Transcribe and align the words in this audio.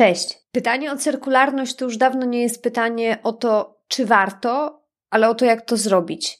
Cześć. 0.00 0.38
Pytanie 0.52 0.92
o 0.92 0.96
cyrkularność 0.96 1.74
to 1.74 1.84
już 1.84 1.96
dawno 1.96 2.26
nie 2.26 2.42
jest 2.42 2.62
pytanie 2.62 3.18
o 3.22 3.32
to, 3.32 3.80
czy 3.88 4.06
warto, 4.06 4.82
ale 5.10 5.28
o 5.28 5.34
to, 5.34 5.44
jak 5.44 5.62
to 5.62 5.76
zrobić. 5.76 6.38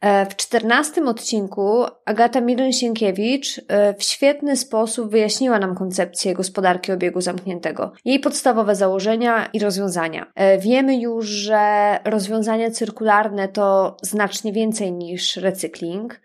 E, 0.00 0.26
w 0.26 0.36
czternastym 0.36 1.08
odcinku 1.08 1.84
Agata 2.04 2.40
Miryn-Sienkiewicz 2.40 3.60
e, 3.68 3.94
w 3.94 4.02
świetny 4.02 4.56
sposób 4.56 5.10
wyjaśniła 5.10 5.58
nam 5.58 5.74
koncepcję 5.74 6.34
gospodarki 6.34 6.92
obiegu 6.92 7.20
zamkniętego, 7.20 7.92
jej 8.04 8.20
podstawowe 8.20 8.74
założenia 8.74 9.48
i 9.52 9.58
rozwiązania. 9.58 10.32
E, 10.34 10.58
wiemy 10.58 10.96
już, 10.96 11.26
że 11.26 11.98
rozwiązania 12.04 12.70
cyrkularne 12.70 13.48
to 13.48 13.96
znacznie 14.02 14.52
więcej 14.52 14.92
niż 14.92 15.36
recykling. 15.36 16.20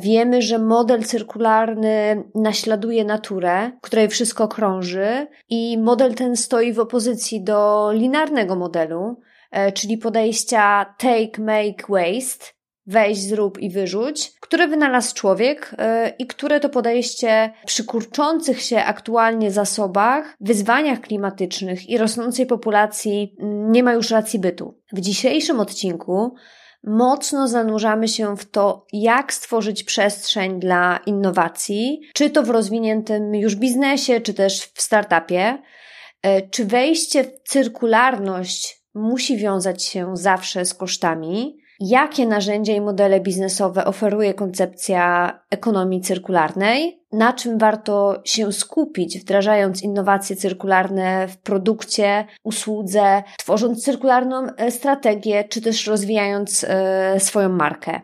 Wiemy, 0.00 0.42
że 0.42 0.58
model 0.58 1.02
cyrkularny 1.02 2.24
naśladuje 2.34 3.04
naturę, 3.04 3.70
której 3.82 4.08
wszystko 4.08 4.48
krąży, 4.48 5.26
i 5.48 5.78
model 5.78 6.14
ten 6.14 6.36
stoi 6.36 6.72
w 6.72 6.80
opozycji 6.80 7.44
do 7.44 7.90
linarnego 7.92 8.56
modelu, 8.56 9.20
czyli 9.74 9.98
podejścia 9.98 10.94
take, 10.98 11.42
make, 11.42 11.88
waste, 11.88 12.46
weź, 12.86 13.20
zrób 13.20 13.58
i 13.58 13.70
wyrzuć, 13.70 14.32
które 14.40 14.68
wynalazł 14.68 15.14
człowiek 15.14 15.74
yy, 15.78 16.08
i 16.18 16.26
które 16.26 16.60
to 16.60 16.68
podejście 16.68 17.52
przy 17.66 17.84
kurczących 17.84 18.62
się 18.62 18.84
aktualnie 18.84 19.50
zasobach, 19.50 20.36
wyzwaniach 20.40 21.00
klimatycznych 21.00 21.88
i 21.88 21.98
rosnącej 21.98 22.46
populacji 22.46 23.36
mm, 23.40 23.72
nie 23.72 23.82
ma 23.82 23.92
już 23.92 24.10
racji 24.10 24.38
bytu. 24.38 24.80
W 24.92 25.00
dzisiejszym 25.00 25.60
odcinku 25.60 26.34
mocno 26.86 27.48
zanurzamy 27.48 28.08
się 28.08 28.36
w 28.36 28.50
to, 28.50 28.86
jak 28.92 29.32
stworzyć 29.32 29.84
przestrzeń 29.84 30.60
dla 30.60 31.00
innowacji, 31.06 32.00
czy 32.14 32.30
to 32.30 32.42
w 32.42 32.50
rozwiniętym 32.50 33.34
już 33.34 33.56
biznesie, 33.56 34.20
czy 34.20 34.34
też 34.34 34.60
w 34.60 34.82
startupie. 34.82 35.58
Yy, 36.24 36.48
czy 36.50 36.64
wejście 36.64 37.24
w 37.24 37.42
cyrkularność 37.44 38.84
musi 38.94 39.36
wiązać 39.36 39.84
się 39.84 40.16
zawsze 40.16 40.64
z 40.64 40.74
kosztami? 40.74 41.64
jakie 41.80 42.26
narzędzia 42.26 42.72
i 42.72 42.80
modele 42.80 43.20
biznesowe 43.20 43.84
oferuje 43.84 44.34
koncepcja 44.34 45.32
ekonomii 45.50 46.00
cyrkularnej, 46.00 47.03
na 47.14 47.32
czym 47.32 47.58
warto 47.58 48.20
się 48.24 48.52
skupić, 48.52 49.18
wdrażając 49.18 49.82
innowacje 49.82 50.36
cyrkularne 50.36 51.28
w 51.28 51.36
produkcie, 51.36 52.26
usłudze, 52.44 53.22
tworząc 53.38 53.84
cyrkularną 53.84 54.46
e, 54.56 54.70
strategię, 54.70 55.44
czy 55.44 55.60
też 55.60 55.86
rozwijając 55.86 56.64
e, 56.68 57.20
swoją 57.20 57.48
markę. 57.48 58.00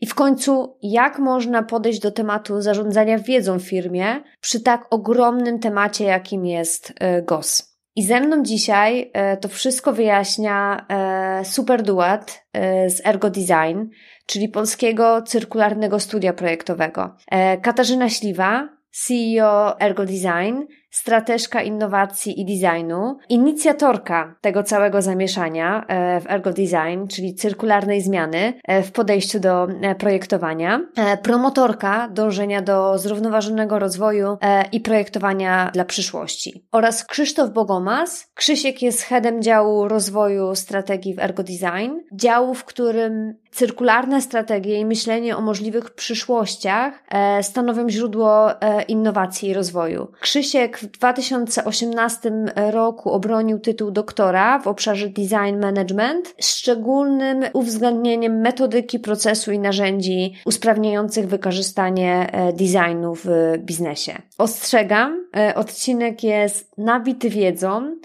I 0.00 0.06
w 0.06 0.14
końcu, 0.14 0.78
jak 0.82 1.18
można 1.18 1.62
podejść 1.62 2.00
do 2.00 2.10
tematu 2.10 2.62
zarządzania 2.62 3.18
wiedzą 3.18 3.58
w 3.58 3.62
firmie 3.62 4.22
przy 4.40 4.60
tak 4.60 4.86
ogromnym 4.90 5.58
temacie, 5.58 6.04
jakim 6.04 6.46
jest 6.46 6.92
e, 7.00 7.22
GOS? 7.22 7.75
I 7.96 8.02
ze 8.02 8.20
mną 8.20 8.42
dzisiaj 8.42 9.10
e, 9.12 9.36
to 9.36 9.48
wszystko 9.48 9.92
wyjaśnia 9.92 10.86
e, 10.88 11.44
super 11.44 11.82
duet 11.82 12.44
e, 12.52 12.90
z 12.90 13.06
Ergo 13.06 13.30
Design, 13.30 13.84
czyli 14.26 14.48
polskiego 14.48 15.22
cyrkularnego 15.22 16.00
studia 16.00 16.32
projektowego. 16.32 17.16
Katarzyna 17.62 18.08
Śliwa, 18.08 18.68
CEO 18.90 19.80
Ergo 19.80 20.04
Design, 20.04 20.62
strateżka 20.96 21.62
innowacji 21.62 22.40
i 22.40 22.44
designu, 22.44 23.18
inicjatorka 23.28 24.34
tego 24.40 24.62
całego 24.62 25.02
zamieszania 25.02 25.84
e, 25.88 26.20
w 26.20 26.30
Ergo 26.30 26.52
Design, 26.52 27.06
czyli 27.08 27.34
cyrkularnej 27.34 28.02
zmiany 28.02 28.52
e, 28.64 28.82
w 28.82 28.92
podejściu 28.92 29.40
do 29.40 29.64
e, 29.64 29.94
projektowania, 29.94 30.80
promotorka 31.22 32.08
dążenia 32.08 32.62
do 32.62 32.98
zrównoważonego 32.98 33.78
rozwoju 33.78 34.38
i 34.72 34.80
projektowania 34.80 35.70
dla 35.74 35.84
przyszłości. 35.84 36.66
Oraz 36.72 37.04
Krzysztof 37.04 37.50
Bogomas. 37.50 38.26
Krzysiek 38.34 38.82
jest 38.82 39.02
headem 39.02 39.42
działu 39.42 39.88
rozwoju 39.88 40.54
strategii 40.54 41.14
w 41.14 41.18
Ergo 41.18 41.42
Design, 41.42 41.92
działu, 42.12 42.54
w 42.54 42.64
którym 42.64 43.34
cyrkularne 43.56 44.22
strategie 44.22 44.78
i 44.78 44.84
myślenie 44.84 45.36
o 45.36 45.40
możliwych 45.40 45.90
przyszłościach 45.90 47.04
stanowią 47.42 47.88
źródło 47.88 48.50
innowacji 48.88 49.48
i 49.48 49.54
rozwoju. 49.54 50.08
Krzysiek 50.20 50.78
w 50.78 50.86
2018 50.86 52.32
roku 52.70 53.10
obronił 53.10 53.58
tytuł 53.58 53.90
doktora 53.90 54.58
w 54.58 54.66
obszarze 54.66 55.08
design 55.08 55.60
management, 55.60 56.34
szczególnym 56.40 57.44
uwzględnieniem 57.52 58.40
metodyki, 58.40 58.98
procesu 58.98 59.52
i 59.52 59.58
narzędzi 59.58 60.34
usprawniających 60.44 61.28
wykorzystanie 61.28 62.32
e, 62.32 62.52
designu 62.52 63.14
w 63.14 63.28
biznesie. 63.58 64.22
Ostrzegam, 64.38 65.26
e, 65.36 65.54
odcinek 65.54 66.24
jest 66.24 66.78
nabity 66.78 67.30
wiedzą, 67.30 67.82
e, 67.86 67.96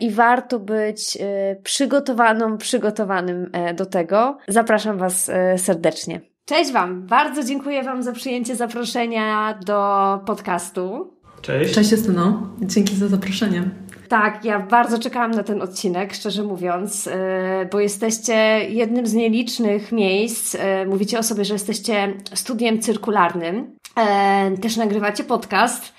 i 0.00 0.10
warto 0.10 0.58
być 0.58 1.18
przygotowaną, 1.62 2.58
przygotowanym 2.58 3.50
do 3.76 3.86
tego. 3.86 4.38
Zapraszam 4.48 4.98
Was 4.98 5.30
serdecznie. 5.56 6.20
Cześć 6.44 6.72
Wam! 6.72 7.06
Bardzo 7.06 7.44
dziękuję 7.44 7.82
Wam 7.82 8.02
za 8.02 8.12
przyjęcie 8.12 8.56
zaproszenia 8.56 9.58
do 9.66 10.20
podcastu. 10.26 11.14
Cześć. 11.42 11.74
Cześć 11.74 11.92
Justyno, 11.92 12.48
dzięki 12.60 12.96
za 12.96 13.08
zaproszenie. 13.08 13.62
Tak, 14.08 14.44
ja 14.44 14.60
bardzo 14.60 14.98
czekałam 14.98 15.30
na 15.30 15.42
ten 15.42 15.62
odcinek, 15.62 16.14
szczerze 16.14 16.42
mówiąc, 16.42 17.06
e, 17.06 17.68
bo 17.72 17.80
jesteście 17.80 18.34
jednym 18.68 19.06
z 19.06 19.14
nielicznych 19.14 19.92
miejsc. 19.92 20.54
E, 20.54 20.86
mówicie 20.86 21.18
o 21.18 21.22
sobie, 21.22 21.44
że 21.44 21.54
jesteście 21.54 22.14
studiem 22.34 22.80
cyrkularnym. 22.80 23.76
E, 23.96 24.56
też 24.56 24.76
nagrywacie 24.76 25.24
podcast. 25.24 25.92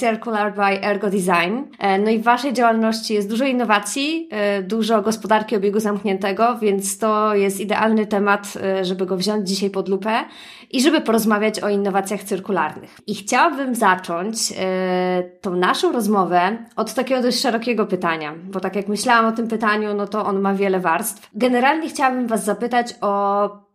Circular 0.00 0.54
by 0.54 0.82
Ergo 0.82 1.10
Design. 1.10 1.62
No 2.04 2.10
i 2.10 2.18
w 2.18 2.22
Waszej 2.22 2.52
działalności 2.52 3.14
jest 3.14 3.30
dużo 3.30 3.44
innowacji, 3.44 4.28
dużo 4.62 5.02
gospodarki 5.02 5.56
obiegu 5.56 5.80
zamkniętego, 5.80 6.58
więc 6.58 6.98
to 6.98 7.34
jest 7.34 7.60
idealny 7.60 8.06
temat, 8.06 8.54
żeby 8.82 9.06
go 9.06 9.16
wziąć 9.16 9.48
dzisiaj 9.48 9.70
pod 9.70 9.88
lupę 9.88 10.24
i 10.70 10.80
żeby 10.80 11.00
porozmawiać 11.00 11.60
o 11.60 11.68
innowacjach 11.68 12.22
cyrkularnych. 12.22 12.96
I 13.06 13.14
chciałabym 13.14 13.74
zacząć 13.74 14.52
e, 14.58 15.22
tą 15.40 15.54
naszą 15.54 15.92
rozmowę 15.92 16.56
od 16.76 16.94
takiego 16.94 17.22
dość 17.22 17.40
szerokiego 17.40 17.86
pytania, 17.86 18.34
bo 18.44 18.60
tak 18.60 18.76
jak 18.76 18.88
myślałam 18.88 19.26
o 19.26 19.32
tym 19.32 19.48
pytaniu, 19.48 19.94
no 19.94 20.06
to 20.06 20.26
on 20.26 20.40
ma 20.40 20.54
wiele 20.54 20.80
warstw. 20.80 21.30
Generalnie 21.34 21.88
chciałabym 21.88 22.26
Was 22.26 22.44
zapytać 22.44 22.94
o 23.00 23.65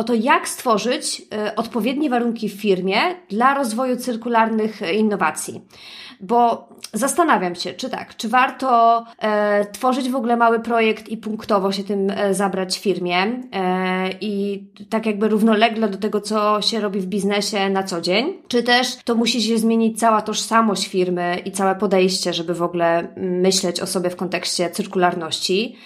o 0.00 0.04
to, 0.04 0.14
jak 0.14 0.48
stworzyć 0.48 1.22
e, 1.34 1.56
odpowiednie 1.56 2.10
warunki 2.10 2.48
w 2.48 2.60
firmie 2.60 2.96
dla 3.28 3.54
rozwoju 3.54 3.96
cyrkularnych 3.96 4.80
innowacji 4.94 5.60
bo 6.20 6.68
zastanawiam 6.92 7.54
się, 7.54 7.72
czy 7.72 7.90
tak, 7.90 8.16
czy 8.16 8.28
warto 8.28 9.04
e, 9.18 9.64
tworzyć 9.64 10.10
w 10.10 10.16
ogóle 10.16 10.36
mały 10.36 10.60
projekt 10.60 11.08
i 11.08 11.16
punktowo 11.16 11.72
się 11.72 11.84
tym 11.84 12.10
e, 12.10 12.34
zabrać 12.34 12.78
firmie 12.78 13.16
e, 13.52 14.10
i 14.20 14.64
tak 14.90 15.06
jakby 15.06 15.28
równolegle 15.28 15.88
do 15.88 15.98
tego, 15.98 16.20
co 16.20 16.62
się 16.62 16.80
robi 16.80 17.00
w 17.00 17.06
biznesie 17.06 17.70
na 17.70 17.82
co 17.82 18.00
dzień, 18.00 18.42
czy 18.48 18.62
też 18.62 18.96
to 18.96 19.14
musi 19.14 19.42
się 19.42 19.58
zmienić 19.58 19.98
cała 19.98 20.22
tożsamość 20.22 20.88
firmy 20.88 21.42
i 21.44 21.52
całe 21.52 21.74
podejście, 21.74 22.32
żeby 22.32 22.54
w 22.54 22.62
ogóle 22.62 23.08
myśleć 23.16 23.80
o 23.80 23.86
sobie 23.86 24.10
w 24.10 24.16
kontekście 24.16 24.70
cyrkularności. 24.70 25.76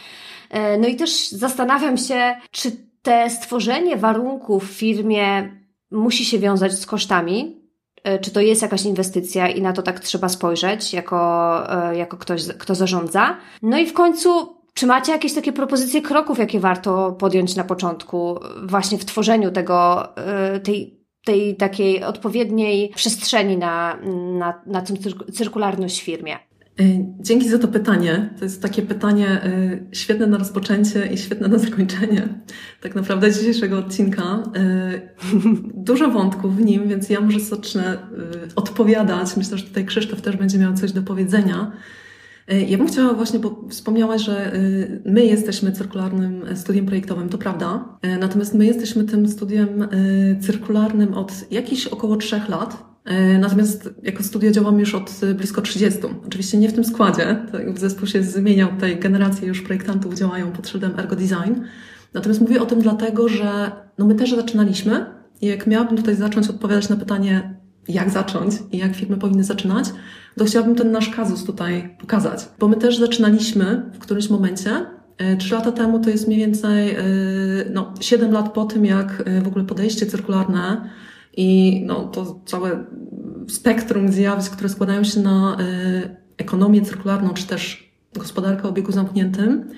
E, 0.50 0.78
no 0.78 0.88
i 0.88 0.96
też 0.96 1.28
zastanawiam 1.28 1.96
się, 1.96 2.34
czy 2.50 2.70
te 3.04 3.30
stworzenie 3.30 3.96
warunków 3.96 4.70
w 4.70 4.72
firmie 4.72 5.50
musi 5.90 6.24
się 6.24 6.38
wiązać 6.38 6.72
z 6.72 6.86
kosztami, 6.86 7.64
E, 8.04 8.18
czy 8.18 8.30
to 8.30 8.40
jest 8.40 8.62
jakaś 8.62 8.84
inwestycja 8.84 9.48
i 9.48 9.62
na 9.62 9.72
to 9.72 9.82
tak 9.82 10.00
trzeba 10.00 10.28
spojrzeć 10.28 10.92
jako, 10.92 11.62
e, 11.90 11.96
jako 11.96 12.16
ktoś, 12.16 12.42
kto 12.58 12.74
zarządza. 12.74 13.36
No 13.62 13.78
i 13.78 13.86
w 13.86 13.92
końcu, 13.92 14.56
czy 14.74 14.86
macie 14.86 15.12
jakieś 15.12 15.34
takie 15.34 15.52
propozycje 15.52 16.02
kroków, 16.02 16.38
jakie 16.38 16.60
warto 16.60 17.12
podjąć 17.12 17.56
na 17.56 17.64
początku, 17.64 18.38
właśnie 18.62 18.98
w 18.98 19.04
tworzeniu 19.04 19.50
tego, 19.50 20.08
e, 20.16 20.60
tej, 20.60 21.00
tej 21.24 21.56
takiej 21.56 22.04
odpowiedniej 22.04 22.92
przestrzeni 22.94 23.56
na, 23.56 23.98
na, 24.38 24.62
na 24.66 24.82
tę 24.82 24.94
cyrkularność 25.32 26.00
w 26.00 26.04
firmie? 26.04 26.38
Dzięki 27.20 27.48
za 27.48 27.58
to 27.58 27.68
pytanie. 27.68 28.30
To 28.38 28.44
jest 28.44 28.62
takie 28.62 28.82
pytanie 28.82 29.40
świetne 29.92 30.26
na 30.26 30.38
rozpoczęcie 30.38 31.06
i 31.06 31.18
świetne 31.18 31.48
na 31.48 31.58
zakończenie 31.58 32.28
tak 32.80 32.94
naprawdę 32.94 33.32
dzisiejszego 33.32 33.78
odcinka. 33.78 34.42
Dużo 35.74 36.10
wątków 36.10 36.56
w 36.56 36.64
nim, 36.64 36.88
więc 36.88 37.10
ja 37.10 37.20
może 37.20 37.40
zacznę 37.40 37.98
odpowiadać. 38.56 39.36
Myślę, 39.36 39.58
że 39.58 39.64
tutaj 39.64 39.86
Krzysztof 39.86 40.22
też 40.22 40.36
będzie 40.36 40.58
miał 40.58 40.74
coś 40.74 40.92
do 40.92 41.02
powiedzenia. 41.02 41.72
Ja 42.68 42.78
bym 42.78 42.86
chciała 42.86 43.14
właśnie, 43.14 43.38
bo 43.38 43.64
wspomniałaś, 43.70 44.22
że 44.22 44.52
my 45.04 45.24
jesteśmy 45.24 45.72
cyrkularnym 45.72 46.44
studiem 46.54 46.86
projektowym, 46.86 47.28
to 47.28 47.38
prawda. 47.38 47.98
Natomiast 48.20 48.54
my 48.54 48.66
jesteśmy 48.66 49.04
tym 49.04 49.28
studiem 49.28 49.88
cyrkularnym 50.40 51.14
od 51.14 51.32
jakichś 51.50 51.86
około 51.86 52.16
trzech 52.16 52.48
lat. 52.48 52.93
Natomiast 53.38 53.90
jako 54.02 54.22
studio 54.22 54.50
działamy 54.50 54.80
już 54.80 54.94
od 54.94 55.20
blisko 55.34 55.62
30. 55.62 56.00
Oczywiście 56.26 56.58
nie 56.58 56.68
w 56.68 56.72
tym 56.72 56.84
składzie. 56.84 57.46
Tak, 57.52 57.78
zespół 57.78 58.06
się 58.06 58.22
zmieniał, 58.22 58.68
tutaj 58.68 59.00
generacje 59.00 59.48
już 59.48 59.62
projektantów 59.62 60.14
działają 60.14 60.52
pod 60.52 60.68
szyldem 60.68 60.98
Ergo 60.98 61.16
Design. 61.16 61.60
Natomiast 62.14 62.40
mówię 62.40 62.62
o 62.62 62.66
tym 62.66 62.80
dlatego, 62.82 63.28
że 63.28 63.70
no 63.98 64.06
my 64.06 64.14
też 64.14 64.34
zaczynaliśmy 64.34 65.06
i 65.40 65.46
jak 65.46 65.66
miałabym 65.66 65.96
tutaj 65.96 66.16
zacząć 66.16 66.48
odpowiadać 66.48 66.88
na 66.88 66.96
pytanie, 66.96 67.54
jak 67.88 68.10
zacząć 68.10 68.54
i 68.72 68.78
jak 68.78 68.96
firmy 68.96 69.16
powinny 69.16 69.44
zaczynać, 69.44 69.86
to 70.38 70.44
chciałabym 70.44 70.74
ten 70.74 70.92
nasz 70.92 71.08
kazus 71.08 71.44
tutaj 71.44 71.96
pokazać. 72.00 72.48
Bo 72.58 72.68
my 72.68 72.76
też 72.76 72.98
zaczynaliśmy 72.98 73.90
w 73.94 73.98
którymś 73.98 74.30
momencie. 74.30 74.86
E, 75.18 75.36
trzy 75.36 75.54
lata 75.54 75.72
temu 75.72 76.00
to 76.00 76.10
jest 76.10 76.26
mniej 76.26 76.38
więcej 76.38 76.90
e, 76.90 77.04
no, 77.72 77.94
7 78.00 78.32
lat 78.32 78.52
po 78.52 78.64
tym, 78.64 78.84
jak 78.84 79.22
e, 79.26 79.40
w 79.40 79.48
ogóle 79.48 79.64
podejście 79.64 80.06
cyrkularne 80.06 80.90
i 81.36 81.80
no, 81.86 82.04
to 82.04 82.40
całe 82.44 82.84
spektrum 83.48 84.12
zjawisk, 84.12 84.52
które 84.52 84.68
składają 84.68 85.04
się 85.04 85.20
na 85.20 85.56
ekonomię 86.36 86.82
cyrkularną, 86.82 87.34
czy 87.34 87.46
też 87.46 87.90
gospodarkę 88.14 88.62
o 88.62 88.68
obiegu 88.68 88.92
zamkniętym, 88.92 89.70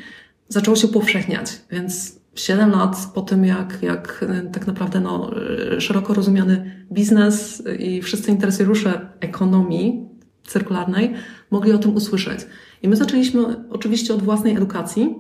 zaczęło 0.49 0.77
się 0.77 0.87
upowszechniać. 0.87 1.53
Więc 1.71 2.21
7 2.35 2.71
lat 2.71 3.11
po 3.15 3.23
tym, 3.23 3.45
jak, 3.45 3.79
jak 3.83 4.25
tak 4.53 4.67
naprawdę 4.67 5.01
no, 5.01 5.31
szeroko 5.79 6.15
rozumiany 6.15 6.85
biznes 6.93 7.63
i 7.79 8.03
wszyscy 8.03 8.31
interesariusze 8.31 9.09
ekonomii 9.21 10.09
cyrkularnej 10.45 11.15
mogli 11.51 11.73
o 11.73 11.79
tym 11.79 11.95
usłyszeć. 11.95 12.47
I 12.83 12.89
my 12.89 12.97
zaczęliśmy 12.97 13.71
oczywiście 13.71 14.15
od 14.15 14.23
własnej 14.23 14.57
edukacji. 14.57 15.15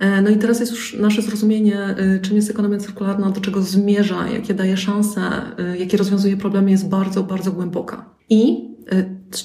E, 0.00 0.22
no 0.22 0.30
i 0.30 0.36
teraz 0.36 0.60
jest 0.60 0.72
już 0.72 0.94
nasze 0.94 1.22
zrozumienie, 1.22 1.78
e, 1.78 2.18
czym 2.20 2.36
jest 2.36 2.50
ekonomia 2.50 2.78
cyrkularna, 2.78 3.30
do 3.30 3.40
czego 3.40 3.62
zmierza, 3.62 4.28
jakie 4.28 4.54
daje 4.54 4.76
szanse, 4.76 5.20
e, 5.58 5.78
jakie 5.78 5.96
rozwiązuje 5.96 6.36
problemy, 6.36 6.70
jest 6.70 6.88
bardzo, 6.88 7.22
bardzo 7.22 7.52
głęboka. 7.52 8.04
I 8.28 8.70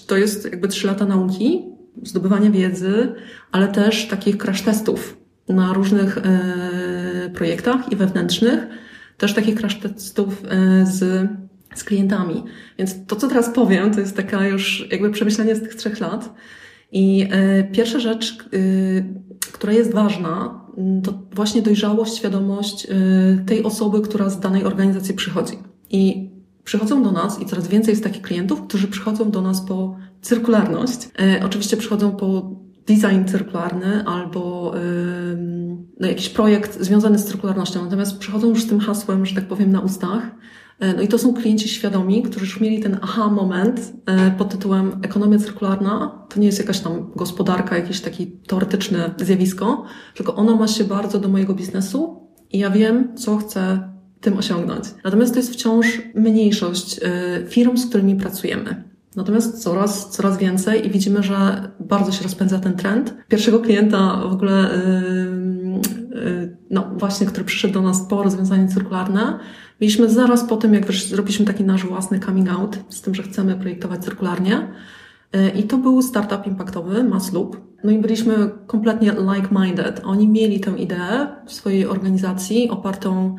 to 0.08 0.18
jest 0.18 0.46
jakby 0.46 0.68
trzy 0.68 0.88
lata 0.88 1.06
nauki, 1.06 1.66
zdobywania 2.04 2.52
wiedzy, 2.52 3.14
ale 3.52 3.68
też 3.68 4.08
takich 4.08 4.38
crash 4.38 4.62
testów 4.62 5.18
na 5.50 5.74
różnych 5.74 6.20
projektach 7.34 7.92
i 7.92 7.96
wewnętrznych, 7.96 8.68
też 9.18 9.34
takich 9.34 9.56
crash 9.56 9.80
testów 9.80 10.44
z 10.84 11.28
z 11.76 11.84
klientami. 11.84 12.44
Więc 12.78 12.96
to, 13.08 13.16
co 13.16 13.28
teraz 13.28 13.50
powiem, 13.50 13.94
to 13.94 14.00
jest 14.00 14.18
taka 14.18 14.48
już 14.48 14.88
jakby 14.92 15.10
przemyślenie 15.10 15.56
z 15.56 15.62
tych 15.62 15.76
trzech 15.76 16.00
lat. 16.00 16.34
I 16.92 17.28
e, 17.32 17.64
pierwsza 17.64 18.00
rzecz, 18.00 18.38
y, 18.54 19.06
która 19.52 19.74
jest 19.74 19.94
ważna, 19.94 20.62
mm, 20.78 21.02
to 21.02 21.14
właśnie 21.32 21.62
dojrzałość, 21.62 22.18
świadomość 22.18 22.86
y, 22.86 23.46
tej 23.46 23.64
osoby, 23.64 24.02
która 24.02 24.30
z 24.30 24.40
danej 24.40 24.64
organizacji 24.64 25.14
przychodzi. 25.14 25.54
I 25.90 26.30
przychodzą 26.64 27.04
do 27.04 27.12
nas 27.12 27.42
i 27.42 27.46
coraz 27.46 27.68
więcej 27.68 27.92
jest 27.92 28.04
takich 28.04 28.22
klientów, 28.22 28.62
którzy 28.62 28.88
przychodzą 28.88 29.32
do 29.32 29.42
nas 29.42 29.62
po 29.62 29.96
cyrkularność. 30.22 31.10
E, 31.20 31.46
oczywiście 31.46 31.78
przychodzą 31.78 32.12
po 32.12 32.52
design 32.88 33.26
cyrkularny 33.28 34.06
albo 34.06 34.74
no, 36.00 36.08
jakiś 36.08 36.30
projekt 36.30 36.82
związany 36.82 37.20
z 37.20 37.26
cyrkularnością, 37.26 37.84
natomiast 37.84 38.18
przychodzą 38.18 38.50
już 38.50 38.64
z 38.64 38.68
tym 38.68 38.80
hasłem, 38.80 39.26
że 39.26 39.36
tak 39.36 39.48
powiem, 39.48 39.72
na 39.72 39.80
ustach 39.80 40.32
no 40.80 41.02
i 41.02 41.08
to 41.08 41.18
są 41.18 41.34
klienci 41.34 41.70
świadomi, 41.70 42.24
którzy 42.24 42.46
już 42.46 42.60
mieli 42.60 42.80
ten 42.80 42.98
aha 43.02 43.28
moment 43.28 43.94
e, 44.06 44.32
pod 44.32 44.50
tytułem 44.50 45.00
ekonomia 45.02 45.40
cyrkularna. 45.40 46.26
To 46.30 46.40
nie 46.40 46.46
jest 46.46 46.60
jakaś 46.60 46.80
tam 46.80 47.12
gospodarka, 47.16 47.78
jakieś 47.78 48.02
takie 48.02 48.26
teoretyczne 48.48 49.14
zjawisko, 49.18 49.86
tylko 50.16 50.36
ono 50.36 50.56
ma 50.56 50.68
się 50.68 50.84
bardzo 50.84 51.20
do 51.20 51.30
mojego 51.30 51.54
biznesu 51.54 52.30
i 52.52 52.60
ja 52.60 52.70
wiem, 52.70 53.18
co 53.18 53.38
chcę 53.38 53.90
tym 54.22 54.38
osiągnąć. 54.38 54.84
Natomiast 55.04 55.34
to 55.34 55.40
jest 55.40 55.54
wciąż 55.54 56.02
mniejszość 56.16 57.00
e, 57.04 57.46
firm, 57.48 57.78
z 57.78 57.90
którymi 57.90 58.16
pracujemy. 58.16 58.84
Natomiast 59.16 59.64
coraz, 59.64 60.10
coraz 60.10 60.38
więcej 60.38 60.88
i 60.88 60.90
widzimy, 60.90 61.24
że 61.24 61.72
bardzo 61.80 62.12
się 62.12 62.24
rozpędza 62.24 62.60
ten 62.60 62.74
trend. 62.74 63.14
Pierwszego 63.28 63.60
klienta 63.60 64.22
w 64.30 64.34
ogóle, 64.34 64.70
no 66.70 66.90
właśnie, 66.98 67.28
który 67.28 67.46
przyszedł 67.46 67.74
do 67.74 67.82
nas 67.82 68.02
po 68.02 68.24
rozwiązanie 68.24 68.68
cyrkularne, 68.68 69.40
Mieliśmy 69.82 70.10
zaraz 70.10 70.44
po 70.44 70.58
tym, 70.58 70.74
jak 70.74 70.92
zrobiliśmy 70.92 71.46
taki 71.46 71.64
nasz 71.64 71.86
własny 71.86 72.20
coming 72.20 72.50
out, 72.50 72.80
z 72.90 73.02
tym, 73.02 73.16
że 73.16 73.24
chcemy 73.24 73.56
projektować 73.56 74.04
cyrkularnie. 74.04 74.68
E, 75.34 75.50
I 75.50 75.64
to 75.64 75.78
był 75.78 76.02
startup 76.02 76.48
impaktowy, 76.48 77.04
Masloop. 77.04 77.58
No 77.84 77.92
i 77.92 77.98
byliśmy 77.98 78.50
kompletnie 78.68 79.12
like-minded. 79.12 80.02
Oni 80.04 80.28
mieli 80.28 80.60
tę 80.60 80.72
ideę 80.72 81.28
w 81.46 81.54
swojej 81.54 81.86
organizacji 81.86 82.70
opartą 82.70 83.36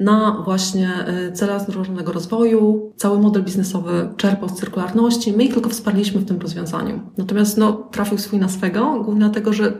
na 0.00 0.42
właśnie 0.44 0.90
e, 1.06 1.32
celach 1.32 1.60
zrównoważonego 1.60 2.12
rozwoju. 2.12 2.92
Cały 2.96 3.18
model 3.18 3.42
biznesowy 3.42 4.08
czerpał 4.16 4.48
z 4.48 4.54
cyrkularności. 4.54 5.32
My 5.32 5.44
ich 5.44 5.54
tylko 5.54 5.70
wsparliśmy 5.70 6.20
w 6.20 6.24
tym 6.24 6.40
rozwiązaniu. 6.40 7.00
Natomiast 7.18 7.58
no, 7.58 7.72
trafił 7.72 8.18
swój 8.18 8.38
na 8.38 8.48
swego, 8.48 9.02
głównie 9.04 9.20
dlatego, 9.20 9.52
że 9.52 9.72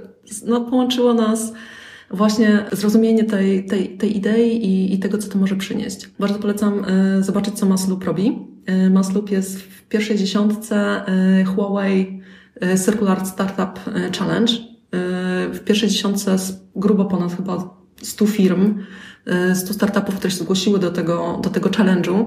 no, 0.46 0.61
połączyło 0.61 1.14
nas 1.14 1.52
właśnie 2.15 2.65
zrozumienie 2.73 3.25
tej, 3.25 3.67
tej, 3.67 3.99
tej 3.99 4.17
idei 4.17 4.67
i, 4.67 4.95
i 4.95 4.99
tego, 4.99 5.19
co 5.19 5.29
to 5.29 5.39
może 5.39 5.57
przynieść. 5.57 6.09
Bardzo 6.19 6.39
polecam 6.39 6.85
e, 6.85 7.23
zobaczyć, 7.23 7.55
co 7.55 7.67
Masloop 7.67 8.05
robi. 8.05 8.39
E, 8.67 8.91
Masloop 8.91 9.31
jest 9.31 9.61
w 9.61 9.83
pierwszej 9.83 10.19
dziesiątce 10.19 10.77
e, 11.07 11.45
Huawei 11.45 12.21
Circular 12.85 13.27
Startup 13.27 13.81
Challenge. 14.19 14.53
W 15.53 15.61
pierwszej 15.65 15.89
dziesiątce 15.89 16.37
grubo 16.77 17.05
ponad 17.05 17.37
chyba 17.37 17.77
100 18.03 18.27
firm, 18.27 18.75
100 19.55 19.75
startupów, 19.75 20.17
które 20.17 20.31
się 20.31 20.37
zgłosiły 20.37 20.79
do 20.79 20.91
tego, 20.91 21.41
do 21.43 21.51
tego 21.51 21.71
challenge'u. 21.71 22.25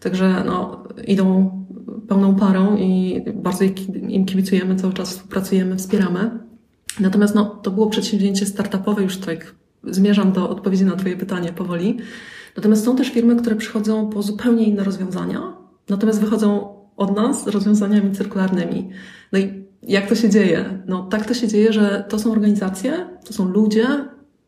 Także 0.00 0.42
no, 0.46 0.84
idą 1.06 1.50
pełną 2.08 2.34
parą 2.34 2.76
i 2.76 3.22
bardzo 3.34 3.64
im 4.08 4.26
kibicujemy, 4.26 4.76
cały 4.76 4.92
czas 4.92 5.10
współpracujemy, 5.10 5.76
wspieramy. 5.76 6.30
Natomiast 7.00 7.34
no, 7.34 7.44
to 7.44 7.70
było 7.70 7.90
przedsięwzięcie 7.90 8.46
startupowe, 8.46 9.02
już 9.02 9.16
tak 9.16 9.54
zmierzam 9.84 10.32
do 10.32 10.50
odpowiedzi 10.50 10.84
na 10.84 10.96
Twoje 10.96 11.16
pytanie 11.16 11.52
powoli. 11.52 11.98
Natomiast 12.56 12.84
są 12.84 12.96
też 12.96 13.08
firmy, 13.08 13.36
które 13.36 13.56
przychodzą 13.56 14.10
po 14.10 14.22
zupełnie 14.22 14.64
inne 14.64 14.84
rozwiązania, 14.84 15.56
natomiast 15.88 16.20
wychodzą 16.20 16.74
od 16.96 17.16
nas 17.16 17.44
z 17.44 17.48
rozwiązaniami 17.48 18.12
cyrkularnymi. 18.12 18.90
No 19.32 19.38
i 19.38 19.64
jak 19.82 20.08
to 20.08 20.14
się 20.14 20.30
dzieje? 20.30 20.82
No 20.86 21.02
tak 21.02 21.26
to 21.26 21.34
się 21.34 21.48
dzieje, 21.48 21.72
że 21.72 22.04
to 22.08 22.18
są 22.18 22.32
organizacje, 22.32 23.06
to 23.26 23.32
są 23.32 23.48
ludzie 23.48 23.86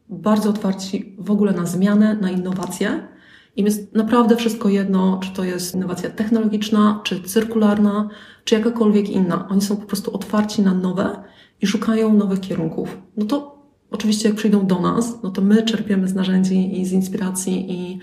bardzo 0.09 0.50
otwarci 0.50 1.16
w 1.18 1.30
ogóle 1.30 1.52
na 1.52 1.66
zmianę, 1.66 2.16
na 2.21 2.30
innowacje. 2.30 3.09
Im 3.56 3.66
jest 3.66 3.94
naprawdę 3.94 4.37
wszystko 4.37 4.68
jedno, 4.68 5.21
czy 5.23 5.30
to 5.30 5.44
jest 5.44 5.75
innowacja 5.75 6.11
technologiczna, 6.11 7.00
czy 7.04 7.23
cyrkularna, 7.23 8.09
czy 8.44 8.54
jakakolwiek 8.54 9.09
inna. 9.09 9.49
Oni 9.49 9.61
są 9.61 9.76
po 9.76 9.87
prostu 9.87 10.14
otwarci 10.14 10.62
na 10.62 10.75
nowe 10.75 11.23
i 11.62 11.66
szukają 11.66 12.14
nowych 12.14 12.40
kierunków. 12.40 12.98
No 13.16 13.26
to 13.26 13.58
oczywiście 13.90 14.28
jak 14.28 14.36
przyjdą 14.36 14.66
do 14.66 14.80
nas, 14.80 15.22
no 15.22 15.30
to 15.30 15.42
my 15.42 15.62
czerpiemy 15.62 16.08
z 16.08 16.14
narzędzi 16.14 16.80
i 16.80 16.86
z 16.86 16.92
inspiracji 16.92 17.72
i 17.72 17.98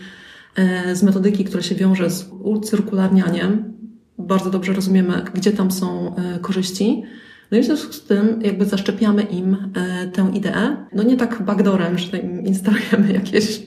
e, 0.55 0.95
z 0.95 1.03
metodyki, 1.03 1.45
która 1.45 1.63
się 1.63 1.75
wiąże 1.75 2.09
z 2.09 2.29
ucyrkularnianiem. 2.43 3.73
Bardzo 4.17 4.49
dobrze 4.49 4.73
rozumiemy, 4.73 5.25
gdzie 5.33 5.51
tam 5.51 5.71
są 5.71 6.15
e, 6.15 6.39
korzyści. 6.39 7.03
No 7.53 7.59
i 7.59 7.61
w 7.61 7.65
związku 7.65 7.93
z 7.93 8.03
tym 8.03 8.39
jakby 8.41 8.65
zaszczepiamy 8.65 9.23
im 9.23 9.71
e, 9.75 10.07
tę 10.07 10.31
ideę. 10.33 10.85
No 10.93 11.03
nie 11.03 11.17
tak 11.17 11.41
backdoorem, 11.41 11.97
że 11.97 12.17
im 12.17 12.45
instalujemy 12.45 13.13
jakieś 13.19 13.61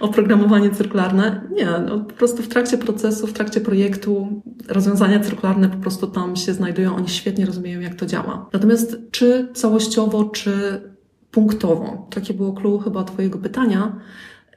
oprogramowanie 0.00 0.70
cyrkularne. 0.70 1.40
Nie, 1.52 1.68
no 1.86 1.98
po 1.98 2.12
prostu 2.12 2.42
w 2.42 2.48
trakcie 2.48 2.78
procesu, 2.78 3.26
w 3.26 3.32
trakcie 3.32 3.60
projektu 3.60 4.42
rozwiązania 4.68 5.20
cyrkularne 5.20 5.68
po 5.68 5.76
prostu 5.76 6.06
tam 6.06 6.36
się 6.36 6.52
znajdują, 6.52 6.96
oni 6.96 7.08
świetnie 7.08 7.46
rozumieją, 7.46 7.80
jak 7.80 7.94
to 7.94 8.06
działa. 8.06 8.50
Natomiast 8.52 8.96
czy 9.10 9.48
całościowo, 9.54 10.24
czy 10.24 10.80
punktowo, 11.30 12.08
takie 12.10 12.34
było 12.34 12.52
clue 12.52 12.78
chyba 12.78 13.04
Twojego 13.04 13.38
pytania, 13.38 14.00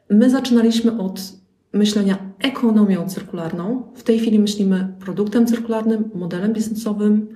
my 0.09 0.29
zaczynaliśmy 0.29 0.97
od 0.97 1.21
myślenia 1.73 2.17
ekonomią 2.39 3.09
cyrkularną. 3.09 3.91
W 3.95 4.03
tej 4.03 4.19
chwili 4.19 4.39
myślimy 4.39 4.93
produktem 4.99 5.45
cyrkularnym, 5.45 6.09
modelem 6.15 6.53
biznesowym, 6.53 7.27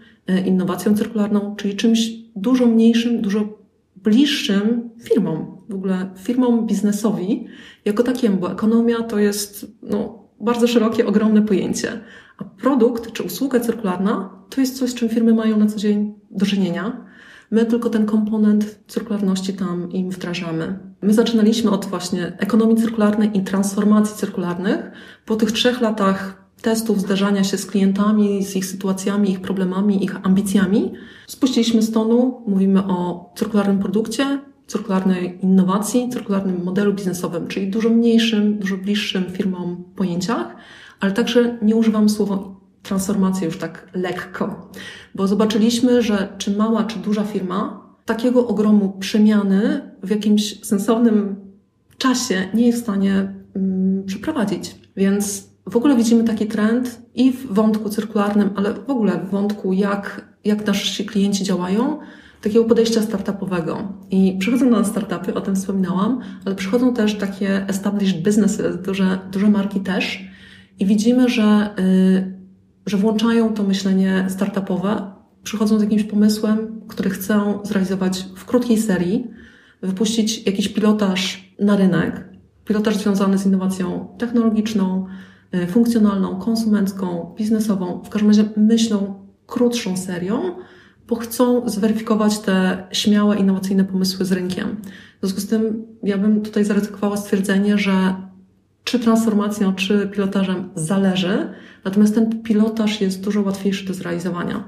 innowacją 0.46 0.96
cyrkularną, 0.96 1.56
czyli 1.56 1.75
czymś 1.75 2.12
dużo 2.36 2.65
mniejszym, 2.65 3.22
dużo 3.22 3.63
bliższym 3.96 4.89
firmom, 5.03 5.58
w 5.70 5.74
ogóle 5.74 6.10
firmom 6.18 6.68
biznesowi 6.68 7.48
jako 7.86 8.03
takiemu, 8.03 8.38
bo 8.38 8.51
ekonomia 8.51 9.03
to 9.03 9.20
jest 9.20 9.68
no, 9.82 10.24
bardzo 10.42 10.68
szerokie, 10.68 11.08
ogromne 11.08 11.42
pojęcie. 11.42 12.00
A 12.38 12.44
produkt 12.44 13.12
czy 13.12 13.24
usługa 13.24 13.60
cyrkularna 13.60 14.30
to 14.50 14.62
jest 14.62 14.77
coś, 14.77 14.89
z 14.89 14.94
czym 14.94 15.10
firmy 15.10 15.34
mają 15.34 15.58
na 15.58 15.65
co 15.65 15.80
dzień 15.80 16.13
do 16.32 16.46
czynienia. 16.46 17.06
My 17.51 17.65
tylko 17.65 17.89
ten 17.89 18.06
komponent 18.06 18.80
cyrkularności 18.88 19.53
tam 19.53 19.92
im 19.92 20.10
wdrażamy. 20.10 20.80
My 21.01 21.13
zaczynaliśmy 21.13 21.72
od 21.72 21.86
właśnie 21.86 22.34
ekonomii 22.38 22.75
cyrkularnej 22.75 23.38
i 23.38 23.44
transformacji 23.44 24.15
cyrkularnych. 24.15 24.92
Po 25.25 25.36
tych 25.36 25.51
trzech 25.51 25.82
latach 25.82 26.42
testów, 26.63 27.00
zderzania 27.00 27.43
się 27.43 27.58
z 27.58 27.65
klientami, 27.65 28.43
z 28.43 28.55
ich 28.55 28.65
sytuacjami, 28.65 29.32
ich 29.32 29.41
problemami, 29.41 30.03
ich 30.03 30.25
ambicjami, 30.25 30.93
spuściliśmy 31.27 31.82
z 31.82 31.91
tonu, 31.91 32.41
mówimy 32.48 32.84
o 32.84 33.29
cyrkularnym 33.36 33.79
produkcie, 33.79 34.39
cyrkularnej 34.67 35.39
innowacji, 35.41 36.10
cyrkularnym 36.10 36.63
modelu 36.63 36.93
biznesowym, 36.93 37.48
czyli 37.48 37.67
dużo 37.67 37.89
mniejszym, 37.89 38.60
dużo 38.60 38.77
bliższym 38.77 39.24
firmom 39.32 39.84
pojęciach, 39.96 40.55
ale 41.00 41.12
także 41.12 41.58
nie 41.62 41.75
używam 41.75 42.10
słowa 42.10 42.39
transformacja 42.84 43.46
już 43.46 43.58
tak 43.58 43.89
lekko, 43.93 44.70
bo 45.15 45.27
zobaczyliśmy, 45.27 46.01
że 46.01 46.34
czy 46.38 46.58
mała, 46.58 46.84
czy 46.84 47.00
duża 47.00 47.24
firma 47.24 47.84
takiego 48.05 48.48
ogromu 48.48 48.98
przemiany 49.00 49.91
w 50.03 50.10
jakimś 50.10 50.65
sensownym 50.65 51.36
czasie 51.98 52.48
nie 52.53 52.67
jest 52.67 52.79
w 52.79 52.84
stanie 52.84 53.34
mm, 53.55 54.03
przeprowadzić. 54.05 54.75
Więc 54.98 55.52
w 55.65 55.75
ogóle 55.75 55.96
widzimy 55.96 56.24
taki 56.24 56.46
trend 56.46 57.01
i 57.15 57.32
w 57.32 57.53
wątku 57.53 57.89
cyrkularnym, 57.89 58.50
ale 58.55 58.74
w 58.74 58.89
ogóle 58.89 59.20
w 59.20 59.29
wątku, 59.29 59.74
jak, 59.74 60.25
jak 60.46 60.67
nasi 60.67 61.05
klienci 61.05 61.43
działają, 61.43 62.00
takiego 62.41 62.65
podejścia 62.65 63.01
startupowego. 63.01 63.93
I 64.12 64.38
przychodzą 64.39 64.70
do 64.70 64.77
nas 64.77 64.88
startupy, 64.88 65.34
o 65.34 65.41
tym 65.41 65.55
wspominałam, 65.55 66.20
ale 66.46 66.55
przychodzą 66.55 66.93
też 66.93 67.15
takie 67.17 67.67
established 67.67 68.24
businesses, 68.24 68.82
duże, 68.82 69.20
duże 69.32 69.50
marki 69.50 69.79
też. 69.79 70.24
I 70.79 70.86
widzimy, 70.86 71.29
że, 71.29 71.70
yy, 71.77 72.34
że 72.86 72.98
włączają 72.98 73.53
to 73.53 73.63
myślenie 73.63 74.25
startupowe, 74.29 75.13
przychodzą 75.43 75.79
z 75.79 75.82
jakimś 75.82 76.03
pomysłem, 76.03 76.82
który 76.88 77.10
chcą 77.10 77.60
zrealizować 77.63 78.25
w 78.36 78.46
krótkiej 78.46 78.77
serii, 78.77 79.27
wypuścić 79.82 80.46
jakiś 80.46 80.70
pilotaż 80.70 81.53
na 81.60 81.77
rynek, 81.77 82.29
pilotaż 82.65 82.98
związany 82.98 83.38
z 83.38 83.46
innowacją 83.46 84.08
technologiczną, 84.17 85.05
funkcjonalną, 85.67 86.39
konsumencką, 86.39 87.36
biznesową. 87.38 88.01
W 88.05 88.10
każdym 88.10 88.29
razie 88.29 88.45
myślą 88.57 89.27
krótszą 89.48 89.98
serią, 89.98 90.55
bo 91.07 91.15
chcą 91.15 91.69
zweryfikować 91.69 92.39
te 92.39 92.88
śmiałe, 92.91 93.38
innowacyjne 93.38 93.83
pomysły 93.83 94.25
z 94.25 94.31
rynkiem. 94.31 94.77
W 95.17 95.19
związku 95.19 95.41
z 95.41 95.48
tym 95.48 95.86
ja 96.03 96.17
bym 96.17 96.41
tutaj 96.41 96.65
zaryzykowała 96.65 97.17
stwierdzenie, 97.17 97.77
że 97.77 98.15
czy 98.83 99.00
transformacją, 99.00 99.74
czy 99.74 100.07
pilotażem 100.07 100.69
zależy, 100.75 101.50
natomiast 101.86 102.15
ten 102.15 102.43
pilotaż 102.43 103.01
jest 103.01 103.24
dużo 103.24 103.41
łatwiejszy 103.41 103.86
do 103.86 103.93
zrealizowania. 103.93 104.63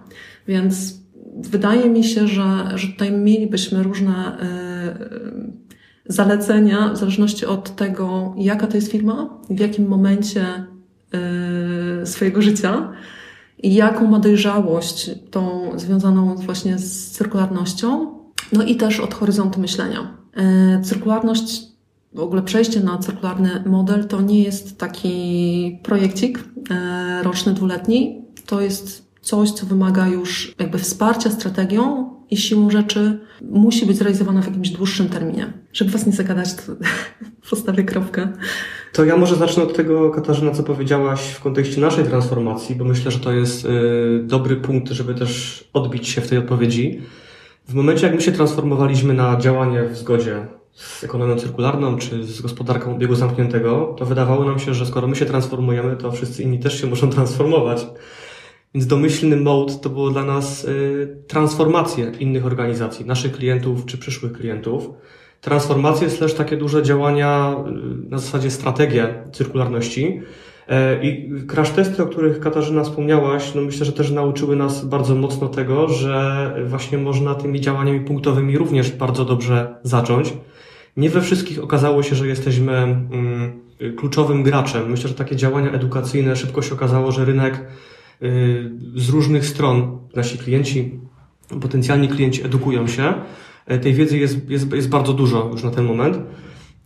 Więc 0.47 0.93
wydaje 1.37 1.89
mi 1.89 2.03
się, 2.03 2.27
że, 2.27 2.71
że 2.75 2.87
tutaj 2.87 3.11
mielibyśmy 3.11 3.83
różne 3.83 4.37
y, 4.39 6.13
zalecenia 6.13 6.89
w 6.93 6.97
zależności 6.97 7.45
od 7.45 7.75
tego, 7.75 8.35
jaka 8.37 8.67
to 8.67 8.77
jest 8.77 8.91
firma, 8.91 9.39
w 9.49 9.59
jakim 9.59 9.87
momencie 9.87 10.41
y, 10.41 10.74
swojego 12.05 12.41
życia 12.41 12.91
i 13.63 13.73
jaką 13.73 14.07
ma 14.07 14.19
dojrzałość 14.19 15.11
tą 15.31 15.71
związaną 15.75 16.35
właśnie 16.35 16.77
z 16.77 17.11
cyrkularnością, 17.11 18.15
no 18.51 18.63
i 18.63 18.75
też 18.75 18.99
od 18.99 19.13
horyzontu 19.13 19.59
myślenia. 19.59 20.17
Y, 20.79 20.83
cyrkularność 20.83 21.75
w 22.13 22.19
ogóle 22.19 22.41
przejście 22.41 22.79
na 22.79 22.97
cyrkularny 22.97 23.63
model 23.65 24.07
to 24.07 24.21
nie 24.21 24.43
jest 24.43 24.77
taki 24.77 25.79
projekcik 25.83 26.43
roczny, 27.23 27.53
dwuletni. 27.53 28.21
To 28.45 28.61
jest 28.61 29.05
coś, 29.21 29.51
co 29.51 29.65
wymaga 29.65 30.07
już 30.07 30.55
jakby 30.59 30.79
wsparcia 30.79 31.29
strategią 31.29 32.09
i 32.29 32.37
siłą 32.37 32.69
rzeczy 32.69 33.19
musi 33.41 33.85
być 33.85 33.97
zrealizowana 33.97 34.41
w 34.41 34.47
jakimś 34.47 34.69
dłuższym 34.69 35.09
terminie. 35.09 35.53
Żeby 35.73 35.91
was 35.91 36.05
nie 36.05 36.11
zagadać, 36.11 36.53
to 36.53 36.61
postawię 37.49 37.83
kropkę. 37.83 38.33
To 38.95 39.05
ja 39.05 39.17
może 39.17 39.35
zacznę 39.35 39.63
od 39.63 39.75
tego, 39.75 40.09
Katarzyna, 40.09 40.51
co 40.51 40.63
powiedziałaś 40.63 41.19
w 41.21 41.39
kontekście 41.39 41.81
naszej 41.81 42.05
transformacji, 42.05 42.75
bo 42.75 42.85
myślę, 42.85 43.11
że 43.11 43.19
to 43.19 43.31
jest 43.31 43.65
y, 43.65 43.69
dobry 44.23 44.55
punkt, 44.55 44.91
żeby 44.91 45.15
też 45.15 45.63
odbić 45.73 46.07
się 46.07 46.21
w 46.21 46.29
tej 46.29 46.37
odpowiedzi. 46.37 47.01
W 47.67 47.73
momencie, 47.73 48.07
jak 48.07 48.15
my 48.15 48.21
się 48.21 48.31
transformowaliśmy 48.31 49.13
na 49.13 49.37
działanie 49.37 49.83
w 49.83 49.97
zgodzie 49.97 50.47
z 50.73 51.03
ekonomią 51.03 51.35
cyrkularną 51.35 51.97
czy 51.97 52.23
z 52.23 52.41
gospodarką 52.41 52.95
obiegu 52.95 53.15
zamkniętego, 53.15 53.95
to 53.97 54.05
wydawało 54.05 54.45
nam 54.45 54.59
się, 54.59 54.73
że 54.73 54.85
skoro 54.85 55.07
my 55.07 55.15
się 55.15 55.25
transformujemy, 55.25 55.95
to 55.95 56.11
wszyscy 56.11 56.43
inni 56.43 56.59
też 56.59 56.81
się 56.81 56.87
muszą 56.87 57.09
transformować. 57.15 57.87
Więc 58.73 58.87
domyślny 58.87 59.35
mode 59.35 59.73
to 59.73 59.89
było 59.89 60.09
dla 60.09 60.23
nas 60.23 60.65
y, 60.65 61.23
transformacje 61.27 62.11
innych 62.19 62.45
organizacji, 62.45 63.05
naszych 63.05 63.31
klientów 63.31 63.85
czy 63.85 63.97
przyszłych 63.97 64.33
klientów. 64.33 64.89
Transformacje 65.45 66.09
slash 66.09 66.33
takie 66.33 66.57
duże 66.57 66.83
działania 66.83 67.55
y, 68.05 68.09
na 68.09 68.17
zasadzie 68.17 68.51
strategia 68.51 69.07
cyrkularności. 69.31 70.21
E, 70.67 71.03
I 71.03 71.31
crash 71.47 71.69
testy, 71.69 72.03
o 72.03 72.05
których 72.05 72.39
Katarzyna 72.39 72.83
wspomniałaś, 72.83 73.55
no 73.55 73.61
myślę, 73.61 73.85
że 73.85 73.91
też 73.91 74.11
nauczyły 74.11 74.55
nas 74.55 74.85
bardzo 74.85 75.15
mocno 75.15 75.47
tego, 75.47 75.89
że 75.89 76.55
właśnie 76.67 76.97
można 76.97 77.35
tymi 77.35 77.61
działaniami 77.61 77.99
punktowymi 77.99 78.57
również 78.57 78.91
bardzo 78.91 79.25
dobrze 79.25 79.75
zacząć. 79.83 80.33
Nie 80.97 81.09
we 81.09 81.21
wszystkich 81.21 81.63
okazało 81.63 82.03
się, 82.03 82.15
że 82.15 82.27
jesteśmy 82.27 82.73
mm, 82.73 83.59
kluczowym 83.97 84.43
graczem. 84.43 84.89
Myślę, 84.89 85.09
że 85.09 85.15
takie 85.15 85.35
działania 85.35 85.71
edukacyjne 85.71 86.35
szybko 86.35 86.61
się 86.61 86.73
okazało, 86.73 87.11
że 87.11 87.25
rynek 87.25 87.65
Y, 88.21 88.71
z 88.95 89.09
różnych 89.09 89.45
stron 89.45 89.97
nasi 90.15 90.37
klienci, 90.37 90.99
potencjalni 91.61 92.07
klienci 92.07 92.45
edukują 92.45 92.87
się. 92.87 93.13
E, 93.67 93.79
tej 93.79 93.93
wiedzy 93.93 94.17
jest, 94.17 94.49
jest, 94.49 94.73
jest 94.73 94.89
bardzo 94.89 95.13
dużo 95.13 95.49
już 95.51 95.63
na 95.63 95.71
ten 95.71 95.85
moment. 95.85 96.19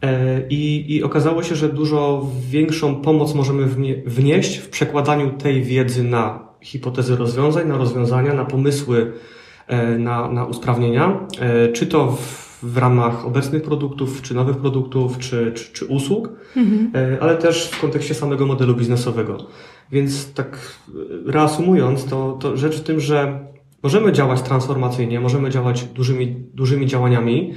E, 0.01 0.41
I, 0.49 0.95
I 0.95 1.03
okazało 1.03 1.43
się, 1.43 1.55
że 1.55 1.69
dużo 1.69 2.27
większą 2.49 2.95
pomoc 2.95 3.33
możemy 3.33 3.65
wnieść 4.05 4.57
w 4.57 4.69
przekładaniu 4.69 5.29
tej 5.31 5.63
wiedzy 5.63 6.03
na 6.03 6.49
hipotezy 6.61 7.15
rozwiązań, 7.15 7.67
na 7.67 7.77
rozwiązania, 7.77 8.33
na 8.33 8.45
pomysły, 8.45 9.11
e, 9.67 9.97
na, 9.97 10.31
na 10.31 10.45
usprawnienia, 10.45 11.27
czy 11.73 11.87
to 11.87 12.11
w, 12.11 12.59
w 12.63 12.77
ramach 12.77 13.25
obecnych 13.25 13.63
produktów, 13.63 14.21
czy 14.21 14.33
nowych 14.33 14.57
produktów, 14.57 15.17
czy, 15.17 15.51
czy, 15.55 15.73
czy 15.73 15.85
usług, 15.85 16.29
mhm. 16.57 17.17
ale 17.21 17.37
też 17.37 17.69
w 17.69 17.81
kontekście 17.81 18.13
samego 18.13 18.45
modelu 18.45 18.75
biznesowego. 18.75 19.37
Więc 19.91 20.33
tak 20.33 20.79
reasumując, 21.25 22.05
to, 22.05 22.37
to 22.41 22.57
rzecz 22.57 22.77
w 22.77 22.83
tym, 22.83 22.99
że 22.99 23.39
możemy 23.83 24.11
działać 24.11 24.41
transformacyjnie, 24.41 25.19
możemy 25.19 25.49
działać 25.49 25.83
dużymi, 25.83 26.35
dużymi 26.53 26.85
działaniami, 26.85 27.53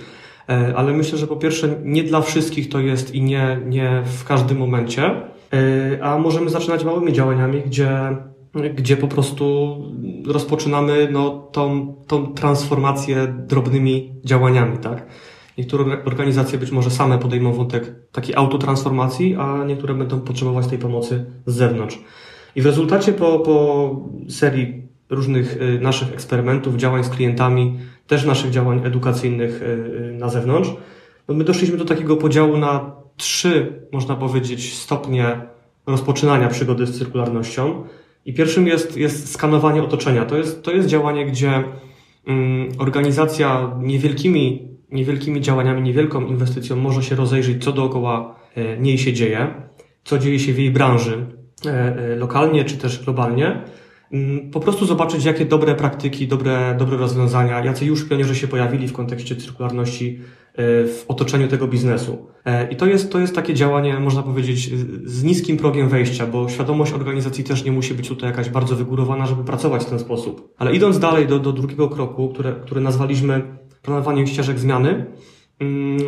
e, 0.49 0.73
ale 0.76 0.93
myślę, 0.93 1.19
że 1.19 1.26
po 1.26 1.37
pierwsze 1.37 1.76
nie 1.85 2.05
dla 2.05 2.21
wszystkich 2.21 2.69
to 2.69 2.81
jest 2.81 3.14
i 3.14 3.23
nie, 3.23 3.61
nie 3.67 4.02
w 4.05 4.25
każdym 4.25 4.59
momencie, 4.59 5.05
e, 5.05 6.02
a 6.02 6.19
możemy 6.19 6.50
zaczynać 6.50 6.85
małymi 6.85 7.12
działaniami, 7.12 7.62
gdzie, 7.67 8.17
gdzie 8.75 8.97
po 8.97 9.09
prostu 9.09 9.76
rozpoczynamy 10.26 11.09
no, 11.12 11.31
tą, 11.31 11.95
tą 12.07 12.26
transformację 12.26 13.35
drobnymi 13.47 14.14
działaniami, 14.25 14.79
tak? 14.79 15.07
Niektóre 15.59 16.05
organizacje 16.05 16.59
być 16.59 16.71
może 16.71 16.91
same 16.91 17.19
podejmą 17.19 17.52
wątek 17.52 17.95
takiej 18.12 18.35
autotransformacji, 18.35 19.37
a 19.38 19.64
niektóre 19.64 19.95
będą 19.95 20.21
potrzebować 20.21 20.67
tej 20.67 20.79
pomocy 20.79 21.25
z 21.47 21.55
zewnątrz. 21.55 21.99
I 22.57 22.62
w 22.62 22.67
rezultacie 22.67 23.12
po, 23.12 23.38
po 23.38 23.97
serii 24.29 24.91
różnych 25.12 25.62
y, 25.62 25.78
naszych 25.81 26.12
eksperymentów, 26.12 26.76
działań 26.76 27.04
z 27.04 27.09
klientami, 27.09 27.78
też 28.07 28.25
naszych 28.25 28.50
działań 28.50 28.81
edukacyjnych 28.85 29.62
y, 29.62 29.64
y, 29.64 30.12
na 30.12 30.28
zewnątrz, 30.28 30.71
no 31.28 31.35
my 31.35 31.45
doszliśmy 31.45 31.76
do 31.76 31.85
takiego 31.85 32.16
podziału 32.16 32.57
na 32.57 32.92
trzy, 33.16 33.83
można 33.92 34.16
powiedzieć, 34.16 34.75
stopnie 34.75 35.40
rozpoczynania 35.87 36.49
przygody 36.49 36.87
z 36.87 36.99
cyrkularnością. 36.99 37.85
I 38.25 38.35
pierwszym 38.35 38.66
jest, 38.66 38.97
jest 38.97 39.33
skanowanie 39.33 39.83
otoczenia. 39.83 40.25
To 40.25 40.37
jest, 40.37 40.62
to 40.62 40.71
jest 40.71 40.88
działanie, 40.88 41.26
gdzie 41.26 41.64
mm, 42.26 42.69
organizacja 42.78 43.76
niewielkimi, 43.81 44.69
niewielkimi 44.92 45.40
działaniami, 45.40 45.83
niewielką 45.83 46.26
inwestycją 46.26 46.76
może 46.76 47.02
się 47.02 47.16
rozejrzeć, 47.16 47.64
co 47.64 47.73
dookoła 47.73 48.35
niej 48.78 48.99
się 48.99 49.12
dzieje, 49.12 49.54
co 50.04 50.19
dzieje 50.19 50.38
się 50.38 50.52
w 50.52 50.59
jej 50.59 50.71
branży, 50.71 51.26
E, 51.66 51.97
e, 51.97 52.16
lokalnie 52.16 52.64
czy 52.64 52.76
też 52.76 53.04
globalnie, 53.04 53.62
po 54.52 54.61
prostu 54.61 54.87
zobaczyć, 54.87 55.25
jakie 55.25 55.45
dobre 55.45 55.75
praktyki, 55.75 56.28
dobre, 56.28 56.76
dobre 56.78 56.97
rozwiązania, 56.97 57.64
jacy 57.64 57.85
już 57.85 58.04
pionierzy 58.04 58.35
się 58.35 58.49
pojawili 58.49 58.88
w 58.88 58.92
kontekście 58.92 59.37
cyrkularności 59.37 60.19
e, 60.52 60.62
w 60.87 61.04
otoczeniu 61.09 61.49
tego 61.49 61.69
biznesu. 61.69 62.26
I 62.71 62.76
to 62.76 62.87
jest, 62.87 63.12
to 63.12 63.19
jest 63.19 63.35
takie 63.35 63.54
działanie, 63.54 64.00
można 64.00 64.23
powiedzieć, 64.23 64.71
z 65.04 65.25
niskim 65.25 65.57
progiem 65.57 65.88
wejścia, 65.88 66.26
bo 66.26 66.49
świadomość 66.49 66.92
organizacji 66.92 67.45
też 67.45 67.64
nie 67.64 67.73
musi 67.73 67.95
być 67.95 68.09
tutaj 68.09 68.31
jakaś 68.31 68.49
bardzo 68.49 68.76
wygórowana, 68.76 69.26
żeby 69.26 69.45
pracować 69.45 69.83
w 69.83 69.90
ten 69.90 69.99
sposób. 69.99 70.54
Ale 70.59 70.75
idąc 70.75 70.99
dalej 70.99 71.26
do, 71.26 71.38
do 71.38 71.52
drugiego 71.52 71.88
kroku, 71.88 72.28
które, 72.28 72.52
który 72.52 72.81
nazwaliśmy 72.81 73.42
planowaniem 73.83 74.26
ścieżek 74.26 74.59
zmiany, 74.59 74.88
mm, 74.88 75.07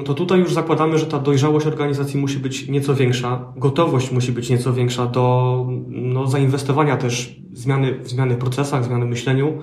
to 0.05 0.15
tutaj 0.15 0.39
już 0.39 0.53
zakładamy, 0.53 0.99
że 0.99 1.07
ta 1.07 1.19
dojrzałość 1.19 1.67
organizacji 1.67 2.21
musi 2.21 2.39
być 2.39 2.69
nieco 2.69 2.95
większa, 2.95 3.53
gotowość 3.57 4.11
musi 4.11 4.33
być 4.33 4.51
nieco 4.51 4.73
większa 4.73 5.07
do 5.07 5.67
no, 5.89 6.27
zainwestowania 6.27 6.97
też 6.97 7.37
zmiany, 7.53 7.99
w 7.99 8.09
zmiany 8.09 8.35
w 8.35 8.39
procesach, 8.39 8.85
zmiany 8.85 9.07
w 9.07 9.09
myśleniu 9.09 9.59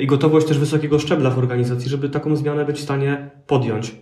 i 0.00 0.06
gotowość 0.06 0.46
też 0.46 0.58
wysokiego 0.58 0.98
szczebla 0.98 1.30
w 1.30 1.38
organizacji, 1.38 1.90
żeby 1.90 2.08
taką 2.08 2.36
zmianę 2.36 2.64
być 2.64 2.76
w 2.76 2.82
stanie 2.82 3.30
podjąć. 3.46 3.94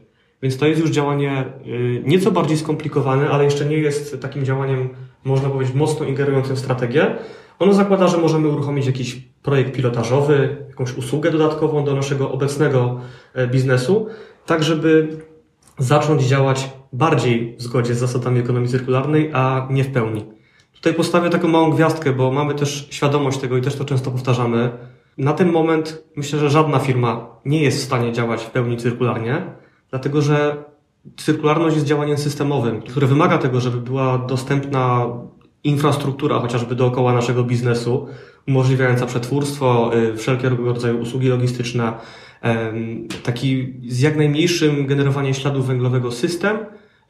Więc 0.43 0.57
to 0.57 0.67
jest 0.67 0.81
już 0.81 0.91
działanie 0.91 1.45
y, 1.67 2.03
nieco 2.07 2.31
bardziej 2.31 2.57
skomplikowane, 2.57 3.29
ale 3.31 3.45
jeszcze 3.45 3.67
nie 3.67 3.79
jest 3.79 4.21
takim 4.21 4.45
działaniem, 4.45 4.89
można 5.25 5.51
powiedzieć, 5.51 5.75
mocno 5.75 6.07
ingerującym 6.07 6.57
w 6.57 6.59
strategię. 6.59 7.17
Ono 7.59 7.73
zakłada, 7.73 8.09
że 8.09 8.19
możemy 8.19 8.49
uruchomić 8.49 8.87
jakiś 8.87 9.17
projekt 9.43 9.77
pilotażowy, 9.77 10.57
jakąś 10.69 10.97
usługę 10.97 11.31
dodatkową 11.31 11.85
do 11.85 11.95
naszego 11.95 12.33
obecnego 12.33 13.01
e, 13.35 13.47
biznesu, 13.47 14.07
tak 14.47 14.63
żeby 14.63 15.09
zacząć 15.79 16.23
działać 16.23 16.71
bardziej 16.93 17.57
w 17.57 17.63
zgodzie 17.63 17.95
z 17.95 17.99
zasadami 17.99 18.41
ekonomii 18.41 18.69
cyrkularnej, 18.69 19.31
a 19.33 19.67
nie 19.71 19.85
w 19.85 19.93
pełni. 19.93 20.25
Tutaj 20.73 20.95
postawię 20.95 21.31
taką 21.31 21.49
małą 21.49 21.71
gwiazdkę, 21.71 22.13
bo 22.13 22.33
mamy 22.33 22.55
też 22.55 22.89
świadomość 22.91 23.39
tego 23.39 23.57
i 23.57 23.61
też 23.61 23.77
to 23.77 23.85
często 23.85 24.11
powtarzamy. 24.11 24.71
Na 25.19 25.33
ten 25.33 25.53
moment 25.53 26.05
myślę, 26.17 26.39
że 26.39 26.51
żadna 26.51 26.79
firma 26.79 27.27
nie 27.45 27.63
jest 27.63 27.79
w 27.79 27.85
stanie 27.85 28.13
działać 28.13 28.43
w 28.43 28.51
pełni 28.51 28.77
cyrkularnie, 28.77 29.43
dlatego 29.91 30.23
że 30.23 30.65
cyrkularność 31.17 31.75
jest 31.75 31.87
działaniem 31.87 32.19
systemowym, 32.19 32.83
które 32.83 33.07
wymaga 33.07 33.39
tego, 33.39 33.61
żeby 33.61 33.81
była 33.81 34.19
dostępna 34.19 35.07
infrastruktura 35.65 36.39
chociażby 36.39 36.75
dookoła 36.75 37.13
naszego 37.13 37.45
biznesu, 37.45 38.09
umożliwiająca 38.49 39.07
przetwórstwo, 39.07 39.91
y, 39.97 40.17
wszelkiego 40.17 40.57
rodzaju 40.57 41.01
usługi 41.01 41.29
logistyczne, 41.29 41.93
taki 43.23 43.75
z 43.89 44.01
jak 44.01 44.17
najmniejszym 44.17 44.87
generowaniem 44.87 45.35
śladu 45.35 45.63
węglowego 45.63 46.13
system 46.13 46.57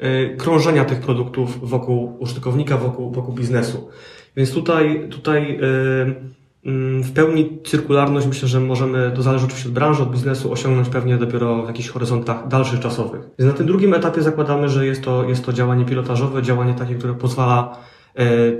y, 0.02 0.36
krążenia 0.38 0.84
tych 0.84 1.00
produktów 1.00 1.68
wokół 1.68 2.16
użytkownika, 2.18 2.76
wokół, 2.76 3.10
wokół 3.10 3.34
biznesu. 3.34 3.88
Więc 4.36 4.52
tutaj, 4.52 5.08
tutaj 5.10 5.60
y, 5.60 6.70
mm, 6.70 7.02
w 7.02 7.12
pełni 7.12 7.58
cyrkularność 7.64 8.26
myślę, 8.26 8.48
że 8.48 8.60
możemy, 8.60 9.12
to 9.14 9.22
zależy 9.22 9.44
oczywiście 9.44 9.68
od 9.68 9.74
branży, 9.74 10.02
od 10.02 10.12
biznesu, 10.12 10.52
osiągnąć 10.52 10.88
pewnie 10.88 11.16
dopiero 11.16 11.62
w 11.62 11.68
jakichś 11.68 11.88
horyzontach 11.88 12.48
dalszych 12.48 12.80
czasowych. 12.80 13.20
Więc 13.38 13.52
na 13.52 13.58
tym 13.58 13.66
drugim 13.66 13.94
etapie 13.94 14.22
zakładamy, 14.22 14.68
że 14.68 14.86
jest 14.86 15.02
to, 15.02 15.28
jest 15.28 15.44
to 15.44 15.52
działanie 15.52 15.84
pilotażowe, 15.84 16.42
działanie 16.42 16.74
takie, 16.74 16.94
które 16.94 17.14
pozwala 17.14 17.78
E, 17.78 17.93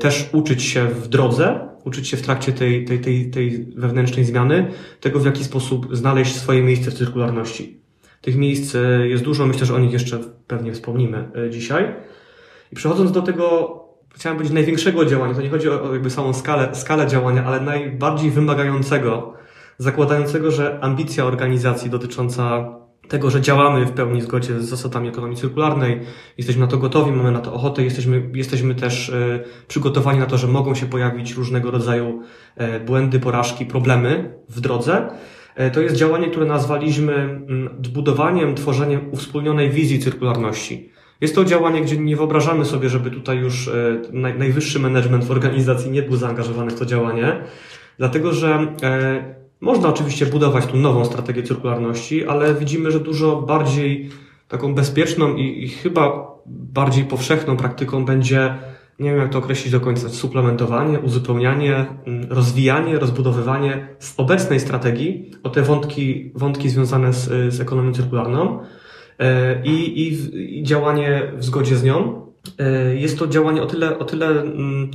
też 0.00 0.28
uczyć 0.32 0.62
się 0.62 0.86
w 0.86 1.08
drodze, 1.08 1.68
uczyć 1.84 2.08
się 2.08 2.16
w 2.16 2.22
trakcie 2.22 2.52
tej, 2.52 2.84
tej, 2.84 3.00
tej, 3.00 3.30
tej 3.30 3.66
wewnętrznej 3.76 4.24
zmiany, 4.24 4.70
tego 5.00 5.20
w 5.20 5.26
jaki 5.26 5.44
sposób 5.44 5.96
znaleźć 5.96 6.36
swoje 6.36 6.62
miejsce 6.62 6.90
w 6.90 6.94
cyrkularności. 6.94 7.80
Tych 8.20 8.36
miejsc 8.36 8.74
e, 8.74 9.08
jest 9.08 9.24
dużo, 9.24 9.46
myślę, 9.46 9.66
że 9.66 9.74
o 9.74 9.78
nich 9.78 9.92
jeszcze 9.92 10.18
pewnie 10.46 10.72
wspomnimy 10.72 11.28
e, 11.36 11.50
dzisiaj. 11.50 11.94
I 12.72 12.76
przechodząc 12.76 13.12
do 13.12 13.22
tego, 13.22 13.80
chciałem 14.14 14.36
powiedzieć, 14.36 14.54
największego 14.54 15.04
działania, 15.04 15.34
to 15.34 15.42
nie 15.42 15.50
chodzi 15.50 15.68
o 15.68 15.92
jakby 15.92 16.10
samą 16.10 16.34
skalę, 16.34 16.74
skalę 16.74 17.06
działania, 17.06 17.44
ale 17.44 17.60
najbardziej 17.60 18.30
wymagającego, 18.30 19.34
zakładającego, 19.78 20.50
że 20.50 20.78
ambicja 20.80 21.24
organizacji 21.24 21.90
dotycząca 21.90 22.74
tego, 23.08 23.30
że 23.30 23.40
działamy 23.40 23.86
w 23.86 23.92
pełni 23.92 24.20
zgodzie 24.20 24.60
z 24.60 24.68
zasadami 24.68 25.08
ekonomii 25.08 25.36
cyrkularnej, 25.36 26.00
jesteśmy 26.38 26.60
na 26.62 26.66
to 26.66 26.78
gotowi, 26.78 27.12
mamy 27.12 27.32
na 27.32 27.40
to 27.40 27.54
ochotę, 27.54 27.84
jesteśmy, 27.84 28.30
jesteśmy 28.34 28.74
też 28.74 29.08
e, 29.08 29.44
przygotowani 29.68 30.18
na 30.18 30.26
to, 30.26 30.38
że 30.38 30.48
mogą 30.48 30.74
się 30.74 30.86
pojawić 30.86 31.34
różnego 31.34 31.70
rodzaju 31.70 32.22
e, 32.56 32.80
błędy, 32.80 33.20
porażki, 33.20 33.66
problemy 33.66 34.34
w 34.48 34.60
drodze. 34.60 35.08
E, 35.54 35.70
to 35.70 35.80
jest 35.80 35.96
działanie, 35.96 36.30
które 36.30 36.46
nazwaliśmy 36.46 37.14
mm, 37.14 37.68
budowaniem, 37.92 38.54
tworzeniem 38.54 39.00
uwspólnionej 39.12 39.70
wizji 39.70 39.98
cyrkularności. 39.98 40.90
Jest 41.20 41.34
to 41.34 41.44
działanie, 41.44 41.82
gdzie 41.82 41.96
nie 41.96 42.16
wyobrażamy 42.16 42.64
sobie, 42.64 42.88
żeby 42.88 43.10
tutaj 43.10 43.38
już 43.38 43.70
najwyższy 44.12 44.78
management 44.80 45.24
w 45.24 45.30
organizacji 45.30 45.90
nie 45.90 46.02
był 46.02 46.16
zaangażowany 46.16 46.70
w 46.70 46.78
to 46.78 46.86
działanie, 46.86 47.40
dlatego 47.98 48.32
że 48.32 48.74
można 49.64 49.88
oczywiście 49.88 50.26
budować 50.26 50.66
tu 50.66 50.76
nową 50.76 51.04
strategię 51.04 51.42
cyrkularności, 51.42 52.26
ale 52.26 52.54
widzimy, 52.54 52.90
że 52.90 53.00
dużo 53.00 53.42
bardziej 53.42 54.10
taką 54.48 54.74
bezpieczną 54.74 55.34
i, 55.36 55.64
i 55.64 55.68
chyba 55.68 56.34
bardziej 56.46 57.04
powszechną 57.04 57.56
praktyką 57.56 58.04
będzie, 58.04 58.54
nie 58.98 59.10
wiem 59.10 59.18
jak 59.18 59.30
to 59.30 59.38
określić 59.38 59.72
do 59.72 59.80
końca, 59.80 60.08
suplementowanie, 60.08 61.00
uzupełnianie, 61.00 61.86
mm, 62.06 62.26
rozwijanie, 62.30 62.98
rozbudowywanie 62.98 63.88
z 63.98 64.14
obecnej 64.16 64.60
strategii 64.60 65.30
o 65.42 65.50
te 65.50 65.62
wątki, 65.62 66.32
wątki 66.34 66.68
związane 66.68 67.12
z, 67.12 67.54
z 67.54 67.60
ekonomią 67.60 67.92
cyrkularną 67.92 68.60
e, 69.18 69.62
i, 69.64 70.02
i, 70.02 70.58
i 70.58 70.62
działanie 70.62 71.32
w 71.36 71.44
zgodzie 71.44 71.76
z 71.76 71.84
nią. 71.84 72.26
E, 72.58 72.94
jest 72.94 73.18
to 73.18 73.26
działanie 73.26 73.62
o 73.62 73.66
tyle, 73.66 73.98
o 73.98 74.04
tyle 74.04 74.26
mm, 74.26 74.90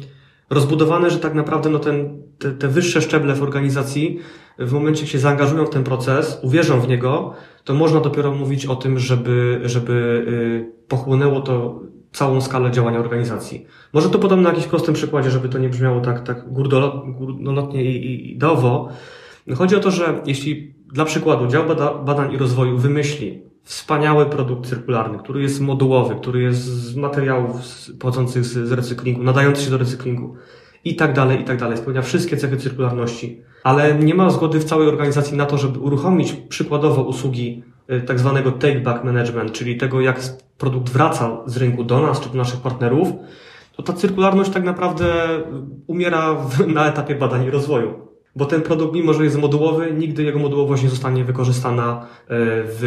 rozbudowane, 0.49 1.09
że 1.09 1.19
tak 1.19 1.33
naprawdę 1.33 1.69
no 1.69 1.79
ten, 1.79 2.21
te, 2.39 2.51
te 2.51 2.67
wyższe 2.67 3.01
szczeble 3.01 3.35
w 3.35 3.43
organizacji 3.43 4.19
w 4.59 4.71
momencie, 4.71 5.01
jak 5.01 5.09
się 5.09 5.19
zaangażują 5.19 5.65
w 5.65 5.69
ten 5.69 5.83
proces, 5.83 6.39
uwierzą 6.43 6.79
w 6.79 6.87
niego, 6.87 7.33
to 7.63 7.73
można 7.73 7.99
dopiero 7.99 8.31
mówić 8.31 8.65
o 8.65 8.75
tym, 8.75 8.99
żeby, 8.99 9.61
żeby 9.63 10.25
y, 10.27 10.87
pochłonęło 10.87 11.41
to 11.41 11.81
całą 12.11 12.41
skalę 12.41 12.71
działania 12.71 12.99
organizacji. 12.99 13.65
Może 13.93 14.09
to 14.09 14.19
podam 14.19 14.41
na 14.41 14.49
jakimś 14.49 14.67
prostym 14.67 14.93
przykładzie, 14.93 15.31
żeby 15.31 15.49
to 15.49 15.57
nie 15.57 15.69
brzmiało 15.69 16.01
tak, 16.01 16.23
tak 16.23 16.53
górnolotnie 16.53 17.83
i, 17.83 18.05
i 18.05 18.31
ideowo. 18.31 18.89
Chodzi 19.55 19.75
o 19.75 19.79
to, 19.79 19.91
że 19.91 20.21
jeśli 20.25 20.73
dla 20.93 21.05
przykładu 21.05 21.47
dział 21.47 21.63
badań 22.05 22.33
i 22.33 22.37
rozwoju 22.37 22.77
wymyśli 22.77 23.48
wspaniały 23.69 24.25
produkt 24.25 24.69
cyrkularny, 24.69 25.17
który 25.17 25.41
jest 25.41 25.61
modułowy, 25.61 26.15
który 26.15 26.41
jest 26.41 26.61
z 26.61 26.95
materiałów 26.95 27.55
pochodzących 27.99 28.45
z 28.45 28.71
recyklingu, 28.71 29.23
nadający 29.23 29.63
się 29.63 29.71
do 29.71 29.77
recyklingu 29.77 30.35
i 30.85 30.95
tak 30.95 31.13
dalej, 31.13 31.41
i 31.41 31.43
tak 31.43 31.57
dalej, 31.57 31.77
spełnia 31.77 32.01
wszystkie 32.01 32.37
cechy 32.37 32.57
cyrkularności, 32.57 33.41
ale 33.63 33.95
nie 33.95 34.15
ma 34.15 34.29
zgody 34.29 34.59
w 34.59 34.63
całej 34.63 34.87
organizacji 34.87 35.37
na 35.37 35.45
to, 35.45 35.57
żeby 35.57 35.79
uruchomić 35.79 36.33
przykładowo 36.33 37.03
usługi 37.03 37.63
y, 37.91 38.01
tak 38.01 38.19
zwanego 38.19 38.51
take-back 38.51 39.03
management, 39.03 39.51
czyli 39.51 39.77
tego, 39.77 40.01
jak 40.01 40.19
produkt 40.57 40.89
wraca 40.89 41.37
z 41.45 41.57
rynku 41.57 41.83
do 41.83 42.01
nas 42.01 42.19
czy 42.19 42.29
do 42.29 42.37
naszych 42.37 42.59
partnerów, 42.59 43.07
to 43.75 43.83
ta 43.83 43.93
cyrkularność 43.93 44.49
tak 44.51 44.63
naprawdę 44.63 45.27
umiera 45.87 46.35
na 46.67 46.87
etapie 46.87 47.15
badań 47.15 47.45
i 47.45 47.49
rozwoju. 47.49 48.08
Bo 48.35 48.45
ten 48.45 48.61
produkt, 48.61 48.93
mimo 48.93 49.13
że 49.13 49.23
jest 49.23 49.37
modułowy, 49.37 49.93
nigdy 49.97 50.23
jego 50.23 50.39
modułowość 50.39 50.83
nie 50.83 50.89
zostanie 50.89 51.25
wykorzystana 51.25 52.01
y, 52.01 52.25
w, 52.65 52.81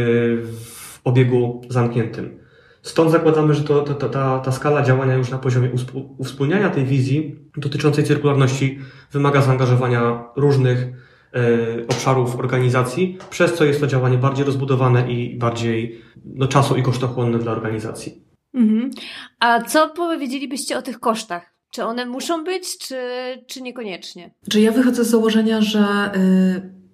w 0.65 1.01
obiegu 1.05 1.61
zamkniętym. 1.69 2.43
Stąd 2.83 3.11
zakładamy, 3.11 3.55
że 3.55 3.63
to, 3.65 3.83
to, 3.83 4.09
ta, 4.09 4.39
ta 4.39 4.53
skala 4.53 4.83
działania 4.83 5.15
już 5.15 5.31
na 5.31 5.39
poziomie 5.39 5.71
uwspólniania 6.19 6.71
tej 6.71 6.85
wizji 6.85 7.37
dotyczącej 7.57 8.05
cyrkularności 8.05 8.79
wymaga 9.13 9.43
zaangażowania 9.43 10.25
różnych 10.37 10.79
e, 11.35 11.87
obszarów 11.89 12.37
organizacji, 12.37 13.19
przez 13.31 13.55
co 13.55 13.65
jest 13.65 13.81
to 13.81 13.87
działanie 13.87 14.19
bardziej 14.19 14.45
rozbudowane 14.45 15.13
i 15.13 15.39
bardziej 15.39 16.03
no, 16.25 16.49
czasu 16.49 16.77
i 16.77 16.83
kosztochłonne 16.83 17.39
dla 17.39 17.53
organizacji. 17.53 18.25
Mhm. 18.55 18.91
A 19.41 19.63
co 19.63 19.91
powiedzielibyście 19.91 20.79
o 20.79 20.83
tych 20.83 21.01
kosztach? 21.01 21.52
Czy 21.73 21.85
one 21.85 22.07
muszą 22.07 22.45
być, 22.45 22.79
czy, 22.79 22.97
czy 23.47 23.63
niekoniecznie? 23.63 24.31
Czy 24.51 24.61
ja 24.61 24.73
wychodzę 24.73 25.05
z 25.05 25.09
założenia, 25.11 25.61
że 25.61 26.11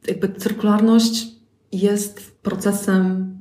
y, 0.07 0.11
jakby 0.11 0.29
cyrkularność 0.29 1.27
jest 1.73 2.43
procesem 2.43 3.37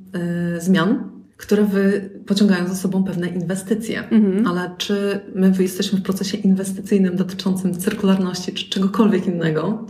y, 0.56 0.60
zmian, 0.60 1.10
które 1.36 1.64
wy, 1.64 2.10
pociągają 2.26 2.66
za 2.68 2.74
sobą 2.74 3.04
pewne 3.04 3.28
inwestycje. 3.28 4.08
Mhm. 4.08 4.46
Ale 4.46 4.70
czy 4.78 5.20
my 5.34 5.52
jesteśmy 5.58 5.98
w 5.98 6.02
procesie 6.02 6.38
inwestycyjnym 6.38 7.16
dotyczącym 7.16 7.74
cyrkularności 7.74 8.52
czy 8.52 8.70
czegokolwiek 8.70 9.26
innego, 9.26 9.86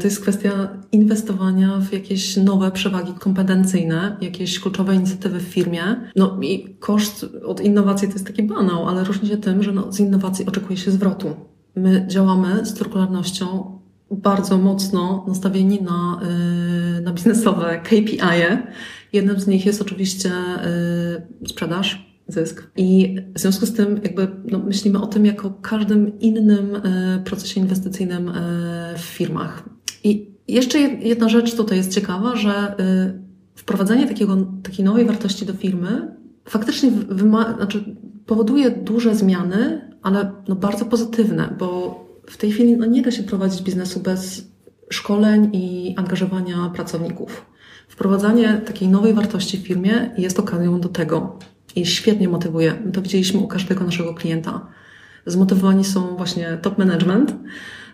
to 0.00 0.06
jest 0.06 0.20
kwestia 0.20 0.68
inwestowania 0.92 1.78
w 1.78 1.92
jakieś 1.92 2.36
nowe 2.36 2.70
przewagi 2.70 3.12
kompetencyjne, 3.12 4.16
jakieś 4.20 4.60
kluczowe 4.60 4.94
inicjatywy 4.94 5.40
w 5.40 5.42
firmie. 5.42 5.82
No 6.16 6.38
i 6.42 6.76
koszt 6.80 7.26
od 7.44 7.60
innowacji 7.60 8.08
to 8.08 8.14
jest 8.14 8.26
taki 8.26 8.42
banał, 8.42 8.88
ale 8.88 9.04
różni 9.04 9.28
się 9.28 9.36
tym, 9.36 9.62
że 9.62 9.72
no, 9.72 9.92
z 9.92 10.00
innowacji 10.00 10.46
oczekuje 10.46 10.76
się 10.76 10.90
zwrotu. 10.90 11.36
My 11.76 12.04
działamy 12.08 12.66
z 12.66 12.74
cyrkularnością 12.74 13.76
bardzo 14.10 14.58
mocno 14.58 15.24
nastawieni 15.28 15.82
na, 15.82 16.20
yy, 16.96 17.00
na 17.00 17.12
biznesowe 17.12 17.80
KPI, 17.84 18.18
-e, 18.18 18.58
Jednym 19.12 19.40
z 19.40 19.46
nich 19.46 19.66
jest 19.66 19.82
oczywiście 19.82 20.30
y, 21.42 21.48
sprzedaż, 21.48 22.05
zysk. 22.28 22.70
I 22.76 23.16
w 23.34 23.40
związku 23.40 23.66
z 23.66 23.72
tym 23.72 24.00
jakby 24.02 24.28
no, 24.50 24.58
myślimy 24.58 25.02
o 25.02 25.06
tym 25.06 25.26
jako 25.26 25.50
każdym 25.50 26.20
innym 26.20 26.76
y, 26.76 27.22
procesie 27.24 27.60
inwestycyjnym 27.60 28.28
y, 28.28 28.32
w 28.98 29.00
firmach. 29.00 29.62
I 30.04 30.30
jeszcze 30.48 30.78
jedna 30.78 31.28
rzecz 31.28 31.54
tutaj 31.54 31.78
jest 31.78 31.94
ciekawa, 31.94 32.36
że 32.36 32.74
wprowadzenie 33.54 34.06
takiego, 34.06 34.36
takiej 34.62 34.84
nowej 34.84 35.04
wartości 35.04 35.46
do 35.46 35.54
firmy 35.54 36.16
faktycznie 36.48 36.90
wyma- 36.90 37.56
znaczy 37.56 37.96
powoduje 38.26 38.70
duże 38.70 39.14
zmiany, 39.14 39.90
ale 40.02 40.32
no 40.48 40.54
bardzo 40.56 40.84
pozytywne, 40.84 41.54
bo 41.58 42.00
w 42.26 42.36
tej 42.36 42.52
chwili 42.52 42.76
no 42.76 42.86
nie 42.86 43.02
da 43.02 43.10
się 43.10 43.22
prowadzić 43.22 43.62
biznesu 43.62 44.00
bez 44.00 44.50
szkoleń 44.90 45.50
i 45.52 45.94
angażowania 45.96 46.70
pracowników 46.74 47.46
Wprowadzanie 47.88 48.60
takiej 48.66 48.88
nowej 48.88 49.14
wartości 49.14 49.58
w 49.58 49.66
firmie 49.66 50.10
jest 50.18 50.38
okazją 50.38 50.80
do 50.80 50.88
tego 50.88 51.38
i 51.76 51.86
świetnie 51.86 52.28
motywuje. 52.28 52.74
My 52.84 52.92
to 52.92 53.02
widzieliśmy 53.02 53.40
u 53.40 53.48
każdego 53.48 53.84
naszego 53.84 54.14
klienta. 54.14 54.66
Zmotywowani 55.26 55.84
są 55.84 56.16
właśnie 56.16 56.58
top 56.62 56.78
management, 56.78 57.34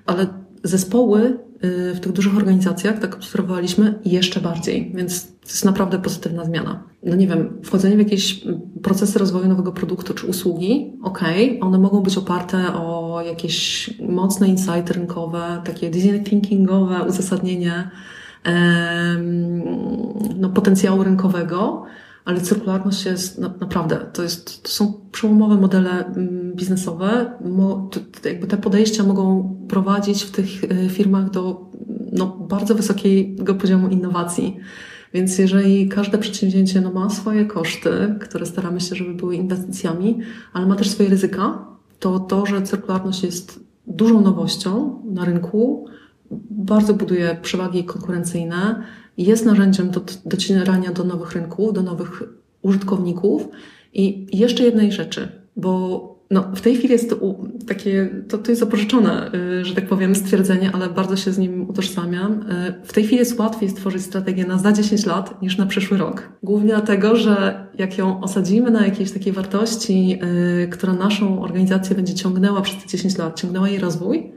ale 0.07 0.27
zespoły 0.65 1.39
y, 1.65 1.95
w 1.95 2.01
tych 2.01 2.13
dużych 2.13 2.37
organizacjach, 2.37 2.99
tak 2.99 3.15
obserwowaliśmy, 3.15 3.95
jeszcze 4.05 4.41
bardziej, 4.41 4.93
więc 4.95 5.27
to 5.27 5.49
jest 5.49 5.65
naprawdę 5.65 5.99
pozytywna 5.99 6.45
zmiana. 6.45 6.83
No 7.03 7.17
nie 7.17 7.27
wiem, 7.27 7.59
wchodzenie 7.65 7.97
w 7.97 7.99
jakieś 7.99 8.45
procesy 8.83 9.19
rozwoju 9.19 9.49
nowego 9.49 9.73
produktu 9.73 10.15
czy 10.15 10.27
usługi, 10.27 10.93
ok, 11.03 11.21
one 11.61 11.79
mogą 11.79 12.01
być 12.01 12.17
oparte 12.17 12.75
o 12.75 13.23
jakieś 13.27 13.91
mocne 14.09 14.49
insighty 14.49 14.93
rynkowe, 14.93 15.63
takie 15.65 15.91
design 15.91 16.25
thinkingowe, 16.25 17.05
uzasadnienie 17.09 17.91
no, 20.37 20.49
potencjału 20.49 21.03
rynkowego, 21.03 21.85
ale 22.25 22.41
cyrkularność 22.41 23.05
jest 23.05 23.39
na, 23.39 23.55
naprawdę, 23.61 23.97
to, 24.13 24.23
jest, 24.23 24.63
to 24.63 24.69
są 24.69 25.01
przełomowe 25.13 25.57
modele 25.57 26.07
mm, 26.07 26.53
biznesowe. 26.55 27.33
Mo, 27.45 27.89
to, 27.93 28.29
jakby 28.29 28.47
te 28.47 28.57
podejścia 28.57 29.03
mogą 29.03 29.57
prowadzić 29.69 30.23
w 30.23 30.31
tych 30.31 30.65
e, 30.65 30.89
firmach 30.89 31.31
do 31.31 31.71
no, 32.13 32.27
bardzo 32.27 32.75
wysokiego 32.75 33.55
poziomu 33.55 33.89
innowacji. 33.89 34.57
Więc 35.15 35.39
jeżeli 35.39 35.89
każde 35.89 36.19
przedsięwzięcie 36.19 36.81
no, 36.81 36.93
ma 36.93 37.11
swoje 37.11 37.45
koszty, 37.45 37.91
które 38.21 38.47
staramy 38.47 38.81
się, 38.81 38.95
żeby 38.95 39.15
były 39.15 39.37
inwestycjami, 39.37 40.19
ale 40.53 40.67
ma 40.67 40.77
też 40.77 40.91
swoje 40.91 41.09
ryzyka, 41.09 41.67
to 41.99 42.21
to, 42.21 42.47
że 42.47 42.63
cyrkularność 42.63 43.23
jest 43.23 43.61
dużą 43.87 44.21
nowością 44.21 45.03
na 45.05 45.25
rynku, 45.25 45.87
bardzo 46.51 46.95
buduje 46.95 47.37
przewagi 47.43 47.85
konkurencyjne, 47.85 48.83
jest 49.19 49.47
narzędziem 49.47 49.91
do 49.91 50.01
docierania 50.27 50.93
do 50.93 51.05
nowych 51.05 51.33
rynków, 51.33 51.73
do 51.73 51.83
nowych 51.83 52.23
użytkowników. 52.63 53.49
I 53.95 54.27
jeszcze 54.33 54.65
jednej 54.65 54.93
rzeczy, 54.93 55.29
bo 55.57 56.13
no, 56.33 56.43
w 56.55 56.61
tej 56.61 56.77
chwili 56.77 56.93
jest 56.93 57.11
to 57.11 57.17
takie, 57.67 58.11
to, 58.29 58.39
to 58.39 58.51
jest 58.51 58.61
zapożyczone, 58.61 59.31
y, 59.61 59.65
że 59.65 59.75
tak 59.75 59.87
powiem, 59.87 60.15
stwierdzenie, 60.15 60.71
ale 60.73 60.89
bardzo 60.89 61.17
się 61.17 61.33
z 61.33 61.39
nim 61.39 61.71
utożsamiam. 61.71 62.33
Y, 62.33 62.75
w 62.85 62.93
tej 62.93 63.05
chwili 63.05 63.19
jest 63.19 63.39
łatwiej 63.39 63.71
stworzyć 63.71 64.03
strategię 64.03 64.45
na 64.45 64.59
za 64.59 64.73
10 64.73 65.07
lat 65.07 65.43
niż 65.43 65.59
na 65.59 65.67
przyszły 65.67 65.99
rok. 65.99 66.29
Głównie 66.43 66.69
dlatego, 66.69 67.17
że 67.17 67.67
jak 67.79 67.99
ją 67.99 68.21
osadzimy 68.21 68.71
na 68.71 68.87
jakiejś 68.87 69.13
takiej 69.13 69.33
wartości, 69.33 70.19
y, 70.65 70.69
która 70.69 70.93
naszą 70.93 71.43
organizację 71.43 71.97
będzie 71.97 72.15
ciągnęła 72.15 72.61
przez 72.61 72.83
te 72.83 72.89
10 72.89 73.19
lat, 73.19 73.41
ciągnęła 73.41 73.69
jej 73.69 73.79
rozwój, 73.79 74.33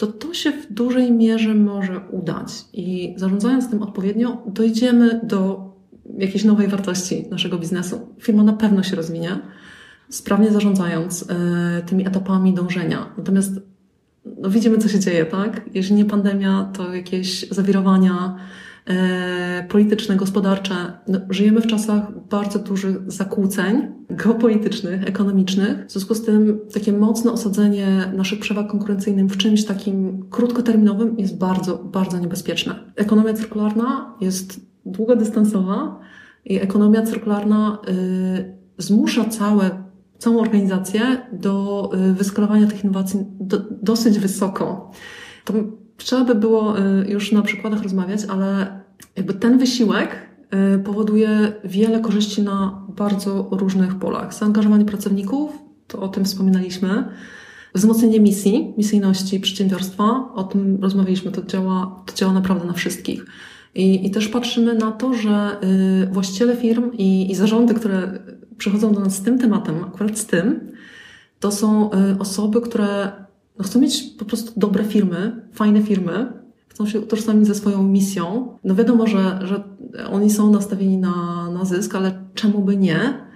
to 0.00 0.06
to 0.06 0.34
się 0.34 0.52
w 0.52 0.72
dużej 0.72 1.12
mierze 1.12 1.54
może 1.54 2.00
udać. 2.10 2.48
I 2.72 3.14
zarządzając 3.16 3.70
tym 3.70 3.82
odpowiednio, 3.82 4.42
dojdziemy 4.46 5.20
do 5.22 5.70
jakiejś 6.18 6.44
nowej 6.44 6.68
wartości 6.68 7.26
naszego 7.30 7.58
biznesu. 7.58 8.14
Firma 8.20 8.42
na 8.42 8.52
pewno 8.52 8.82
się 8.82 8.96
rozwinie, 8.96 9.38
sprawnie 10.08 10.50
zarządzając 10.50 11.30
e, 11.30 11.82
tymi 11.86 12.06
etapami 12.06 12.54
dążenia. 12.54 13.06
Natomiast 13.18 13.52
no, 14.38 14.50
widzimy, 14.50 14.78
co 14.78 14.88
się 14.88 15.00
dzieje, 15.00 15.26
tak? 15.26 15.60
Jeżeli 15.74 15.94
nie 15.94 16.04
pandemia, 16.04 16.70
to 16.76 16.94
jakieś 16.94 17.48
zawirowania, 17.48 18.36
polityczne, 19.68 20.16
gospodarcze. 20.16 20.74
No, 21.08 21.18
żyjemy 21.30 21.60
w 21.60 21.66
czasach 21.66 22.26
bardzo 22.30 22.58
dużych 22.58 23.12
zakłóceń 23.12 23.88
geopolitycznych, 24.10 25.08
ekonomicznych. 25.08 25.86
W 25.86 25.92
związku 25.92 26.14
z 26.14 26.24
tym 26.24 26.60
takie 26.74 26.92
mocne 26.92 27.32
osadzenie 27.32 28.12
naszych 28.16 28.40
przewag 28.40 28.68
konkurencyjnych 28.68 29.26
w 29.26 29.36
czymś 29.36 29.64
takim 29.64 30.24
krótkoterminowym 30.30 31.18
jest 31.18 31.38
bardzo, 31.38 31.78
bardzo 31.78 32.18
niebezpieczne. 32.18 32.74
Ekonomia 32.96 33.34
cyrkularna 33.34 34.14
jest 34.20 34.60
długodystansowa 34.86 36.00
i 36.44 36.60
ekonomia 36.60 37.02
cyrkularna 37.02 37.78
y, 37.88 38.54
zmusza 38.78 39.24
całe, 39.24 39.70
całą 40.18 40.40
organizację 40.40 41.00
do 41.32 41.90
y, 42.10 42.14
wyskalowania 42.14 42.66
tych 42.66 42.84
innowacji 42.84 43.20
do, 43.40 43.60
dosyć 43.82 44.18
wysoko. 44.18 44.90
To 45.44 45.54
Trzeba 46.00 46.24
by 46.24 46.34
było 46.34 46.78
y, 46.78 47.06
już 47.08 47.32
na 47.32 47.42
przykładach 47.42 47.82
rozmawiać, 47.82 48.20
ale 48.28 48.79
jakby 49.20 49.34
ten 49.34 49.58
wysiłek 49.58 50.16
y, 50.76 50.78
powoduje 50.78 51.52
wiele 51.64 52.00
korzyści 52.00 52.42
na 52.42 52.86
bardzo 52.96 53.48
różnych 53.50 53.94
polach. 53.94 54.34
Zaangażowanie 54.34 54.84
pracowników, 54.84 55.50
to 55.86 56.00
o 56.00 56.08
tym 56.08 56.24
wspominaliśmy. 56.24 57.04
Wzmocnienie 57.74 58.20
misji, 58.20 58.74
misyjności 58.78 59.40
przedsiębiorstwa, 59.40 60.32
o 60.34 60.44
tym 60.44 60.78
rozmawialiśmy, 60.82 61.32
to 61.32 61.42
działa, 61.42 62.02
to 62.06 62.14
działa 62.14 62.32
naprawdę 62.32 62.66
na 62.66 62.72
wszystkich. 62.72 63.26
I, 63.74 64.06
I 64.06 64.10
też 64.10 64.28
patrzymy 64.28 64.74
na 64.74 64.92
to, 64.92 65.14
że 65.14 65.56
y, 66.02 66.12
właściciele 66.12 66.56
firm 66.56 66.92
i, 66.92 67.30
i 67.30 67.34
zarządy, 67.34 67.74
które 67.74 68.18
przychodzą 68.58 68.92
do 68.92 69.00
nas 69.00 69.16
z 69.16 69.22
tym 69.22 69.38
tematem, 69.38 69.84
akurat 69.84 70.18
z 70.18 70.26
tym, 70.26 70.70
to 71.40 71.52
są 71.52 71.90
osoby, 72.18 72.60
które 72.60 73.12
no 73.58 73.64
chcą 73.64 73.80
mieć 73.80 74.02
po 74.18 74.24
prostu 74.24 74.52
dobre 74.60 74.84
firmy, 74.84 75.42
fajne 75.52 75.82
firmy, 75.82 76.39
chcą 76.80 76.86
się 76.86 77.00
utożsamić 77.00 77.46
ze 77.46 77.54
swoją 77.54 77.82
misją. 77.82 78.48
No 78.64 78.74
wiadomo, 78.74 79.06
że, 79.06 79.38
że 79.42 79.64
oni 80.10 80.30
są 80.30 80.50
nastawieni 80.50 80.98
na, 80.98 81.48
na 81.50 81.64
zysk, 81.64 81.94
ale 81.94 82.24
czemu 82.34 82.58
by 82.58 82.76
nie? 82.76 83.26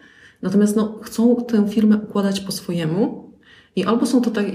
Natomiast 0.43 0.77
no, 0.77 0.99
chcą 1.03 1.37
tę 1.37 1.69
firmę 1.69 1.97
układać 1.97 2.41
po 2.41 2.53
swojemu 2.53 3.31
i 3.77 3.85
albo 3.85 4.07
są 4.07 4.21
to 4.21 4.31
tak 4.31 4.47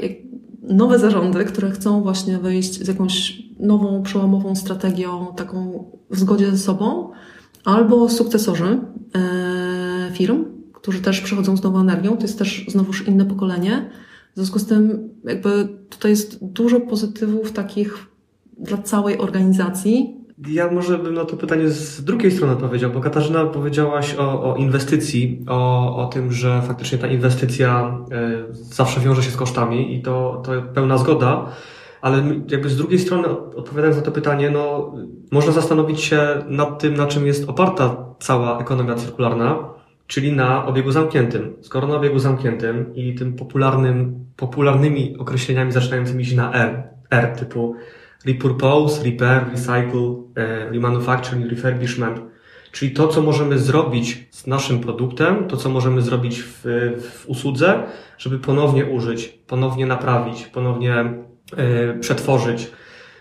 nowe 0.62 1.00
zarządy, 1.00 1.46
które 1.46 1.72
chcą 1.72 2.02
właśnie 2.02 2.38
wyjść 2.38 2.86
z 2.86 2.88
jakąś 2.88 3.44
nową, 3.60 4.04
przełomową 4.04 4.56
strategią, 4.56 5.28
taką 5.36 5.86
w 6.10 6.20
zgodzie 6.20 6.52
ze 6.52 6.58
sobą, 6.58 7.12
albo 7.66 8.10
sukcesorzy 8.10 8.80
e, 9.16 10.12
firm, 10.14 10.46
którzy 10.74 11.02
też 11.02 11.22
przychodzą 11.22 11.58
z 11.58 11.64
nową 11.64 11.80
energią, 11.80 12.18
to 12.18 12.22
jest 12.22 12.40
też 12.40 12.66
znowuż 12.68 13.08
inne 13.08 13.26
pokolenie, 13.26 13.90
w 14.34 14.36
związku 14.36 14.60
z 14.60 14.66
tym, 14.66 15.10
jakby 15.24 15.68
tutaj 15.90 16.12
jest 16.12 16.46
dużo 16.46 16.80
pozytywów 16.80 17.52
takich 17.52 18.09
dla 18.60 18.78
całej 18.78 19.18
organizacji. 19.18 20.16
Ja 20.48 20.72
może 20.72 20.98
bym 20.98 21.14
na 21.14 21.26
to 21.26 21.38
pytanie 21.38 21.70
z 21.70 22.04
drugiej 22.04 22.32
strony 22.32 22.56
powiedział, 22.56 22.92
bo 22.92 23.02
Katarzyna 23.02 23.46
powiedziałaś 23.46 24.16
o, 24.16 24.54
o 24.54 24.56
inwestycji, 24.56 25.46
o, 25.48 25.96
o 25.98 26.06
tym, 26.06 26.32
że 26.32 26.62
faktycznie 26.62 26.98
ta 26.98 27.08
inwestycja 27.08 27.98
y, 28.50 28.54
zawsze 28.54 29.00
wiąże 29.00 29.24
się 29.24 29.32
z 29.32 29.38
kosztami 29.38 29.96
i 29.96 30.02
to, 30.02 30.42
to 30.46 30.52
pełna 30.74 30.98
zgoda. 30.98 31.46
Ale 32.02 32.24
jakby 32.52 32.70
z 32.70 32.78
drugiej 32.78 33.00
strony, 33.00 33.28
odpowiadając 33.56 33.98
na 33.98 34.04
to 34.04 34.12
pytanie, 34.12 34.50
no, 34.50 34.94
można 35.32 35.52
zastanowić 35.52 36.02
się 36.02 36.44
nad 36.48 36.80
tym, 36.80 36.94
na 36.94 37.08
czym 37.08 37.28
jest 37.28 37.50
oparta 37.50 38.06
cała 38.20 38.60
ekonomia 38.60 38.96
cyrkularna 38.96 39.70
czyli 40.10 40.34
na 40.34 40.66
obiegu 40.66 40.92
zamkniętym. 40.92 41.54
Skoro 41.62 41.88
na 41.88 41.96
obiegu 41.96 42.20
zamkniętym 42.20 42.96
i 42.96 43.16
tym 43.16 43.34
popularnym, 43.34 44.26
popularnymi 44.36 45.16
określeniami 45.20 45.72
zaczynającymi 45.72 46.26
się 46.26 46.36
na 46.36 46.54
R, 46.54 46.84
R 47.12 47.36
typu 47.36 47.76
repurpose, 48.26 49.04
repair, 49.04 49.46
recycle, 49.52 50.16
e, 50.36 50.70
remanufacturing, 50.70 51.50
refurbishment, 51.50 52.22
czyli 52.72 52.92
to, 52.92 53.08
co 53.08 53.22
możemy 53.22 53.60
zrobić 53.60 54.28
z 54.32 54.48
naszym 54.48 54.80
produktem, 54.80 55.48
to, 55.48 55.58
co 55.58 55.70
możemy 55.70 56.02
zrobić 56.02 56.44
w, 56.44 56.62
w 57.02 57.24
usłudze, 57.28 57.84
żeby 58.18 58.40
ponownie 58.40 58.86
użyć, 58.86 59.28
ponownie 59.48 59.86
naprawić, 59.86 60.46
ponownie 60.46 60.96
e, 61.58 62.00
przetworzyć. 62.00 62.72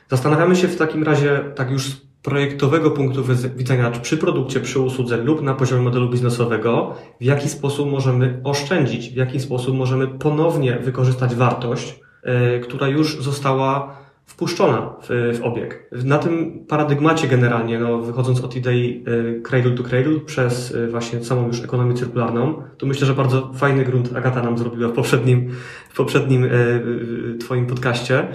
Zastanawiamy 0.09 0.57
się 0.57 0.69
w 0.69 0.77
takim 0.77 1.03
razie, 1.03 1.41
tak 1.55 1.71
już 1.71 1.91
projektowego 2.23 2.91
punktu 2.91 3.25
widzenia, 3.57 3.91
czy 3.91 4.01
przy 4.01 4.17
produkcie, 4.17 4.61
przy 4.61 4.81
usłudze 4.81 5.17
lub 5.17 5.43
na 5.43 5.55
poziomie 5.55 5.83
modelu 5.83 6.09
biznesowego, 6.11 6.95
w 7.21 7.25
jaki 7.25 7.49
sposób 7.49 7.91
możemy 7.91 8.41
oszczędzić, 8.45 9.11
w 9.11 9.17
jaki 9.17 9.41
sposób 9.41 9.77
możemy 9.77 10.09
ponownie 10.09 10.79
wykorzystać 10.79 11.35
wartość, 11.35 12.01
yy, 12.25 12.61
która 12.61 12.89
już 12.89 13.23
została 13.23 13.99
wpuszczona 14.29 14.95
w, 15.03 15.39
w, 15.39 15.43
obieg. 15.43 15.91
Na 16.05 16.19
tym 16.19 16.65
paradygmacie 16.69 17.29
generalnie, 17.29 17.79
no, 17.79 17.99
wychodząc 17.99 18.41
od 18.41 18.57
idei 18.57 19.05
yy, 19.07 19.43
cradle 19.43 19.71
to 19.71 19.83
cradle 19.83 20.21
przez 20.21 20.71
yy, 20.71 20.89
właśnie 20.89 21.25
samą 21.25 21.47
już 21.47 21.65
ekonomię 21.65 21.95
cyrkularną, 21.95 22.63
to 22.79 22.87
myślę, 22.87 23.07
że 23.07 23.15
bardzo 23.15 23.53
fajny 23.53 23.85
grunt 23.85 24.17
Agata 24.17 24.43
nam 24.43 24.59
zrobiła 24.59 24.89
w 24.89 24.93
poprzednim, 24.93 25.51
w 25.89 25.97
poprzednim 25.97 26.47
Twoim 27.41 27.67
podcaście. 27.67 28.29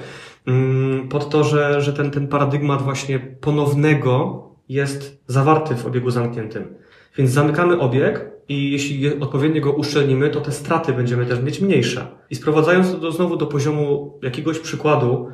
Mm, 0.47 1.08
pod 1.08 1.29
to, 1.29 1.43
że, 1.43 1.82
że 1.82 1.93
ten, 1.93 2.12
ten 2.12 2.27
paradygmat 2.27 2.82
właśnie 2.82 3.19
ponownego 3.19 4.43
jest 4.69 5.23
zawarty 5.27 5.75
w 5.75 5.86
obiegu 5.86 6.10
zamkniętym. 6.10 6.75
Więc 7.17 7.32
zamykamy 7.32 7.79
obieg 7.79 8.32
i 8.49 8.71
jeśli 8.71 9.19
odpowiednio 9.19 9.62
go 9.62 9.71
uszczelnimy, 9.71 10.29
to 10.29 10.41
te 10.41 10.51
straty 10.51 10.93
będziemy 10.93 11.25
też 11.25 11.41
mieć 11.41 11.62
mniejsze. 11.62 12.08
I 12.29 12.36
sprowadzając 12.36 12.91
to 12.91 12.97
do, 12.97 13.12
znowu 13.12 13.38
do 13.38 13.45
poziomu 13.45 14.19
jakiegoś 14.23 14.60
przykładu, 14.60 15.27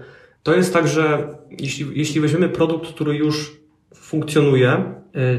to 0.44 0.56
jest 0.56 0.74
tak, 0.74 0.88
że 0.88 1.28
jeśli, 1.60 1.86
jeśli 2.00 2.22
weźmiemy 2.22 2.50
produkt, 2.50 2.90
który 2.90 3.16
już 3.16 3.60
funkcjonuje, 3.96 4.84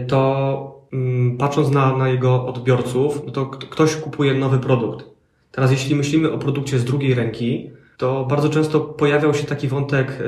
y, 0.02 0.06
to 0.06 0.86
mm, 0.92 1.36
patrząc 1.36 1.70
na, 1.70 1.96
na 1.96 2.08
jego 2.08 2.46
odbiorców, 2.46 3.22
no 3.26 3.32
to 3.32 3.46
ktoś 3.46 3.96
kupuje 3.96 4.34
nowy 4.34 4.58
produkt. 4.58 5.04
Teraz 5.50 5.70
jeśli 5.70 5.94
myślimy 5.94 6.32
o 6.32 6.38
produkcie 6.38 6.78
z 6.78 6.84
drugiej 6.84 7.14
ręki, 7.14 7.70
to 7.96 8.24
bardzo 8.24 8.48
często 8.48 8.80
pojawiał 8.80 9.34
się 9.34 9.44
taki 9.44 9.68
wątek 9.68 10.22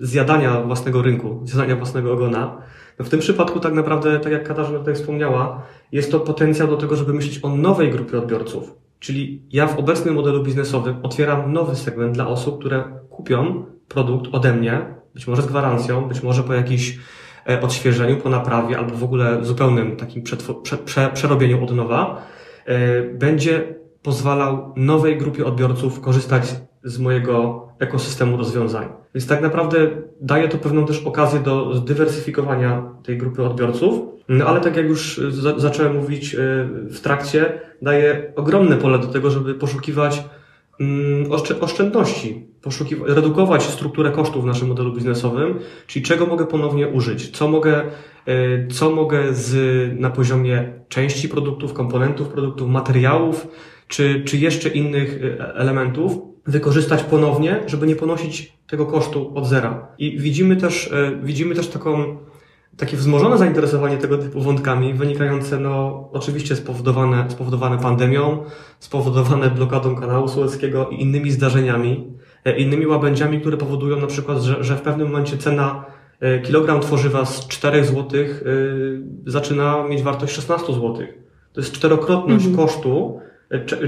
zjadania 0.00 0.60
własnego 0.60 1.02
rynku, 1.02 1.40
zjadania 1.44 1.76
własnego 1.76 2.12
ogona. 2.12 2.62
No 2.98 3.04
w 3.04 3.08
tym 3.08 3.20
przypadku 3.20 3.60
tak 3.60 3.74
naprawdę, 3.74 4.20
tak 4.20 4.32
jak 4.32 4.48
Katarzyna 4.48 4.78
tutaj 4.78 4.94
wspomniała, 4.94 5.62
jest 5.92 6.10
to 6.12 6.20
potencjał 6.20 6.68
do 6.68 6.76
tego, 6.76 6.96
żeby 6.96 7.14
myśleć 7.14 7.40
o 7.42 7.56
nowej 7.56 7.90
grupie 7.90 8.18
odbiorców. 8.18 8.74
Czyli 9.00 9.42
ja 9.52 9.66
w 9.66 9.78
obecnym 9.78 10.14
modelu 10.14 10.42
biznesowym 10.42 10.96
otwieram 11.02 11.52
nowy 11.52 11.76
segment 11.76 12.14
dla 12.14 12.26
osób, 12.26 12.60
które 12.60 12.84
kupią 13.16 13.64
produkt 13.88 14.34
ode 14.34 14.52
mnie, 14.52 14.94
być 15.14 15.26
może 15.26 15.42
z 15.42 15.46
gwarancją, 15.46 16.08
być 16.08 16.22
może 16.22 16.42
po 16.42 16.54
jakiejś 16.54 16.98
e, 17.48 17.60
odświeżeniu, 17.60 18.16
po 18.16 18.28
naprawie 18.28 18.78
albo 18.78 18.96
w 18.96 19.04
ogóle 19.04 19.44
zupełnym 19.44 19.96
takim 19.96 20.22
prze, 20.22 20.36
prze, 20.84 21.10
przerobieniu 21.14 21.64
od 21.64 21.76
nowa, 21.76 22.22
e, 22.66 23.02
będzie 23.02 23.74
pozwalał 24.02 24.72
nowej 24.76 25.18
grupie 25.18 25.46
odbiorców 25.46 26.00
korzystać 26.00 26.56
z 26.84 26.98
mojego 26.98 27.68
ekosystemu 27.78 28.36
rozwiązań. 28.36 28.88
Więc 29.14 29.26
tak 29.26 29.42
naprawdę 29.42 29.78
daje 30.20 30.48
to 30.48 30.58
pewną 30.58 30.86
też 30.86 31.06
okazję 31.06 31.40
do 31.40 31.74
zdywersyfikowania 31.74 32.82
tej 33.02 33.18
grupy 33.18 33.42
odbiorców, 33.42 34.00
no 34.28 34.46
ale 34.46 34.60
tak 34.60 34.76
jak 34.76 34.86
już 34.86 35.20
za 35.28 35.58
zacząłem 35.58 35.96
mówić 35.96 36.34
e, 36.34 36.38
w 36.90 37.00
trakcie, 37.00 37.60
daje 37.82 38.32
ogromne 38.36 38.76
pole 38.76 38.98
do 38.98 39.06
tego, 39.06 39.30
żeby 39.30 39.54
poszukiwać 39.54 40.24
oszczędności, 41.60 42.46
poszukiwać, 42.62 43.10
redukować 43.10 43.62
strukturę 43.62 44.10
kosztów 44.10 44.44
w 44.44 44.46
naszym 44.46 44.68
modelu 44.68 44.92
biznesowym, 44.92 45.58
czyli 45.86 46.04
czego 46.04 46.26
mogę 46.26 46.46
ponownie 46.46 46.88
użyć, 46.88 47.30
co 47.30 47.48
mogę, 47.48 47.82
e, 48.26 48.66
co 48.68 48.90
mogę 48.90 49.34
z, 49.34 50.00
na 50.00 50.10
poziomie 50.10 50.72
części 50.88 51.28
produktów, 51.28 51.72
komponentów 51.72 52.28
produktów, 52.28 52.68
materiałów, 52.68 53.46
czy, 53.88 54.22
czy 54.24 54.36
jeszcze 54.36 54.68
innych 54.68 55.20
e, 55.24 55.54
elementów 55.54 56.18
wykorzystać 56.46 57.02
ponownie, 57.02 57.60
żeby 57.66 57.86
nie 57.86 57.96
ponosić 57.96 58.52
tego 58.66 58.86
kosztu 58.86 59.32
od 59.34 59.46
zera. 59.46 59.88
I 59.98 60.18
widzimy 60.18 60.56
też, 60.56 60.92
e, 60.92 61.20
widzimy 61.22 61.54
też 61.54 61.68
taką, 61.68 62.16
takie 62.76 62.96
wzmożone 62.96 63.38
zainteresowanie 63.38 63.96
tego 63.96 64.18
typu 64.18 64.40
wątkami, 64.40 64.94
wynikające 64.94 65.60
no, 65.60 66.08
oczywiście 66.12 66.56
spowodowane, 66.56 67.30
spowodowane 67.30 67.78
pandemią, 67.78 68.44
spowodowane 68.78 69.50
blokadą 69.50 69.96
kanału 69.96 70.28
sueckiego 70.28 70.88
i 70.88 71.02
innymi 71.02 71.30
zdarzeniami, 71.30 72.12
e, 72.44 72.58
innymi 72.58 72.86
łabędziami, 72.86 73.40
które 73.40 73.56
powodują 73.56 73.96
na 73.96 74.06
przykład, 74.06 74.42
że, 74.42 74.64
że 74.64 74.76
w 74.76 74.80
pewnym 74.82 75.06
momencie 75.06 75.38
cena 75.38 75.84
kilogram 76.44 76.80
tworzywa 76.80 77.24
z 77.24 77.48
4 77.48 77.84
zł 77.84 78.04
zaczyna 79.26 79.88
mieć 79.88 80.02
wartość 80.02 80.34
16 80.34 80.66
zł. 80.72 80.94
To 81.52 81.60
jest 81.60 81.72
czterokrotność 81.72 82.46
mhm. 82.46 82.66
kosztu, 82.66 83.20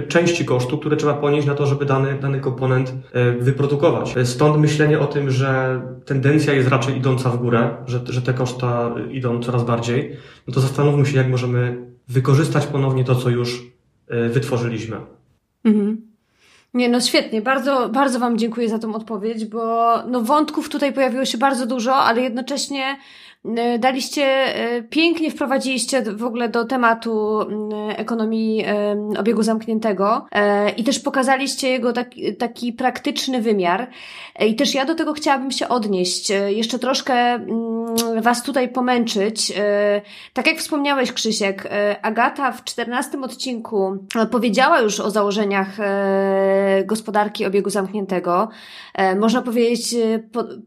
części 0.09 0.44
kosztu, 0.44 0.79
które 0.79 0.96
trzeba 0.96 1.14
ponieść 1.14 1.46
na 1.46 1.55
to, 1.55 1.66
żeby 1.66 1.85
dany, 1.85 2.18
dany 2.20 2.40
komponent 2.40 2.92
e, 3.12 3.33
wyprodukować. 3.33 4.14
Stąd 4.24 4.59
myślenie 4.59 4.98
o 4.98 5.07
tym, 5.07 5.31
że 5.31 5.81
tendencja 6.05 6.52
jest 6.52 6.68
raczej 6.68 6.96
idąca 6.96 7.31
w 7.31 7.37
górę, 7.37 7.76
że, 7.87 8.00
że 8.09 8.22
te 8.22 8.35
koszta 8.35 8.94
idą 9.11 9.42
coraz 9.42 9.64
bardziej, 9.64 10.16
no 10.48 10.55
to 10.55 10.61
zastanówmy 10.61 11.07
się, 11.07 11.16
jak 11.16 11.29
możemy 11.29 11.87
wykorzystać 12.09 12.66
ponownie 12.66 13.05
to, 13.05 13.14
co 13.14 13.31
już 13.31 13.62
e, 14.09 14.29
wytworzyliśmy. 14.29 14.96
Mhm. 15.64 16.07
Nie, 16.74 16.88
no 16.88 17.00
świetnie. 17.00 17.42
Bardzo, 17.42 17.88
bardzo 17.88 18.18
Wam 18.18 18.38
dziękuję 18.38 18.68
za 18.68 18.79
tą 18.79 18.94
odpowiedź, 18.94 19.44
bo 19.44 19.92
no 20.11 20.20
wątków 20.20 20.68
tutaj 20.68 20.92
pojawiło 20.92 21.24
się 21.24 21.38
bardzo 21.38 21.66
dużo, 21.66 21.94
ale 21.94 22.22
jednocześnie 22.22 22.85
E, 22.87 23.26
daliście, 23.79 24.25
e, 24.25 24.83
pięknie 24.83 25.31
wprowadziliście 25.31 26.03
w 26.03 26.25
ogóle 26.25 26.49
do 26.49 26.65
tematu 26.65 27.41
ekonomii 27.97 28.65
obiegu 29.19 29.43
zamkniętego 29.43 30.27
e, 30.33 30.71
i 30.71 30.85
też 30.85 30.99
pokazaliście 30.99 31.69
jego 31.69 31.93
taki, 31.93 32.37
taki 32.37 32.73
praktyczny 32.73 33.43
wymiar. 33.43 33.91
I 34.47 34.57
też 34.57 34.75
ja 34.75 34.85
do 34.85 34.95
tego 34.95 35.13
chciałabym 35.13 35.51
się 35.51 35.69
odnieść, 35.69 36.33
jeszcze 36.49 36.79
troszkę 36.79 37.41
Was 38.21 38.43
tutaj 38.43 38.69
pomęczyć. 38.69 39.53
Tak 40.33 40.47
jak 40.47 40.59
wspomniałeś, 40.59 41.13
Krzysiek, 41.13 41.69
Agata 42.03 42.53
w 42.53 42.65
czternastym 42.65 43.25
odcinku 43.25 43.97
powiedziała 44.31 44.81
już 44.81 45.01
o 45.01 45.11
założeniach 45.11 45.77
gospodarki 46.85 47.47
obiegu 47.47 47.71
zamkniętego. 47.71 48.49
Można 49.21 49.43
powiedzieć, 49.43 49.95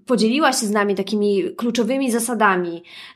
podzieliła 0.06 0.54
się 0.54 0.66
z 0.66 0.72
nami 0.72 0.96
takimi 0.96 1.44
kluczowymi 1.58 2.12
zasadami, 2.12 2.69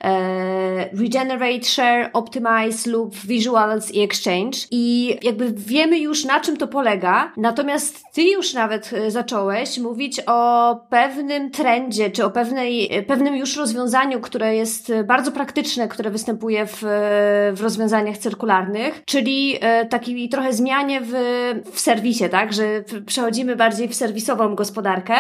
e, 0.03 0.89
Regenerate, 1.01 1.63
Share, 1.63 2.09
Optimize 2.13 2.91
lub 2.91 3.15
Visuals 3.15 3.91
i 3.91 4.01
Exchange. 4.01 4.57
I 4.71 5.15
jakby 5.21 5.53
wiemy 5.53 5.99
już 5.99 6.25
na 6.25 6.39
czym 6.39 6.57
to 6.57 6.67
polega, 6.67 7.31
natomiast 7.37 8.03
ty 8.13 8.23
już 8.23 8.53
nawet 8.53 8.93
e, 8.93 9.11
zacząłeś 9.11 9.77
mówić 9.77 10.21
o 10.27 10.75
pewnym 10.89 11.51
trendzie, 11.51 12.11
czy 12.11 12.25
o 12.25 12.31
pewnej, 12.31 12.97
e, 12.97 13.03
pewnym 13.03 13.35
już 13.35 13.57
rozwiązaniu, 13.57 14.19
które 14.19 14.55
jest 14.55 14.91
bardzo 15.05 15.31
praktyczne, 15.31 15.87
które 15.87 16.09
występuje 16.09 16.65
w, 16.65 16.77
w 17.53 17.61
rozwiązaniach 17.61 18.17
cyrkularnych, 18.17 19.01
czyli 19.05 19.59
takiej 19.89 20.29
trochę 20.29 20.53
zmianie 20.53 21.01
w, 21.01 21.13
w 21.71 21.79
serwisie, 21.79 22.29
tak, 22.29 22.53
że 22.53 22.83
przechodzimy 23.05 23.55
bardziej 23.55 23.87
w 23.87 23.95
serwisową 23.95 24.55
gospodarkę. 24.55 25.15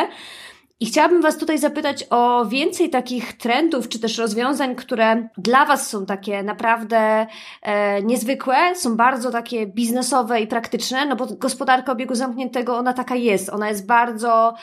I 0.83 0.85
chciałabym 0.85 1.21
Was 1.21 1.37
tutaj 1.37 1.57
zapytać 1.57 2.05
o 2.09 2.45
więcej 2.45 2.89
takich 2.89 3.37
trendów, 3.37 3.89
czy 3.89 3.99
też 3.99 4.17
rozwiązań, 4.17 4.75
które 4.75 5.27
dla 5.37 5.65
Was 5.65 5.89
są 5.89 6.05
takie 6.05 6.43
naprawdę 6.43 7.27
e, 7.61 8.01
niezwykłe, 8.01 8.75
są 8.75 8.97
bardzo 8.97 9.31
takie 9.31 9.67
biznesowe 9.67 10.41
i 10.41 10.47
praktyczne, 10.47 11.05
no 11.05 11.15
bo 11.15 11.25
gospodarka 11.25 11.91
obiegu 11.91 12.15
zamkniętego, 12.15 12.77
ona 12.77 12.93
taka 12.93 13.15
jest. 13.15 13.49
Ona 13.49 13.69
jest 13.69 13.85
bardzo 13.85 14.53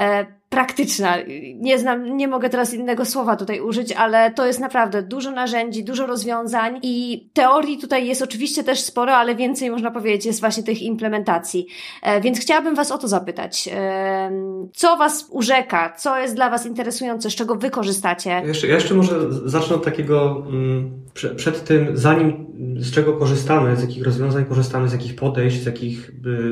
e, 0.00 0.26
praktyczna. 0.54 1.16
Nie 1.54 1.78
znam, 1.78 2.16
nie 2.16 2.28
mogę 2.28 2.50
teraz 2.50 2.74
innego 2.74 3.04
słowa 3.04 3.36
tutaj 3.36 3.60
użyć, 3.60 3.92
ale 3.92 4.30
to 4.30 4.46
jest 4.46 4.60
naprawdę 4.60 5.02
dużo 5.02 5.30
narzędzi, 5.30 5.84
dużo 5.84 6.06
rozwiązań 6.06 6.78
i 6.82 7.26
teorii 7.32 7.78
tutaj 7.78 8.06
jest 8.06 8.22
oczywiście 8.22 8.64
też 8.64 8.80
sporo, 8.80 9.12
ale 9.12 9.34
więcej 9.34 9.70
można 9.70 9.90
powiedzieć 9.90 10.26
jest 10.26 10.40
właśnie 10.40 10.62
tych 10.62 10.82
implementacji. 10.82 11.66
E, 12.02 12.20
więc 12.20 12.40
chciałabym 12.40 12.74
Was 12.74 12.92
o 12.92 12.98
to 12.98 13.08
zapytać. 13.08 13.68
E, 13.72 14.30
co 14.74 14.96
Was 14.96 15.26
urzeka? 15.30 15.94
Co 15.98 16.18
jest 16.18 16.34
dla 16.34 16.50
Was 16.50 16.66
interesujące? 16.66 17.30
Z 17.30 17.34
czego 17.34 17.54
Wy 17.54 17.70
korzystacie? 17.70 18.30
Ja 18.30 18.44
jeszcze, 18.44 18.66
ja 18.66 18.74
jeszcze 18.74 18.94
może 18.94 19.32
zacznę 19.48 19.76
od 19.76 19.84
takiego, 19.84 20.44
mm, 20.48 20.90
przed 21.36 21.64
tym, 21.64 21.88
zanim 21.94 22.46
z 22.78 22.92
czego 22.92 23.12
korzystamy, 23.12 23.76
z 23.76 23.80
jakich 23.80 24.04
rozwiązań 24.04 24.44
korzystamy, 24.44 24.88
z 24.88 24.92
jakich 24.92 25.16
podejść, 25.16 25.62
z 25.62 25.66
jakich 25.66 26.10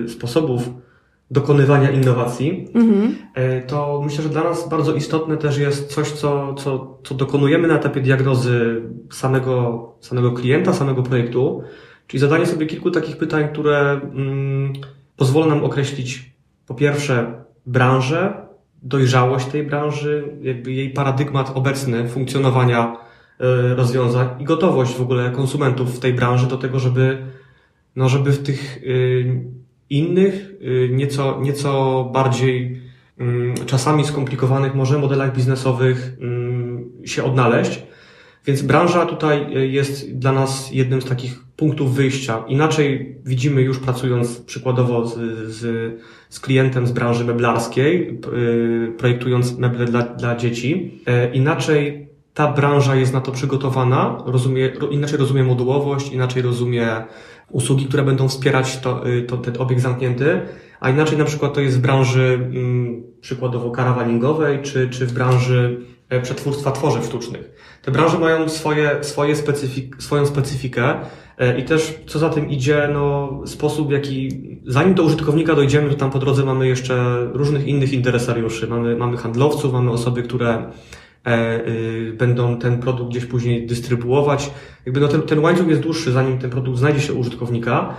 sposobów 0.09 0.63
dokonywania 1.33 1.91
innowacji, 1.91 2.69
mhm. 2.75 3.15
E, 3.35 3.63
to 3.63 4.03
myślę, 4.05 4.23
że 4.23 4.29
dla 4.29 4.45
nas 4.45 4.69
bardzo 4.69 4.95
istotne 4.95 5.37
też 5.37 5.59
jest 5.59 5.95
coś, 5.95 6.11
co, 6.11 6.55
co, 6.55 6.99
co 7.05 7.15
dokonujemy 7.15 7.69
na 7.69 7.75
etapie 7.75 8.01
diagnozy 8.01 8.83
samego, 9.11 9.89
samego 10.01 10.33
klienta, 10.33 10.73
samego 10.73 11.03
projektu, 11.03 11.63
czyli 12.07 12.21
zadanie 12.21 12.47
sobie 12.47 12.67
kilku 12.67 12.91
takich 12.91 13.17
pytań, 13.17 13.49
które 13.53 14.01
mm, 14.15 14.73
pozwolą 15.17 15.47
nam 15.47 15.65
określić 15.65 16.33
po 16.67 16.75
pierwsze 16.75 17.45
branżę, 17.67 18.33
dojrzałość 18.83 19.47
tej 19.47 19.63
branży, 19.63 20.25
jakby 20.43 20.73
jej 20.73 20.91
paradygmat 20.91 21.53
obecny 21.55 22.09
funkcjonowania 22.09 22.97
y, 23.41 23.75
rozwiązań 23.75 24.29
i 24.39 24.45
gotowość 24.45 24.95
w 24.95 25.03
ogóle 25.03 25.31
konsumentów 25.31 25.97
w 25.97 26.01
tej 26.01 26.15
branży 26.15 26.47
do 26.47 26.57
tego, 26.57 26.79
żeby, 26.79 27.19
no, 27.97 28.09
żeby 28.09 28.33
w 28.33 28.43
tych 28.43 28.77
y, 28.77 29.62
innych, 29.93 30.51
y, 30.63 30.89
nieco, 30.93 31.41
nieco 31.43 32.05
bardziej 32.13 32.81
mm, 33.19 33.55
czasami 33.67 34.05
skomplikowanych 34.05 34.75
może 34.75 34.99
modelach 34.99 35.37
biznesowych 35.37 36.13
mm, 36.21 36.91
się 37.05 37.25
odnaleźć. 37.25 37.83
Więc 38.47 38.63
branża 38.63 39.07
tutaj 39.07 39.57
y, 39.57 39.69
jest 39.69 40.19
dla 40.19 40.33
nas 40.33 40.73
jednym 40.73 41.03
z 41.03 41.05
takich 41.05 41.41
punktów 41.57 41.95
wyjścia. 41.95 42.45
Inaczej 42.49 43.17
widzimy 43.25 43.63
już 43.63 43.79
pracując 43.79 44.41
przykładowo 44.41 45.07
z, 45.07 45.15
z, 45.49 45.61
z 46.29 46.41
klientem 46.41 46.87
z 46.87 46.93
branży 46.93 47.25
meblarskiej, 47.25 48.19
y, 48.89 48.93
projektując 48.99 49.59
meble 49.59 49.85
dla, 49.85 50.03
dla 50.03 50.37
dzieci. 50.37 51.01
Inaczej 51.33 52.09
ta 52.35 52.53
branża 52.53 52.97
jest 52.97 53.13
na 53.13 53.21
to 53.21 53.33
przygotowana, 53.33 54.23
rozumie, 54.27 54.71
inaczej 54.91 55.19
rozumie 55.19 55.45
modułowość, 55.45 56.13
inaczej 56.13 56.43
rozumie 56.43 56.87
usługi, 57.53 57.87
które 57.87 58.03
będą 58.03 58.29
wspierać 58.29 58.81
to, 58.81 59.09
y, 59.09 59.23
to, 59.23 59.37
ten 59.37 59.55
obiekt 59.59 59.83
zamknięty, 59.83 60.41
a 60.81 60.91
inaczej 60.91 61.19
na 61.19 61.25
przykład 61.25 61.55
to 61.55 61.61
jest 61.61 61.79
w 61.79 61.81
branży 61.81 62.41
mm, 62.43 63.03
przykładowo 63.21 63.71
karawaningowej, 63.71 64.63
czy, 64.63 64.89
czy 64.89 65.07
w 65.07 65.13
branży 65.13 65.81
e, 66.09 66.21
przetwórstwa 66.21 66.73
tworzyw 66.73 67.05
sztucznych. 67.05 67.51
Te 67.83 67.91
branże 67.91 68.19
mają 68.19 68.49
swoje, 68.49 69.05
swoje 69.05 69.37
specyfik, 69.37 70.03
swoją 70.03 70.27
specyfikę 70.27 70.95
e, 71.39 71.59
i 71.59 71.65
też 71.65 71.99
co 72.07 72.19
za 72.19 72.29
tym 72.29 72.51
idzie, 72.51 72.89
no, 72.93 73.31
sposób, 73.47 73.89
w 73.89 73.93
jaki 73.93 74.29
zanim 74.67 74.95
do 74.95 75.03
użytkownika 75.03 75.55
dojdziemy, 75.55 75.91
to 75.91 75.97
tam 75.97 76.11
po 76.11 76.19
drodze 76.19 76.45
mamy 76.45 76.69
jeszcze 76.69 77.27
różnych 77.33 77.67
innych 77.67 77.93
interesariuszy. 77.93 78.67
Mamy, 78.67 78.97
mamy 78.97 79.17
handlowców, 79.17 79.73
mamy 79.73 79.91
osoby, 79.91 80.23
które 80.23 80.73
będą 82.19 82.59
ten 82.59 82.79
produkt 82.79 83.11
gdzieś 83.11 83.25
później 83.25 83.67
dystrybuować. 83.67 84.51
Jakby 84.87 85.01
no 85.01 85.09
ten, 85.09 85.23
ten 85.23 85.39
łańcuch 85.39 85.69
jest 85.69 85.81
dłuższy, 85.81 86.13
zanim 86.13 86.39
ten 86.39 86.51
produkt 86.51 86.79
znajdzie 86.79 87.01
się 87.01 87.13
u 87.13 87.19
użytkownika 87.19 87.95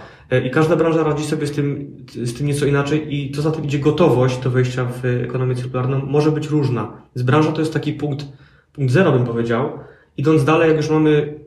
i 0.46 0.52
każda 0.52 0.76
branża 0.76 1.04
radzi 1.04 1.24
sobie 1.24 1.48
z 1.48 1.52
tym, 1.52 1.98
z 2.16 2.34
tym 2.34 2.48
nieco 2.48 2.66
inaczej 2.66 3.16
i 3.16 3.32
co 3.32 3.42
za 3.42 3.52
tym 3.52 3.66
idzie 3.66 3.80
gotowość 3.80 4.38
do 4.38 4.50
wejścia 4.50 4.86
w 4.86 5.06
ekonomię 5.06 5.56
cyrkularną 5.56 6.06
może 6.06 6.32
być 6.32 6.48
różna. 6.48 7.02
Z 7.16 7.24
branża 7.24 7.52
to 7.52 7.62
jest 7.62 7.74
taki 7.74 7.94
punkt, 7.94 8.26
punkt 8.74 8.94
zero 8.94 9.12
bym 9.12 9.26
powiedział. 9.26 9.80
Idąc 10.18 10.44
dalej, 10.44 10.68
jak 10.68 10.78
już 10.78 10.90
mamy, 10.90 11.40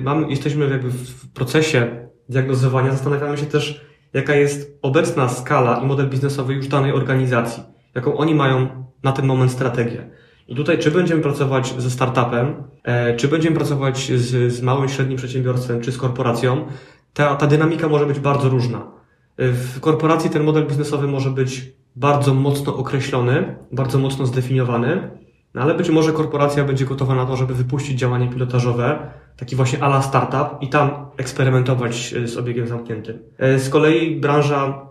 mamy 0.00 0.30
jesteśmy 0.30 0.70
jakby 0.70 0.90
w 0.90 1.32
procesie 1.32 2.08
diagnozowania, 2.28 2.92
zastanawiamy 2.92 3.38
się 3.38 3.46
też, 3.46 3.86
jaka 4.12 4.34
jest 4.34 4.78
obecna 4.82 5.28
skala 5.28 5.80
i 5.84 5.86
model 5.86 6.08
biznesowy 6.08 6.54
już 6.54 6.68
danej 6.68 6.92
organizacji, 6.92 7.62
jaką 7.94 8.16
oni 8.16 8.34
mają 8.34 8.68
na 9.02 9.12
ten 9.12 9.26
moment 9.26 9.52
strategię. 9.52 10.10
I 10.52 10.54
tutaj, 10.54 10.78
czy 10.78 10.90
będziemy 10.90 11.22
pracować 11.22 11.74
ze 11.78 11.90
startupem, 11.90 12.54
e, 12.84 13.16
czy 13.16 13.28
będziemy 13.28 13.56
pracować 13.56 14.12
z, 14.12 14.52
z 14.52 14.62
małym, 14.62 14.88
średnim 14.88 15.18
przedsiębiorstwem, 15.18 15.80
czy 15.80 15.92
z 15.92 15.98
korporacją, 15.98 16.66
ta, 17.14 17.36
ta 17.36 17.46
dynamika 17.46 17.88
może 17.88 18.06
być 18.06 18.20
bardzo 18.20 18.48
różna. 18.48 18.78
E, 18.78 19.48
w 19.48 19.80
korporacji 19.80 20.30
ten 20.30 20.44
model 20.44 20.66
biznesowy 20.66 21.06
może 21.06 21.30
być 21.30 21.72
bardzo 21.96 22.34
mocno 22.34 22.76
określony, 22.76 23.56
bardzo 23.72 23.98
mocno 23.98 24.26
zdefiniowany, 24.26 25.10
no 25.54 25.62
ale 25.62 25.74
być 25.74 25.90
może 25.90 26.12
korporacja 26.12 26.64
będzie 26.64 26.84
gotowa 26.84 27.14
na 27.14 27.26
to, 27.26 27.36
żeby 27.36 27.54
wypuścić 27.54 27.98
działanie 27.98 28.28
pilotażowe, 28.28 29.10
taki 29.36 29.56
właśnie 29.56 29.82
ala 29.82 30.02
startup 30.02 30.62
i 30.62 30.68
tam 30.68 30.90
eksperymentować 31.16 32.14
e, 32.14 32.28
z 32.28 32.36
obiegiem 32.36 32.66
zamkniętym. 32.66 33.18
Z 33.38 33.68
kolei 33.68 34.16
branża, 34.16 34.86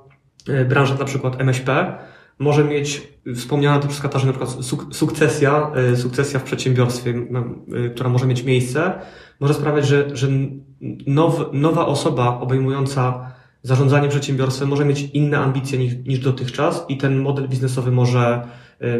branża 0.70 0.96
na 0.96 1.06
przykład 1.06 1.42
MŚP 1.42 1.98
może 2.42 2.64
mieć 2.64 3.08
wspomniana 3.36 3.80
tu 3.80 3.88
przez 3.88 4.02
Katarzynę 4.02 4.34
na 4.34 4.46
przykład 4.46 4.66
sukcesja, 4.96 5.72
sukcesja 5.96 6.40
w 6.40 6.44
przedsiębiorstwie, 6.44 7.14
która 7.96 8.10
może 8.10 8.26
mieć 8.26 8.44
miejsce, 8.44 8.94
może 9.40 9.54
sprawiać, 9.54 9.88
że, 9.88 10.16
że 10.16 10.28
now, 11.08 11.50
nowa 11.54 11.86
osoba 11.86 12.40
obejmująca 12.40 13.32
zarządzanie 13.64 14.10
przedsiębiorstwem 14.10 14.70
może 14.70 14.86
mieć 14.86 15.02
inne 15.14 15.38
ambicje 15.38 15.80
niż, 15.80 15.94
niż 16.06 16.20
dotychczas 16.20 16.86
i 16.90 16.98
ten 16.98 17.20
model 17.20 17.48
biznesowy 17.48 17.92
może, 17.92 18.42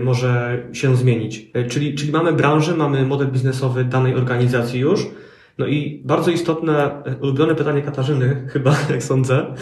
może 0.04 0.64
się 0.74 0.96
zmienić. 0.96 1.52
Czyli, 1.70 1.96
czyli 1.96 2.12
mamy 2.12 2.34
branżę, 2.34 2.76
mamy 2.76 3.06
model 3.06 3.28
biznesowy 3.28 3.86
danej 3.86 4.16
organizacji 4.16 4.80
już, 4.80 5.08
no 5.58 5.68
i 5.68 6.02
bardzo 6.06 6.32
istotne, 6.32 7.04
e, 7.06 7.16
ulubione 7.16 7.56
pytanie 7.56 7.82
Katarzyny, 7.82 8.42
chyba, 8.54 8.76
jak 8.90 9.04
sądzę, 9.04 9.38
e, 9.40 9.56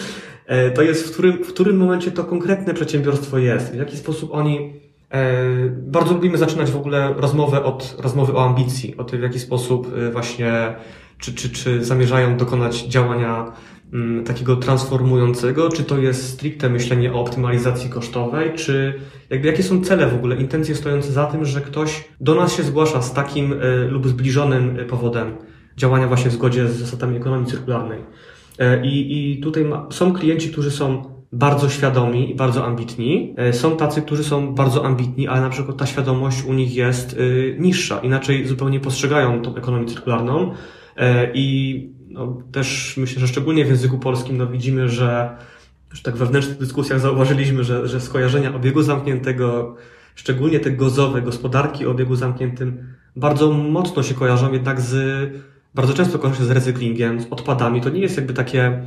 to 0.75 0.81
jest, 0.81 1.07
w 1.07 1.11
którym, 1.11 1.43
w 1.43 1.47
którym 1.47 1.77
momencie 1.77 2.11
to 2.11 2.23
konkretne 2.23 2.73
przedsiębiorstwo 2.73 3.37
jest, 3.37 3.71
w 3.71 3.75
jaki 3.75 3.97
sposób 3.97 4.29
oni. 4.33 4.73
E, 5.11 5.43
bardzo 5.69 6.13
lubimy 6.13 6.37
zaczynać 6.37 6.71
w 6.71 6.75
ogóle 6.75 7.13
rozmowę 7.17 7.63
od 7.63 7.95
rozmowy 7.99 8.33
o 8.33 8.45
ambicji, 8.45 8.97
o 8.97 9.03
tym, 9.03 9.19
w 9.19 9.23
jaki 9.23 9.39
sposób 9.39 9.87
właśnie, 10.11 10.75
czy, 11.17 11.33
czy, 11.33 11.49
czy 11.49 11.83
zamierzają 11.83 12.37
dokonać 12.37 12.81
działania 12.81 13.51
mm, 13.93 14.23
takiego 14.23 14.55
transformującego, 14.55 15.69
czy 15.69 15.83
to 15.83 15.97
jest 15.97 16.29
stricte 16.29 16.69
myślenie 16.69 17.13
o 17.13 17.21
optymalizacji 17.21 17.89
kosztowej, 17.89 18.53
czy 18.55 18.93
jakby 19.29 19.47
jakie 19.47 19.63
są 19.63 19.83
cele 19.83 20.07
w 20.07 20.15
ogóle, 20.15 20.35
intencje 20.35 20.75
stojące 20.75 21.11
za 21.11 21.25
tym, 21.25 21.45
że 21.45 21.61
ktoś 21.61 22.03
do 22.21 22.35
nas 22.35 22.55
się 22.55 22.63
zgłasza 22.63 23.01
z 23.01 23.13
takim 23.13 23.53
lub 23.89 24.07
zbliżonym 24.07 24.77
powodem 24.89 25.35
działania 25.77 26.07
właśnie 26.07 26.29
w 26.29 26.33
zgodzie 26.33 26.67
z 26.67 26.77
zasadami 26.77 27.17
ekonomii 27.17 27.47
cyrkularnej. 27.47 27.99
E, 28.59 28.85
I, 28.85 29.33
i 29.33 29.39
tutaj 29.39 29.65
ma, 29.65 29.87
są 29.91 30.13
klienci, 30.13 30.49
którzy 30.49 30.71
są 30.71 31.19
bardzo 31.31 31.69
świadomi 31.69 32.31
i 32.31 32.35
bardzo 32.35 32.65
ambitni. 32.65 33.33
E, 33.37 33.53
są 33.53 33.77
tacy, 33.77 34.01
którzy 34.01 34.23
są 34.23 34.55
bardzo 34.55 34.85
ambitni, 34.85 35.27
ale 35.27 35.41
na 35.41 35.49
przykład 35.49 35.77
ta 35.77 35.85
świadomość 35.85 36.43
u 36.43 36.53
nich 36.53 36.75
jest 36.75 37.13
y, 37.13 37.55
niższa, 37.59 37.99
inaczej 37.99 38.47
zupełnie 38.47 38.79
postrzegają 38.79 39.41
tą 39.41 39.55
ekonomię 39.55 39.85
cyrkularną. 39.85 40.53
E, 40.97 41.31
I 41.33 41.89
no, 42.07 42.37
też 42.51 42.97
myślę, 42.97 43.19
że 43.19 43.27
szczególnie 43.27 43.65
w 43.65 43.69
języku 43.69 43.99
polskim 43.99 44.37
no, 44.37 44.47
widzimy, 44.47 44.89
że 44.89 45.37
już 45.91 46.01
tak 46.01 46.15
wewnętrznych 46.15 46.57
dyskusjach 46.57 46.99
zauważyliśmy, 46.99 47.63
że, 47.63 47.87
że 47.87 48.01
skojarzenia 48.01 48.55
obiegu 48.55 48.81
zamkniętego, 48.81 49.75
szczególnie 50.15 50.59
te 50.59 50.71
gozowe, 50.71 51.21
gospodarki 51.21 51.85
o 51.85 51.91
obiegu 51.91 52.15
zamkniętym, 52.15 52.95
bardzo 53.15 53.53
mocno 53.53 54.03
się 54.03 54.13
kojarzą 54.13 54.53
jednak 54.53 54.81
z 54.81 54.93
bardzo 55.79 55.93
często 55.93 56.19
kojarzy 56.19 56.39
się 56.39 56.45
z 56.45 56.51
recyklingiem, 56.51 57.21
z 57.21 57.27
odpadami. 57.29 57.81
To 57.81 57.89
nie 57.89 58.01
jest 58.01 58.17
jakby 58.17 58.33
takie 58.33 58.81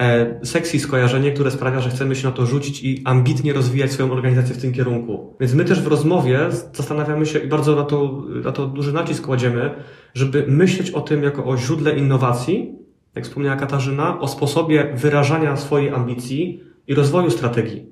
e, 0.00 0.40
sexy 0.46 0.78
skojarzenie, 0.80 1.32
które 1.32 1.50
sprawia, 1.50 1.80
że 1.80 1.90
chcemy 1.90 2.16
się 2.16 2.26
na 2.28 2.32
to 2.32 2.46
rzucić 2.46 2.82
i 2.82 3.02
ambitnie 3.04 3.52
rozwijać 3.52 3.92
swoją 3.92 4.12
organizację 4.12 4.54
w 4.54 4.60
tym 4.60 4.72
kierunku. 4.72 5.36
Więc 5.40 5.54
my 5.54 5.64
też 5.64 5.82
w 5.82 5.86
rozmowie 5.86 6.38
zastanawiamy 6.72 7.26
się 7.26 7.38
i 7.38 7.48
bardzo 7.48 7.76
na 7.76 7.82
to, 7.82 8.22
na 8.44 8.52
to 8.52 8.66
duży 8.66 8.92
nacisk 8.92 9.24
kładziemy, 9.24 9.70
żeby 10.14 10.44
myśleć 10.48 10.90
o 10.90 11.00
tym 11.00 11.22
jako 11.22 11.44
o 11.44 11.56
źródle 11.56 11.98
innowacji, 11.98 12.74
jak 13.14 13.24
wspomniała 13.24 13.56
Katarzyna, 13.56 14.20
o 14.20 14.28
sposobie 14.28 14.92
wyrażania 14.94 15.56
swojej 15.56 15.90
ambicji 15.90 16.60
i 16.86 16.94
rozwoju 16.94 17.30
strategii. 17.30 17.86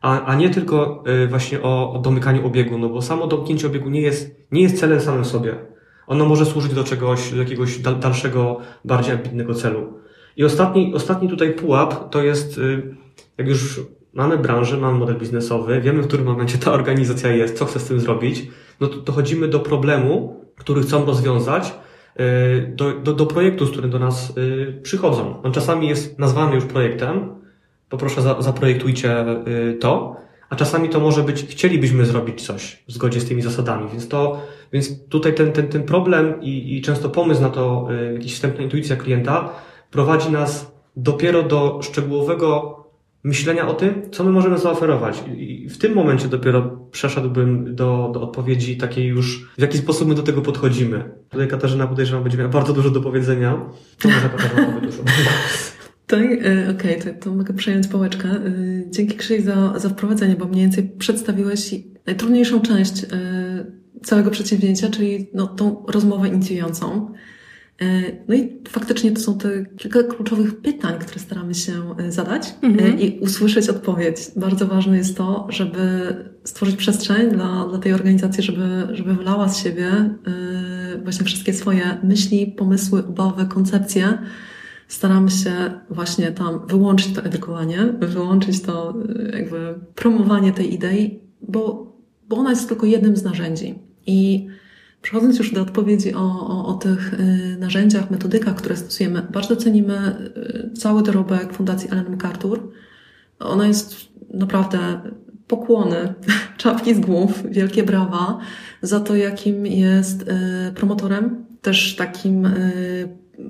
A, 0.00 0.24
a 0.24 0.34
nie 0.34 0.50
tylko 0.50 1.04
y, 1.24 1.28
właśnie 1.28 1.62
o, 1.62 1.92
o 1.92 1.98
domykaniu 1.98 2.46
obiegu, 2.46 2.78
no 2.78 2.88
bo 2.88 3.02
samo 3.02 3.26
domknięcie 3.26 3.66
obiegu 3.66 3.90
nie 3.90 4.00
jest, 4.00 4.36
nie 4.52 4.62
jest 4.62 4.80
celem 4.80 5.00
samym 5.00 5.24
sobie. 5.24 5.72
Ono 6.06 6.24
może 6.24 6.46
służyć 6.46 6.74
do 6.74 6.84
czegoś, 6.84 7.30
do 7.30 7.36
jakiegoś 7.36 7.78
dalszego, 7.78 8.58
bardziej 8.84 9.14
ambitnego 9.14 9.54
celu. 9.54 9.92
I 10.36 10.44
ostatni, 10.44 10.94
ostatni 10.94 11.28
tutaj 11.28 11.52
pułap 11.52 12.10
to 12.10 12.22
jest, 12.22 12.58
y, 12.58 12.96
jak 13.38 13.48
już 13.48 13.80
mamy 14.12 14.38
branżę, 14.38 14.76
mamy 14.76 14.98
model 14.98 15.16
biznesowy, 15.16 15.80
wiemy 15.80 16.02
w 16.02 16.06
którym 16.06 16.26
momencie 16.26 16.58
ta 16.58 16.72
organizacja 16.72 17.30
jest, 17.30 17.58
co 17.58 17.64
chce 17.64 17.80
z 17.80 17.84
tym 17.84 18.00
zrobić, 18.00 18.42
no 18.80 18.88
to 18.88 18.96
dochodzimy 18.96 19.48
do 19.48 19.60
problemu, 19.60 20.40
który 20.58 20.82
chcą 20.82 21.04
rozwiązać, 21.04 21.74
y, 22.20 22.72
do, 22.76 22.92
do, 22.92 23.12
do 23.12 23.26
projektu, 23.26 23.66
z 23.66 23.70
którym 23.70 23.90
do 23.90 23.98
nas 23.98 24.36
y, 24.36 24.80
przychodzą. 24.82 25.42
On 25.42 25.52
czasami 25.52 25.88
jest 25.88 26.18
nazwany 26.18 26.54
już 26.54 26.64
projektem, 26.64 27.42
poproszę 27.88 28.22
zaprojektujcie 28.38 29.24
to, 29.80 30.16
a 30.52 30.56
czasami 30.56 30.88
to 30.88 31.00
może 31.00 31.22
być, 31.22 31.44
chcielibyśmy 31.44 32.04
zrobić 32.04 32.46
coś 32.46 32.84
w 32.88 32.92
zgodzie 32.92 33.20
z 33.20 33.28
tymi 33.28 33.42
zasadami, 33.42 33.88
więc 33.90 34.08
to, 34.08 34.42
więc 34.72 35.08
tutaj 35.08 35.34
ten, 35.34 35.52
ten, 35.52 35.68
ten 35.68 35.82
problem 35.82 36.42
i, 36.42 36.76
i 36.76 36.82
często 36.82 37.08
pomysł 37.08 37.42
na 37.42 37.50
to, 37.50 37.88
y, 38.10 38.12
jakiś 38.12 38.34
wstępna 38.34 38.62
intuicja 38.62 38.96
klienta 38.96 39.52
prowadzi 39.90 40.30
nas 40.30 40.72
dopiero 40.96 41.42
do 41.42 41.80
szczegółowego 41.82 42.78
myślenia 43.24 43.68
o 43.68 43.74
tym, 43.74 44.10
co 44.10 44.24
my 44.24 44.30
możemy 44.30 44.58
zaoferować. 44.58 45.24
I 45.36 45.68
w 45.68 45.78
tym 45.78 45.94
momencie 45.94 46.28
dopiero 46.28 46.62
przeszedłbym 46.90 47.74
do, 47.74 48.10
do 48.14 48.22
odpowiedzi 48.22 48.76
takiej 48.76 49.06
już, 49.06 49.50
w 49.58 49.60
jaki 49.60 49.78
sposób 49.78 50.08
my 50.08 50.14
do 50.14 50.22
tego 50.22 50.42
podchodzimy. 50.42 51.10
Tutaj 51.30 51.48
Katarzyna 51.48 51.86
podejrzewam 51.86 52.22
będzie 52.22 52.38
miała 52.38 52.50
bardzo 52.50 52.72
dużo 52.72 52.90
do 52.90 53.00
powiedzenia. 53.00 53.70
To 53.98 54.08
może 54.08 54.28
Katarzyna 54.28 54.80
dużo. 54.80 55.02
Tak, 56.06 56.20
okej, 56.20 56.98
okay, 56.98 57.14
to, 57.14 57.24
to 57.24 57.34
mogę 57.34 57.54
przejąć 57.54 57.88
pałeczkę. 57.88 58.28
E, 58.28 58.42
dzięki 58.90 59.16
Krzyś 59.16 59.42
za, 59.42 59.78
za 59.78 59.88
wprowadzenie, 59.88 60.36
bo 60.36 60.44
mniej 60.44 60.62
więcej 60.62 60.90
przedstawiłeś 60.98 61.74
najtrudniejszą 62.06 62.60
część 62.60 63.06
całego 64.04 64.30
przedsięwzięcia, 64.30 64.90
czyli 64.90 65.30
no, 65.34 65.46
tą 65.46 65.84
rozmowę 65.88 66.28
inicjującą. 66.28 67.12
No 68.28 68.34
i 68.34 68.58
faktycznie 68.68 69.12
to 69.12 69.20
są 69.20 69.38
te 69.38 69.66
kilka 69.76 70.02
kluczowych 70.02 70.60
pytań, 70.60 70.98
które 70.98 71.20
staramy 71.20 71.54
się 71.54 71.72
zadać 72.08 72.54
mhm. 72.62 73.00
i 73.00 73.18
usłyszeć 73.20 73.68
odpowiedź. 73.68 74.16
Bardzo 74.36 74.66
ważne 74.66 74.96
jest 74.96 75.16
to, 75.16 75.46
żeby 75.50 76.14
stworzyć 76.44 76.76
przestrzeń 76.76 77.30
dla, 77.30 77.68
dla 77.68 77.78
tej 77.78 77.92
organizacji, 77.92 78.42
żeby, 78.42 78.88
żeby 78.92 79.14
wylała 79.14 79.48
z 79.48 79.62
siebie 79.62 79.90
właśnie 81.04 81.26
wszystkie 81.26 81.54
swoje 81.54 81.98
myśli, 82.02 82.46
pomysły, 82.46 83.06
obawy, 83.06 83.46
koncepcje, 83.46 84.18
staramy 84.88 85.30
się 85.30 85.52
właśnie 85.90 86.32
tam 86.32 86.66
wyłączyć 86.66 87.14
to 87.14 87.22
edukowanie, 87.22 87.94
wyłączyć 88.00 88.62
to 88.62 88.94
jakby 89.32 89.74
promowanie 89.94 90.52
tej 90.52 90.74
idei, 90.74 91.20
bo, 91.48 91.92
bo 92.28 92.36
ona 92.36 92.50
jest 92.50 92.68
tylko 92.68 92.86
jednym 92.86 93.16
z 93.16 93.24
narzędzi. 93.24 93.91
I 94.06 94.48
przechodząc 95.02 95.38
już 95.38 95.52
do 95.52 95.62
odpowiedzi 95.62 96.14
o, 96.14 96.46
o, 96.46 96.66
o 96.66 96.74
tych 96.74 97.14
y, 97.14 97.56
narzędziach, 97.60 98.10
metodykach, 98.10 98.54
które 98.54 98.76
stosujemy, 98.76 99.22
bardzo 99.32 99.56
cenimy 99.56 100.16
y, 100.36 100.70
cały 100.76 101.02
dorobek 101.02 101.52
Fundacji 101.52 101.90
Ellen 101.90 102.10
MacArthur. 102.10 102.72
Ona 103.38 103.66
jest 103.66 103.96
naprawdę 104.34 104.78
pokłony, 105.46 106.14
czapki 106.56 106.94
z 106.94 107.00
głów, 107.00 107.42
wielkie 107.50 107.82
brawa 107.82 108.38
za 108.82 109.00
to, 109.00 109.16
jakim 109.16 109.66
jest 109.66 110.24
promotorem, 110.74 111.44
też 111.62 111.96
takim 111.96 112.48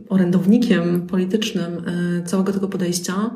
orędownikiem 0.09 1.07
politycznym 1.07 1.83
całego 2.25 2.53
tego 2.53 2.69
podejścia. 2.69 3.31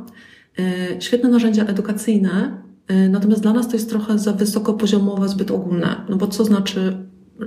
Świetne 1.00 1.28
narzędzia 1.28 1.64
edukacyjne, 1.64 2.62
natomiast 3.10 3.42
dla 3.42 3.52
nas 3.52 3.68
to 3.68 3.76
jest 3.76 3.90
trochę 3.90 4.18
za 4.18 4.32
wysokopoziomowe, 4.32 5.28
zbyt 5.28 5.50
ogólne. 5.50 5.96
No 6.08 6.16
bo 6.16 6.26
co 6.26 6.44
znaczy 6.44 6.96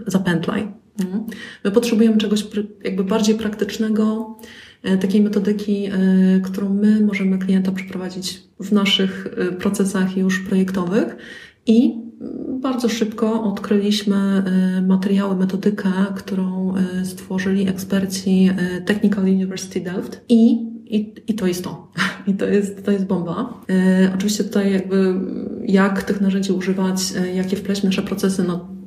zapętlaj? 0.08 0.68
Mhm. 1.00 1.24
My 1.66 1.72
potrzebujemy 1.72 2.18
czegoś 2.18 2.48
jakby 2.84 3.04
bardziej 3.04 3.36
praktycznego, 3.36 4.36
takiej 5.02 5.22
metodyki, 5.22 5.90
którą 6.44 6.74
my 6.74 7.02
możemy 7.02 7.38
klienta 7.38 7.72
przeprowadzić 7.72 8.44
w 8.60 8.72
naszych 8.72 9.28
procesach 9.60 10.18
już 10.18 10.40
projektowych 10.40 11.16
i 11.66 11.96
bardzo 12.62 12.90
szybko 12.90 13.44
odkryliśmy 13.44 14.44
materiały, 14.88 15.36
metodykę, 15.36 15.92
którą 16.16 16.74
stworzyli 17.04 17.68
eksperci 17.68 18.50
Technical 18.86 19.24
University 19.24 19.82
Delft 19.82 20.22
i 20.30 20.70
i, 20.90 21.14
I 21.28 21.34
to 21.34 21.48
jest 21.48 21.64
to. 21.64 21.92
I 22.28 22.34
to 22.34 22.48
jest, 22.48 22.86
to 22.86 22.92
jest 22.92 23.06
bomba. 23.06 23.62
E, 23.70 24.12
oczywiście 24.16 24.44
tutaj 24.44 24.74
jakby 24.74 25.14
jak 25.66 26.04
tych 26.04 26.22
narzędzi 26.22 26.52
używać, 26.52 27.14
e, 27.18 27.36
jakie 27.36 27.56
wpleść 27.56 27.84
nasze 27.84 28.02
procesy, 28.02 28.44
no 28.48 28.80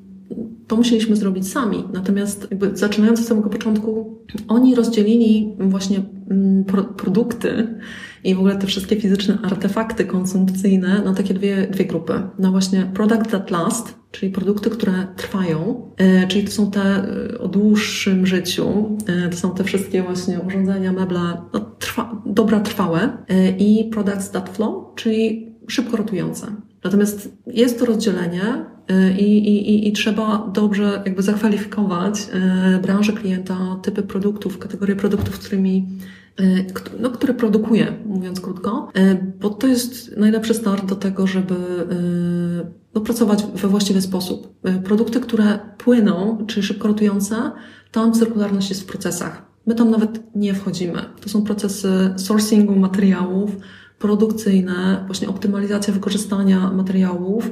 to 0.66 0.76
musieliśmy 0.76 1.16
zrobić 1.16 1.48
sami. 1.48 1.84
Natomiast 1.92 2.46
jakby 2.50 2.76
zaczynając 2.76 3.20
od 3.20 3.26
samego 3.26 3.50
początku, 3.50 4.18
oni 4.48 4.74
rozdzielili 4.74 5.56
właśnie 5.58 6.02
mm, 6.30 6.64
pro, 6.64 6.84
produkty 6.84 7.80
i 8.24 8.34
w 8.34 8.38
ogóle 8.38 8.56
te 8.56 8.66
wszystkie 8.66 9.00
fizyczne 9.00 9.38
artefakty 9.42 10.04
konsumpcyjne 10.04 11.02
na 11.04 11.14
takie 11.14 11.34
dwie, 11.34 11.66
dwie 11.66 11.84
grupy. 11.84 12.22
Na 12.38 12.50
właśnie 12.50 12.90
product 12.94 13.30
that 13.30 13.50
last, 13.50 14.01
czyli 14.12 14.32
produkty, 14.32 14.70
które 14.70 15.06
trwają, 15.16 15.90
e, 15.96 16.26
czyli 16.26 16.44
to 16.44 16.50
są 16.50 16.70
te 16.70 16.80
e, 16.80 17.38
o 17.38 17.48
dłuższym 17.48 18.26
życiu, 18.26 18.96
e, 19.06 19.28
to 19.28 19.36
są 19.36 19.54
te 19.54 19.64
wszystkie 19.64 20.02
właśnie 20.02 20.40
urządzenia, 20.40 20.92
meble, 20.92 21.20
no, 21.52 21.60
trwa, 21.78 22.22
dobra 22.26 22.60
trwałe 22.60 23.16
i 23.58 23.90
products 23.92 24.30
that 24.30 24.50
flow, 24.56 24.94
czyli 24.94 25.52
szybko 25.68 25.96
rotujące. 25.96 26.46
Natomiast 26.84 27.38
jest 27.46 27.78
to 27.78 27.84
rozdzielenie 27.84 28.64
i, 29.18 29.38
i, 29.38 29.88
i 29.88 29.92
trzeba 29.92 30.50
dobrze 30.54 31.02
jakby 31.06 31.22
zakwalifikować 31.22 32.26
branżę 32.82 33.12
klienta, 33.12 33.56
typy 33.82 34.02
produktów, 34.02 34.58
kategorie 34.58 34.96
produktów, 34.96 35.38
którymi 35.38 35.86
no, 37.00 37.10
który 37.10 37.34
produkuje, 37.34 37.92
mówiąc 38.06 38.40
krótko, 38.40 38.88
e, 38.94 39.14
bo 39.14 39.50
to 39.50 39.66
jest 39.66 40.16
najlepszy 40.16 40.54
start 40.54 40.84
do 40.86 40.96
tego, 40.96 41.26
żeby 41.26 41.54
e, 41.54 42.70
no, 42.94 43.00
pracować 43.00 43.44
we 43.54 43.68
właściwy 43.68 44.02
sposób. 44.02 44.54
Produkty, 44.84 45.20
które 45.20 45.58
płyną, 45.78 46.44
czyli 46.46 46.66
szybko 46.66 46.88
rotujące, 46.88 47.36
tam 47.90 48.12
cyrkularność 48.12 48.68
jest 48.68 48.82
w 48.82 48.86
procesach. 48.86 49.42
My 49.66 49.74
tam 49.74 49.90
nawet 49.90 50.34
nie 50.34 50.54
wchodzimy. 50.54 50.98
To 51.20 51.28
są 51.28 51.44
procesy 51.44 52.14
sourcingu 52.16 52.76
materiałów, 52.76 53.50
produkcyjne, 53.98 55.04
właśnie 55.06 55.28
optymalizacja 55.28 55.94
wykorzystania 55.94 56.70
materiałów, 56.70 57.50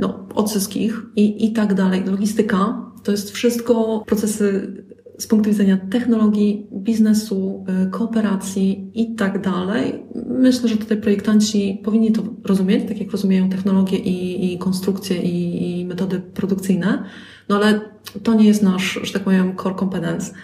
no, 0.00 0.26
odzysk 0.34 0.76
ich 0.76 1.02
i, 1.16 1.46
i 1.46 1.52
tak 1.52 1.74
dalej. 1.74 2.04
Logistyka 2.04 2.84
to 3.02 3.12
jest 3.12 3.30
wszystko 3.30 4.02
procesy 4.06 4.74
z 5.18 5.26
punktu 5.26 5.50
widzenia 5.50 5.78
technologii, 5.90 6.66
biznesu, 6.72 7.64
y, 7.86 7.90
kooperacji 7.90 8.90
i 8.94 9.14
tak 9.14 9.40
dalej. 9.40 10.02
Myślę, 10.28 10.68
że 10.68 10.76
tutaj 10.76 11.00
projektanci 11.00 11.80
powinni 11.84 12.12
to 12.12 12.22
rozumieć, 12.44 12.88
tak 12.88 13.00
jak 13.00 13.10
rozumieją 13.10 13.48
technologie 13.48 13.98
i, 13.98 14.52
i 14.52 14.58
konstrukcje 14.58 15.22
i, 15.22 15.80
i 15.80 15.86
metody 15.86 16.20
produkcyjne, 16.20 17.04
no 17.48 17.56
ale 17.56 17.80
to 18.22 18.34
nie 18.34 18.46
jest 18.46 18.62
nasz, 18.62 19.00
że 19.02 19.12
tak 19.12 19.22
powiem, 19.22 19.56
core 19.56 19.74
competence. 19.74 20.34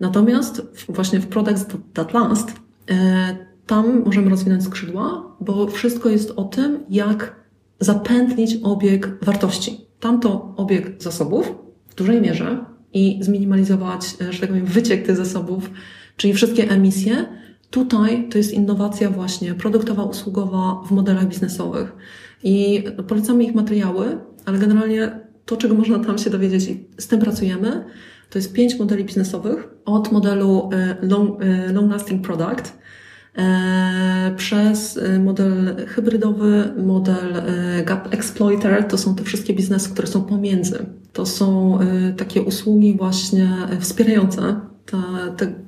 Natomiast 0.00 0.62
właśnie 0.88 1.20
w 1.20 1.26
Products 1.26 1.66
That 1.94 2.14
Last 2.14 2.50
y, 2.50 2.94
tam 3.66 4.02
możemy 4.04 4.30
rozwinąć 4.30 4.64
skrzydła, 4.64 5.36
bo 5.40 5.66
wszystko 5.66 6.08
jest 6.08 6.32
o 6.36 6.44
tym, 6.44 6.78
jak 6.88 7.40
zapętlić 7.80 8.58
obieg 8.62 9.24
wartości. 9.24 9.86
Tamto 10.00 10.54
obieg 10.56 11.02
zasobów 11.02 11.54
w 11.88 11.94
dużej 11.94 12.20
mierze 12.20 12.69
i 12.92 13.18
zminimalizować, 13.20 14.16
e, 14.20 14.32
że 14.32 14.40
tak 14.40 14.48
powiem, 14.48 14.66
wyciek 14.66 15.06
tych 15.06 15.16
zasobów, 15.16 15.70
czyli 16.16 16.34
wszystkie 16.34 16.70
emisje. 16.70 17.26
Tutaj 17.70 18.28
to 18.28 18.38
jest 18.38 18.52
innowacja 18.52 19.10
właśnie 19.10 19.54
produktowa, 19.54 20.04
usługowa 20.04 20.82
w 20.88 20.90
modelach 20.90 21.28
biznesowych. 21.28 21.92
I 22.42 22.84
polecamy 23.08 23.44
ich 23.44 23.54
materiały, 23.54 24.18
ale 24.44 24.58
generalnie 24.58 25.20
to, 25.46 25.56
czego 25.56 25.74
można 25.74 25.98
tam 25.98 26.18
się 26.18 26.30
dowiedzieć 26.30 26.68
i 26.68 26.86
z 26.98 27.08
tym 27.08 27.20
pracujemy, 27.20 27.84
to 28.30 28.38
jest 28.38 28.52
pięć 28.52 28.78
modeli 28.78 29.04
biznesowych 29.04 29.68
od 29.84 30.12
modelu 30.12 30.70
e, 30.72 30.96
long, 31.02 31.42
e, 31.42 31.72
long 31.72 31.92
lasting 31.92 32.26
product, 32.26 32.78
przez 34.36 35.00
model 35.24 35.76
hybrydowy, 35.86 36.64
model 36.76 37.42
gap 37.84 38.14
exploiter, 38.14 38.84
to 38.84 38.98
są 38.98 39.14
te 39.14 39.24
wszystkie 39.24 39.54
biznesy, 39.54 39.90
które 39.90 40.08
są 40.08 40.24
pomiędzy. 40.24 40.86
To 41.12 41.26
są 41.26 41.78
takie 42.16 42.42
usługi 42.42 42.96
właśnie 42.96 43.48
wspierające 43.80 44.60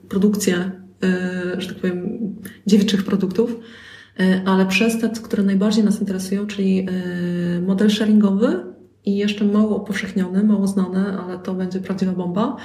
produkcje, 0.09 0.55
y, 1.57 1.61
że 1.61 1.69
tak 1.69 1.77
powiem, 1.77 2.19
dziewiczych 2.67 3.05
produktów, 3.05 3.57
ale 4.45 4.67
przez 4.67 5.01
te, 5.01 5.09
które 5.09 5.43
najbardziej 5.43 5.85
nas 5.85 6.01
interesują, 6.01 6.47
czyli 6.47 6.87
model 7.67 7.91
sharingowy 7.91 8.65
i 9.05 9.17
jeszcze 9.17 9.45
mało 9.45 9.77
upowszechniony, 9.77 10.45
mało 10.45 10.67
znany, 10.67 11.19
ale 11.19 11.39
to 11.39 11.55
będzie 11.55 11.81
prawdziwa 11.81 12.13
bomba, 12.13 12.57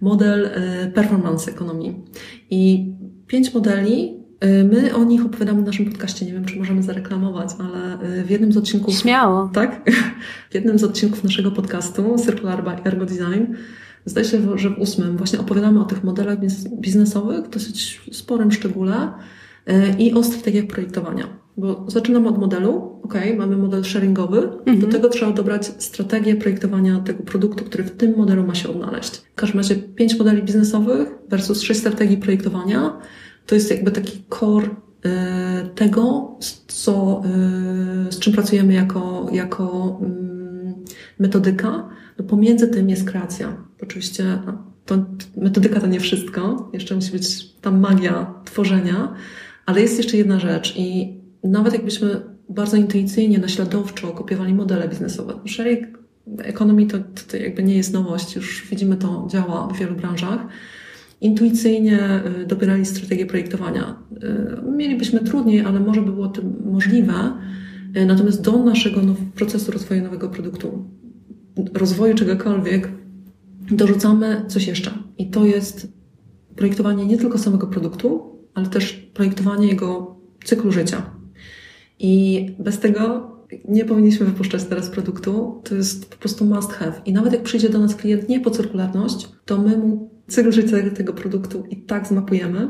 model 0.00 0.50
performance 0.94 1.50
ekonomii. 1.50 2.04
I 2.50 2.92
pięć 3.26 3.54
modeli 3.54 4.25
my 4.40 4.94
o 4.94 5.04
nich 5.04 5.26
opowiadamy 5.26 5.62
w 5.62 5.66
naszym 5.66 5.84
podcaście. 5.84 6.26
Nie 6.26 6.32
wiem, 6.32 6.44
czy 6.44 6.58
możemy 6.58 6.82
zareklamować, 6.82 7.50
ale 7.58 8.02
y, 8.20 8.24
w 8.24 8.30
jednym 8.30 8.52
z 8.52 8.56
odcinków. 8.56 8.94
Śmiało. 8.94 9.50
Tak? 9.52 9.90
W 10.50 10.54
jednym 10.54 10.78
z 10.78 10.84
odcinków 10.84 11.24
naszego 11.24 11.50
podcastu 11.50 12.16
Circular 12.24 12.64
by 12.64 12.70
Ergo 12.70 13.06
Design, 13.06 13.44
zdaje 14.04 14.26
się, 14.26 14.58
że 14.58 14.70
w 14.70 14.78
ósmym 14.78 15.16
właśnie 15.16 15.38
opowiadamy 15.38 15.80
o 15.80 15.84
tych 15.84 16.04
modelach 16.04 16.38
biznesowych 16.80 17.44
w 17.44 17.48
dosyć 17.48 18.00
sporym 18.12 18.52
szczególe 18.52 19.12
y, 19.68 19.72
i 19.98 20.14
o 20.14 20.22
strategiach 20.22 20.66
projektowania. 20.66 21.28
Bo 21.56 21.84
zaczynamy 21.88 22.28
od 22.28 22.38
modelu, 22.38 23.00
ok, 23.02 23.14
mamy 23.36 23.56
model 23.56 23.84
sharingowy, 23.84 24.38
mhm. 24.38 24.80
do 24.80 24.86
tego 24.86 25.08
trzeba 25.08 25.32
dobrać 25.32 25.66
strategię 25.82 26.36
projektowania 26.36 27.00
tego 27.00 27.22
produktu, 27.22 27.64
który 27.64 27.84
w 27.84 27.90
tym 27.90 28.16
modelu 28.16 28.46
ma 28.46 28.54
się 28.54 28.68
odnaleźć. 28.68 29.16
W 29.16 29.34
każdym 29.34 29.60
razie 29.60 29.76
pięć 29.76 30.18
modeli 30.18 30.42
biznesowych 30.42 31.08
versus 31.28 31.62
sześć 31.62 31.80
strategii 31.80 32.16
projektowania 32.16 33.00
to 33.46 33.54
jest 33.54 33.70
jakby 33.70 33.90
taki 33.90 34.24
core 34.40 34.66
y, 34.66 35.68
tego, 35.74 36.36
co, 36.66 37.22
y, 38.08 38.12
z 38.12 38.18
czym 38.18 38.32
pracujemy 38.32 38.72
jako, 38.72 39.28
jako 39.32 39.98
mm, 40.02 40.74
metodyka. 41.18 41.88
No 42.18 42.24
pomiędzy 42.24 42.68
tym 42.68 42.90
jest 42.90 43.10
kreacja. 43.10 43.56
Oczywiście 43.82 44.38
no, 44.46 44.64
to, 44.86 45.04
metodyka 45.36 45.80
to 45.80 45.86
nie 45.86 46.00
wszystko, 46.00 46.70
jeszcze 46.72 46.94
musi 46.94 47.12
być 47.12 47.52
tam 47.52 47.80
magia 47.80 48.34
tworzenia, 48.44 49.14
ale 49.66 49.80
jest 49.80 49.98
jeszcze 49.98 50.16
jedna 50.16 50.40
rzecz 50.40 50.76
i 50.76 51.16
nawet 51.44 51.72
jakbyśmy 51.72 52.20
bardzo 52.48 52.76
intuicyjnie, 52.76 53.38
naśladowczo 53.38 54.08
kopiowali 54.08 54.54
modele 54.54 54.88
biznesowe. 54.88 55.34
Sharing 55.46 55.98
economy 56.38 56.86
to, 56.86 56.98
to 57.30 57.36
jakby 57.36 57.62
nie 57.62 57.76
jest 57.76 57.92
nowość, 57.92 58.36
już 58.36 58.66
widzimy 58.70 58.96
to 58.96 59.26
działa 59.30 59.66
w 59.66 59.78
wielu 59.78 59.94
branżach 59.94 60.46
intuicyjnie 61.26 62.22
y, 62.42 62.46
dobierali 62.46 62.86
strategię 62.86 63.26
projektowania. 63.26 64.02
Y, 64.66 64.72
mielibyśmy 64.76 65.20
trudniej, 65.20 65.60
ale 65.60 65.80
może 65.80 66.02
by 66.02 66.12
było 66.12 66.28
to 66.28 66.42
możliwe. 66.64 67.32
Y, 67.96 68.06
natomiast 68.06 68.42
do 68.42 68.64
naszego 68.64 69.00
procesu 69.34 69.72
rozwoju 69.72 70.02
nowego 70.02 70.28
produktu, 70.28 70.84
rozwoju 71.74 72.14
czegokolwiek, 72.14 72.88
dorzucamy 73.70 74.44
coś 74.48 74.66
jeszcze. 74.66 74.90
I 75.18 75.30
to 75.30 75.44
jest 75.44 75.92
projektowanie 76.56 77.06
nie 77.06 77.18
tylko 77.18 77.38
samego 77.38 77.66
produktu, 77.66 78.36
ale 78.54 78.66
też 78.66 78.92
projektowanie 78.92 79.68
jego 79.68 80.16
cyklu 80.44 80.72
życia. 80.72 81.10
I 81.98 82.46
bez 82.58 82.78
tego 82.78 83.30
nie 83.68 83.84
powinniśmy 83.84 84.26
wypuszczać 84.26 84.64
teraz 84.64 84.90
produktu. 84.90 85.62
To 85.64 85.74
jest 85.74 86.10
po 86.10 86.16
prostu 86.16 86.44
must 86.44 86.72
have. 86.72 86.92
I 87.04 87.12
nawet 87.12 87.32
jak 87.32 87.42
przyjdzie 87.42 87.68
do 87.68 87.78
nas 87.78 87.94
klient 87.94 88.28
nie 88.28 88.40
po 88.40 88.50
cyrkularność, 88.50 89.28
to 89.44 89.58
my 89.58 89.76
mu 89.76 90.15
cykl 90.28 90.52
życia 90.52 90.76
tego 90.96 91.12
produktu 91.12 91.64
i 91.70 91.76
tak 91.76 92.06
zmapujemy, 92.06 92.68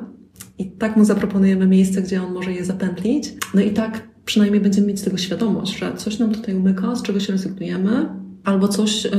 i 0.58 0.70
tak 0.70 0.96
mu 0.96 1.04
zaproponujemy 1.04 1.66
miejsce, 1.66 2.02
gdzie 2.02 2.22
on 2.22 2.32
może 2.32 2.52
je 2.52 2.64
zapętlić. 2.64 3.34
No 3.54 3.60
i 3.60 3.70
tak 3.70 4.08
przynajmniej 4.24 4.60
będziemy 4.60 4.86
mieć 4.86 5.02
tego 5.02 5.16
świadomość, 5.16 5.78
że 5.78 5.96
coś 5.96 6.18
nam 6.18 6.32
tutaj 6.32 6.54
umyka, 6.54 6.96
z 6.96 7.02
czego 7.02 7.20
się 7.20 7.32
rezygnujemy, 7.32 8.08
albo 8.44 8.68
coś, 8.68 9.06
e, 9.06 9.10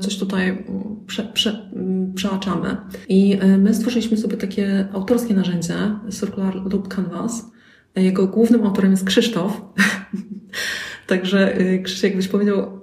coś 0.00 0.18
tutaj 0.18 0.66
prze, 1.06 1.24
prze, 1.24 1.70
przeaczamy. 2.14 2.76
I 3.08 3.38
e, 3.40 3.58
my 3.58 3.74
stworzyliśmy 3.74 4.16
sobie 4.16 4.36
takie 4.36 4.88
autorskie 4.92 5.34
narzędzie, 5.34 5.74
Circular 6.20 6.54
Loop 6.54 6.88
Canvas. 6.88 7.50
Jego 7.96 8.26
głównym 8.26 8.66
autorem 8.66 8.90
jest 8.90 9.04
Krzysztof. 9.04 9.60
Także 11.06 11.54
e, 11.54 11.78
Krzysiek, 11.78 12.10
jakbyś 12.10 12.28
powiedział 12.28 12.79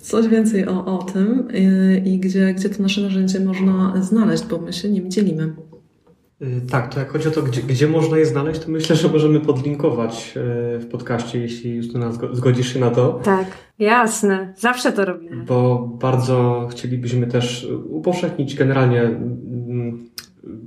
coś 0.00 0.28
więcej 0.28 0.68
o, 0.68 0.98
o 0.98 1.02
tym 1.02 1.48
i, 1.54 2.08
i 2.08 2.18
gdzie, 2.18 2.54
gdzie 2.54 2.68
to 2.68 2.82
nasze 2.82 3.00
narzędzie 3.00 3.40
można 3.40 4.02
znaleźć, 4.02 4.44
bo 4.44 4.58
my 4.58 4.72
się 4.72 4.88
nim 4.88 5.10
dzielimy. 5.10 5.54
Y, 6.42 6.60
tak, 6.70 6.94
to 6.94 7.00
jak 7.00 7.10
chodzi 7.10 7.28
o 7.28 7.30
to, 7.30 7.42
gdzie, 7.42 7.62
gdzie 7.62 7.88
można 7.88 8.18
je 8.18 8.26
znaleźć, 8.26 8.60
to 8.60 8.70
myślę, 8.70 8.96
że 8.96 9.08
możemy 9.08 9.40
podlinkować 9.40 10.34
y, 10.76 10.78
w 10.78 10.86
podcaście, 10.90 11.38
jeśli 11.38 11.76
Justyna 11.76 12.12
zgodzisz 12.32 12.72
się 12.72 12.80
na 12.80 12.90
to. 12.90 13.20
Tak, 13.24 13.46
jasne. 13.78 14.54
Zawsze 14.56 14.92
to 14.92 15.04
robimy. 15.04 15.44
Bo 15.44 15.88
bardzo 16.00 16.68
chcielibyśmy 16.70 17.26
też 17.26 17.68
upowszechnić 17.90 18.56
generalnie 18.56 19.02
mm, 19.02 20.10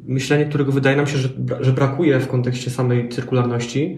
myślenie, 0.06 0.46
którego 0.46 0.72
wydaje 0.72 0.98
nam 0.98 1.08
się, 1.08 1.18
że, 1.18 1.30
że 1.60 1.72
brakuje 1.72 2.20
w 2.20 2.28
kontekście 2.28 2.72
samej 2.72 3.10
cyrkularności 3.10 3.98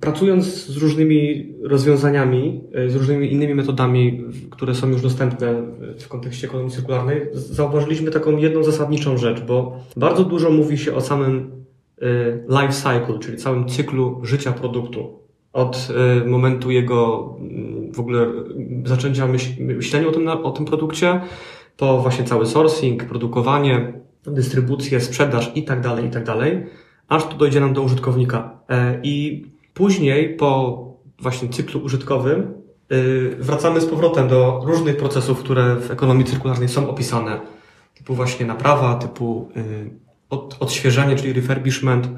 pracując 0.00 0.66
z 0.66 0.76
różnymi 0.76 1.52
rozwiązaniami, 1.62 2.60
e, 2.74 2.90
z 2.90 2.96
różnymi 2.96 3.32
innymi 3.32 3.54
metodami, 3.54 4.24
które 4.50 4.74
są 4.74 4.88
już 4.88 5.02
dostępne 5.02 5.62
w 6.00 6.08
kontekście 6.08 6.46
ekonomii 6.46 6.72
cyrkularnej, 6.72 7.20
zauważyliśmy 7.32 8.10
taką 8.10 8.36
jedną 8.36 8.62
zasadniczą 8.62 9.16
rzecz, 9.16 9.40
bo 9.40 9.76
bardzo 9.96 10.24
dużo 10.24 10.50
mówi 10.50 10.78
się 10.78 10.94
o 10.94 11.00
samym 11.00 11.50
e, 12.02 12.62
life 12.62 12.72
cycle, 12.72 13.18
czyli 13.20 13.36
całym 13.36 13.68
cyklu 13.68 14.20
życia 14.24 14.52
produktu. 14.52 15.18
Od 15.52 15.88
e, 16.22 16.24
momentu 16.24 16.70
jego 16.70 17.30
mm, 17.40 17.92
w 17.92 18.00
ogóle 18.00 18.26
zaczęcia 18.84 19.28
myślenia 19.58 20.08
o 20.08 20.12
tym, 20.12 20.28
o 20.28 20.50
tym 20.50 20.64
produkcie, 20.64 21.20
po 21.76 21.98
właśnie 21.98 22.24
cały 22.24 22.46
sourcing, 22.46 23.04
produkowanie, 23.04 23.92
dystrybucję, 24.26 25.00
sprzedaż 25.00 25.52
i 25.54 25.62
tak 25.62 25.80
dalej, 25.80 26.06
i 26.06 26.10
tak 26.10 26.24
dalej, 26.24 26.66
aż 27.08 27.26
to 27.26 27.36
dojdzie 27.36 27.60
nam 27.60 27.72
do 27.72 27.82
użytkownika. 27.82 28.60
I 29.02 29.44
Później, 29.74 30.36
po 30.36 30.82
właśnie 31.18 31.48
cyklu 31.48 31.80
użytkowym, 31.80 32.54
y, 32.92 33.36
wracamy 33.38 33.80
z 33.80 33.86
powrotem 33.86 34.28
do 34.28 34.60
różnych 34.64 34.96
procesów, 34.96 35.38
które 35.38 35.76
w 35.76 35.90
ekonomii 35.90 36.24
cyrkularnej 36.24 36.68
są 36.68 36.90
opisane, 36.90 37.40
typu 37.94 38.14
właśnie 38.14 38.46
naprawa, 38.46 38.94
typu 38.94 39.48
y, 39.56 39.90
odświeżanie, 40.60 41.16
czyli 41.16 41.32
refurbishment, 41.32 42.08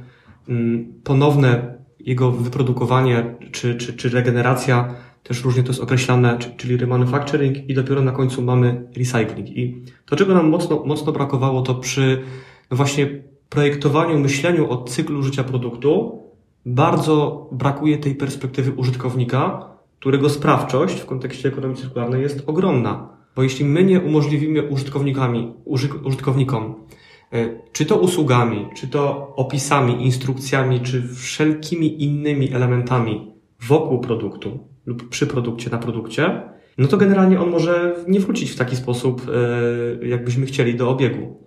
mm, 0.49 0.93
ponowne 1.05 1.75
jego 2.01 2.31
wyprodukowanie 2.31 3.35
czy, 3.53 3.75
czy, 3.75 3.93
czy 3.93 4.09
regeneracja, 4.09 4.95
też 5.23 5.45
różnie 5.45 5.63
to 5.63 5.69
jest 5.69 5.83
określane, 5.83 6.39
czyli 6.57 6.77
remanufacturing 6.77 7.71
i 7.71 7.75
dopiero 7.75 8.03
na 8.03 8.13
końcu 8.13 8.43
mamy 8.43 8.89
recycling. 8.97 9.49
I 9.49 9.83
to, 10.07 10.17
czego 10.17 10.35
nam 10.35 10.49
mocno, 10.49 10.83
mocno 10.85 11.13
brakowało, 11.13 11.63
to 11.63 11.75
przy 11.75 12.23
no 12.71 12.77
właśnie 12.77 13.23
projektowaniu, 13.49 14.19
myśleniu 14.19 14.71
o 14.71 14.85
cyklu 14.85 15.23
życia 15.23 15.45
produktu, 15.45 16.24
bardzo 16.67 17.49
brakuje 17.53 17.99
tej 17.99 18.15
perspektywy 18.15 18.73
użytkownika, 18.73 19.69
którego 20.01 20.31
sprawczość 20.31 21.01
w 21.01 21.07
kontekście 21.07 21.49
ekonomii 21.49 21.77
cyrkularnej 21.77 22.23
jest 22.23 22.43
ogromna. 22.47 23.09
Bo 23.37 23.43
jeśli 23.43 23.65
my 23.65 23.85
nie 23.85 24.01
umożliwimy 24.01 24.63
użytkownikami, 24.63 25.53
użytkownikom, 26.05 26.75
e, 27.33 27.61
czy 27.73 27.87
to 27.87 27.97
usługami, 27.97 28.69
czy 28.77 28.89
to 28.89 29.33
opisami, 29.37 30.05
instrukcjami, 30.05 30.81
czy 30.81 31.09
wszelkimi 31.15 32.03
innymi 32.03 32.53
elementami 32.53 33.33
wokół 33.61 34.01
produktu 34.01 34.59
lub 34.87 35.09
przy 35.09 35.27
produkcie, 35.27 35.71
na 35.71 35.79
produkcie, 35.79 36.43
no 36.79 36.89
to 36.89 36.97
generalnie 36.97 37.41
on 37.41 37.51
może 37.51 37.97
nie 38.09 38.21
wrócić 38.21 38.51
w 38.51 38.57
taki 38.57 38.77
sposób, 38.77 39.23
e, 40.03 40.07
jakbyśmy 40.07 40.47
chcieli 40.47 40.75
do 40.75 40.91
obiegu. 40.91 41.45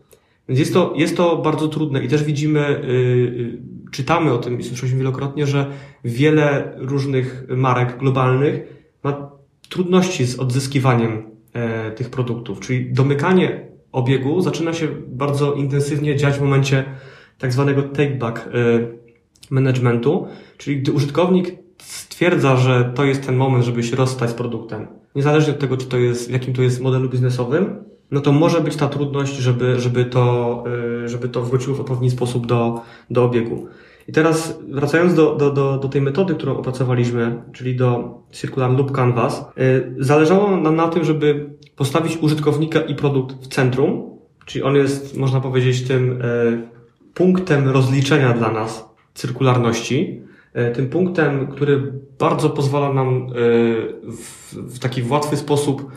Więc 0.49 0.59
jest 0.59 0.73
to, 0.73 0.93
jest 0.95 1.17
to 1.17 1.37
bardzo 1.37 1.67
trudne 1.67 2.03
i 2.03 2.07
też 2.07 2.23
widzimy, 2.23 2.59
yy, 2.59 3.76
czytamy 3.91 4.33
o 4.33 4.37
tym 4.37 4.59
i 4.59 4.63
słyszeliśmy 4.63 4.99
wielokrotnie, 4.99 5.47
że 5.47 5.65
wiele 6.03 6.73
różnych 6.77 7.43
marek 7.49 7.97
globalnych 7.97 8.61
ma 9.03 9.31
trudności 9.69 10.25
z 10.25 10.39
odzyskiwaniem 10.39 11.23
e, 11.53 11.91
tych 11.91 12.09
produktów, 12.09 12.59
czyli 12.59 12.93
domykanie 12.93 13.67
obiegu 13.91 14.41
zaczyna 14.41 14.73
się 14.73 14.87
bardzo 15.07 15.53
intensywnie 15.53 16.15
dziać 16.15 16.35
w 16.35 16.41
momencie 16.41 16.83
tak 17.37 17.53
zwanego 17.53 17.81
take-back 17.81 18.37
e, 18.37 18.41
managementu, 19.49 20.27
czyli 20.57 20.81
gdy 20.81 20.91
użytkownik 20.91 21.55
stwierdza, 21.77 22.57
że 22.57 22.91
to 22.95 23.05
jest 23.05 23.25
ten 23.25 23.35
moment, 23.35 23.65
żeby 23.65 23.83
się 23.83 23.95
rozstać 23.95 24.29
z 24.29 24.33
produktem, 24.33 24.87
niezależnie 25.15 25.53
od 25.53 25.59
tego, 25.59 25.77
czy 25.77 25.85
to 25.85 25.97
jest, 25.97 26.29
w 26.29 26.31
jakim 26.31 26.53
to 26.53 26.61
jest 26.61 26.81
modelu 26.81 27.09
biznesowym, 27.09 27.83
no 28.11 28.21
to 28.21 28.31
może 28.31 28.61
być 28.61 28.75
ta 28.75 28.87
trudność, 28.87 29.35
żeby, 29.35 29.79
żeby, 29.79 30.05
to, 30.05 30.63
y, 31.05 31.09
żeby 31.09 31.29
to 31.29 31.41
wróciło 31.41 31.75
w 31.75 31.79
odpowiedni 31.79 32.09
sposób 32.09 32.47
do, 32.47 32.81
do 33.09 33.23
obiegu. 33.23 33.67
I 34.07 34.11
teraz 34.11 34.59
wracając 34.69 35.13
do, 35.13 35.35
do, 35.35 35.51
do, 35.51 35.77
do 35.77 35.89
tej 35.89 36.01
metody, 36.01 36.35
którą 36.35 36.57
opracowaliśmy, 36.57 37.41
czyli 37.53 37.75
do 37.75 38.19
Circular 38.31 38.71
Loop 38.71 38.91
Canvas, 38.91 39.45
y, 39.59 39.95
zależało 39.99 40.57
nam 40.57 40.75
na 40.75 40.87
tym, 40.87 41.03
żeby 41.03 41.49
postawić 41.75 42.17
użytkownika 42.21 42.81
i 42.81 42.95
produkt 42.95 43.35
w 43.45 43.47
centrum, 43.47 44.17
czyli 44.45 44.63
on 44.63 44.75
jest, 44.75 45.17
można 45.17 45.41
powiedzieć, 45.41 45.87
tym 45.87 46.21
y, 46.21 46.67
punktem 47.13 47.69
rozliczenia 47.69 48.33
dla 48.33 48.51
nas 48.51 48.89
cyrkularności, 49.13 50.21
tym 50.75 50.89
punktem, 50.89 51.47
który 51.47 51.93
bardzo 52.19 52.49
pozwala 52.49 52.93
nam 52.93 53.27
w, 54.03 54.55
w 54.55 54.79
taki 54.79 55.03
łatwy 55.09 55.37
sposób 55.37 55.91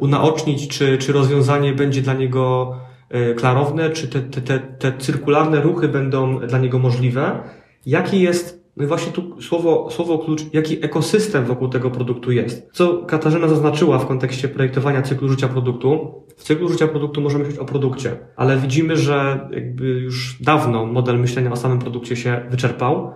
unaocznić, 0.00 0.68
czy, 0.68 0.98
czy 0.98 1.12
rozwiązanie 1.12 1.72
będzie 1.72 2.02
dla 2.02 2.14
niego 2.14 2.74
e, 3.08 3.34
klarowne, 3.34 3.90
czy 3.90 4.08
te, 4.08 4.20
te, 4.20 4.40
te, 4.40 4.58
te 4.58 4.92
cyrkularne 4.98 5.60
ruchy 5.60 5.88
będą 5.88 6.38
dla 6.38 6.58
niego 6.58 6.78
możliwe. 6.78 7.38
Jaki 7.86 8.20
jest, 8.20 8.64
no 8.76 8.86
właśnie 8.86 9.12
tu 9.12 9.42
słowo, 9.42 9.88
słowo 9.90 10.18
klucz, 10.18 10.40
jaki 10.52 10.84
ekosystem 10.84 11.44
wokół 11.44 11.68
tego 11.68 11.90
produktu 11.90 12.32
jest. 12.32 12.68
Co 12.72 12.98
Katarzyna 12.98 13.48
zaznaczyła 13.48 13.98
w 13.98 14.06
kontekście 14.06 14.48
projektowania 14.48 15.02
cyklu 15.02 15.28
życia 15.28 15.48
produktu. 15.48 16.14
W 16.36 16.44
cyklu 16.44 16.68
życia 16.68 16.88
produktu 16.88 17.20
możemy 17.20 17.44
myśleć 17.44 17.60
o 17.60 17.64
produkcie, 17.64 18.16
ale 18.36 18.56
widzimy, 18.56 18.96
że 18.96 19.48
jakby 19.50 19.84
już 19.84 20.42
dawno 20.42 20.86
model 20.86 21.20
myślenia 21.20 21.52
o 21.52 21.56
samym 21.56 21.78
produkcie 21.78 22.16
się 22.16 22.40
wyczerpał. 22.50 23.12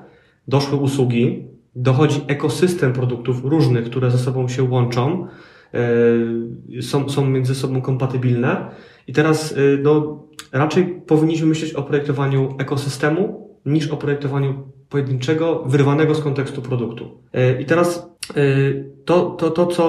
Doszły 0.49 0.79
usługi, 0.79 1.49
dochodzi 1.77 2.21
ekosystem 2.27 2.93
produktów 2.93 3.45
różnych, 3.45 3.85
które 3.85 4.11
ze 4.11 4.19
sobą 4.19 4.49
się 4.49 4.63
łączą 4.63 5.27
E, 5.27 5.50
są, 6.83 7.09
są 7.09 7.27
między 7.27 7.55
sobą 7.55 7.83
kompatybilne. 7.83 8.71
I 9.07 9.13
teraz 9.13 9.53
e, 9.53 9.57
no, 9.83 10.23
raczej 10.53 10.85
powinniśmy 11.07 11.47
myśleć 11.47 11.75
o 11.75 11.83
projektowaniu 11.83 12.55
ekosystemu 12.59 13.51
niż 13.67 13.89
o 13.89 13.97
projektowaniu 13.97 14.63
pojedynczego, 14.89 15.65
wyrwanego 15.67 16.15
z 16.15 16.21
kontekstu 16.21 16.63
produktu. 16.63 17.19
E, 17.33 17.63
I 17.63 17.65
teraz 17.65 18.11
to, 19.05 19.31
to, 19.31 19.51
to, 19.51 19.67
co, 19.67 19.87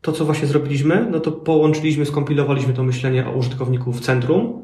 to, 0.00 0.12
co 0.12 0.24
właśnie 0.24 0.48
zrobiliśmy, 0.48 1.08
no 1.10 1.20
to 1.20 1.32
połączyliśmy, 1.32 2.06
skompilowaliśmy 2.06 2.72
to 2.72 2.82
myślenie 2.82 3.26
o 3.26 3.32
użytkowniku 3.32 3.92
w 3.92 4.00
centrum, 4.00 4.62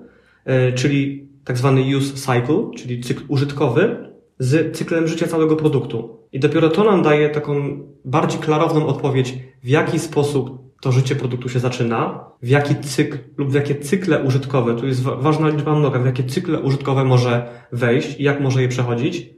czyli 0.74 1.28
tak 1.44 1.58
zwany 1.58 1.96
use 1.96 2.14
cycle, 2.14 2.70
czyli 2.76 3.00
cykl 3.00 3.22
użytkowy, 3.28 3.96
z 4.38 4.76
cyklem 4.76 5.08
życia 5.08 5.26
całego 5.26 5.56
produktu. 5.56 6.18
I 6.34 6.40
dopiero 6.40 6.68
to 6.68 6.84
nam 6.84 7.02
daje 7.02 7.30
taką 7.30 7.78
bardziej 8.04 8.40
klarowną 8.40 8.86
odpowiedź, 8.86 9.34
w 9.62 9.68
jaki 9.68 9.98
sposób 9.98 10.58
to 10.80 10.92
życie 10.92 11.16
produktu 11.16 11.48
się 11.48 11.58
zaczyna, 11.58 12.24
w 12.42 12.48
jaki 12.48 12.76
cykl 12.76 13.18
lub 13.36 13.50
w 13.50 13.54
jakie 13.54 13.74
cykle 13.74 14.22
użytkowe, 14.22 14.76
tu 14.76 14.86
jest 14.86 15.02
ważna 15.02 15.48
liczba 15.48 15.74
mnoga, 15.74 15.98
w 15.98 16.06
jakie 16.06 16.24
cykle 16.24 16.60
użytkowe 16.60 17.04
może 17.04 17.48
wejść 17.72 18.20
i 18.20 18.22
jak 18.22 18.40
może 18.40 18.62
je 18.62 18.68
przechodzić 18.68 19.30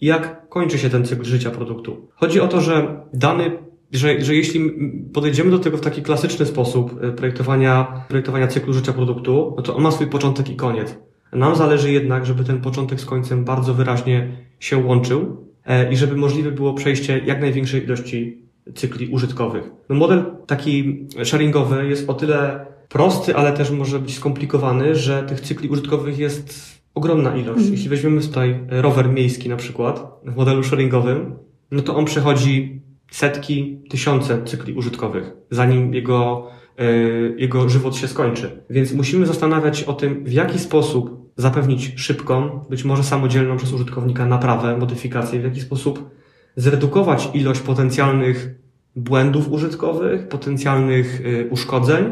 i 0.00 0.06
jak 0.06 0.48
kończy 0.48 0.78
się 0.78 0.90
ten 0.90 1.04
cykl 1.04 1.24
życia 1.24 1.50
produktu. 1.50 2.08
Chodzi 2.14 2.40
o 2.40 2.48
to, 2.48 2.60
że 2.60 3.00
dany 3.12 3.58
że, 3.92 4.20
że 4.20 4.34
jeśli 4.34 4.70
podejdziemy 5.12 5.50
do 5.50 5.58
tego 5.58 5.76
w 5.76 5.80
taki 5.80 6.02
klasyczny 6.02 6.46
sposób 6.46 7.02
e, 7.02 7.12
projektowania, 7.12 8.04
projektowania 8.08 8.46
cyklu 8.46 8.72
życia 8.72 8.92
produktu, 8.92 9.54
no 9.56 9.62
to 9.62 9.76
on 9.76 9.82
ma 9.82 9.90
swój 9.90 10.06
początek 10.06 10.50
i 10.50 10.56
koniec. 10.56 10.98
Nam 11.32 11.56
zależy 11.56 11.92
jednak, 11.92 12.26
żeby 12.26 12.44
ten 12.44 12.60
początek 12.60 13.00
z 13.00 13.04
końcem 13.04 13.44
bardzo 13.44 13.74
wyraźnie 13.74 14.36
się 14.60 14.76
łączył 14.76 15.44
i 15.90 15.96
żeby 15.96 16.16
możliwe 16.16 16.52
było 16.52 16.74
przejście 16.74 17.18
jak 17.18 17.40
największej 17.40 17.84
ilości 17.84 18.38
cykli 18.74 19.08
użytkowych. 19.08 19.70
No 19.88 19.96
model 19.96 20.24
taki 20.46 21.06
sharingowy 21.24 21.86
jest 21.88 22.10
o 22.10 22.14
tyle 22.14 22.66
prosty, 22.88 23.36
ale 23.36 23.52
też 23.52 23.70
może 23.70 23.98
być 23.98 24.14
skomplikowany, 24.14 24.94
że 24.94 25.22
tych 25.22 25.40
cykli 25.40 25.68
użytkowych 25.68 26.18
jest 26.18 26.74
ogromna 26.94 27.36
ilość. 27.36 27.60
Mm. 27.60 27.72
Jeśli 27.72 27.88
weźmiemy 27.88 28.20
tutaj 28.20 28.60
rower 28.68 29.08
miejski 29.08 29.48
na 29.48 29.56
przykład 29.56 30.20
w 30.24 30.36
modelu 30.36 30.62
sharingowym, 30.62 31.34
no 31.70 31.82
to 31.82 31.96
on 31.96 32.04
przechodzi 32.04 32.80
setki, 33.10 33.78
tysiące 33.90 34.44
cykli 34.44 34.74
użytkowych, 34.74 35.32
zanim 35.50 35.94
jego, 35.94 36.48
yy, 36.78 37.34
jego 37.38 37.68
żywot 37.68 37.96
się 37.96 38.08
skończy. 38.08 38.62
Więc 38.70 38.92
musimy 38.92 39.26
zastanawiać 39.26 39.78
się 39.78 39.86
o 39.86 39.92
tym, 39.92 40.24
w 40.24 40.32
jaki 40.32 40.58
sposób 40.58 41.23
zapewnić 41.36 41.92
szybką, 41.96 42.60
być 42.70 42.84
może 42.84 43.02
samodzielną 43.02 43.56
przez 43.56 43.72
użytkownika 43.72 44.26
naprawę, 44.26 44.76
modyfikację, 44.76 45.40
w 45.40 45.44
jaki 45.44 45.60
sposób 45.60 46.10
zredukować 46.56 47.28
ilość 47.34 47.60
potencjalnych 47.60 48.54
błędów 48.96 49.52
użytkowych, 49.52 50.28
potencjalnych 50.28 51.20
y, 51.20 51.48
uszkodzeń 51.50 52.04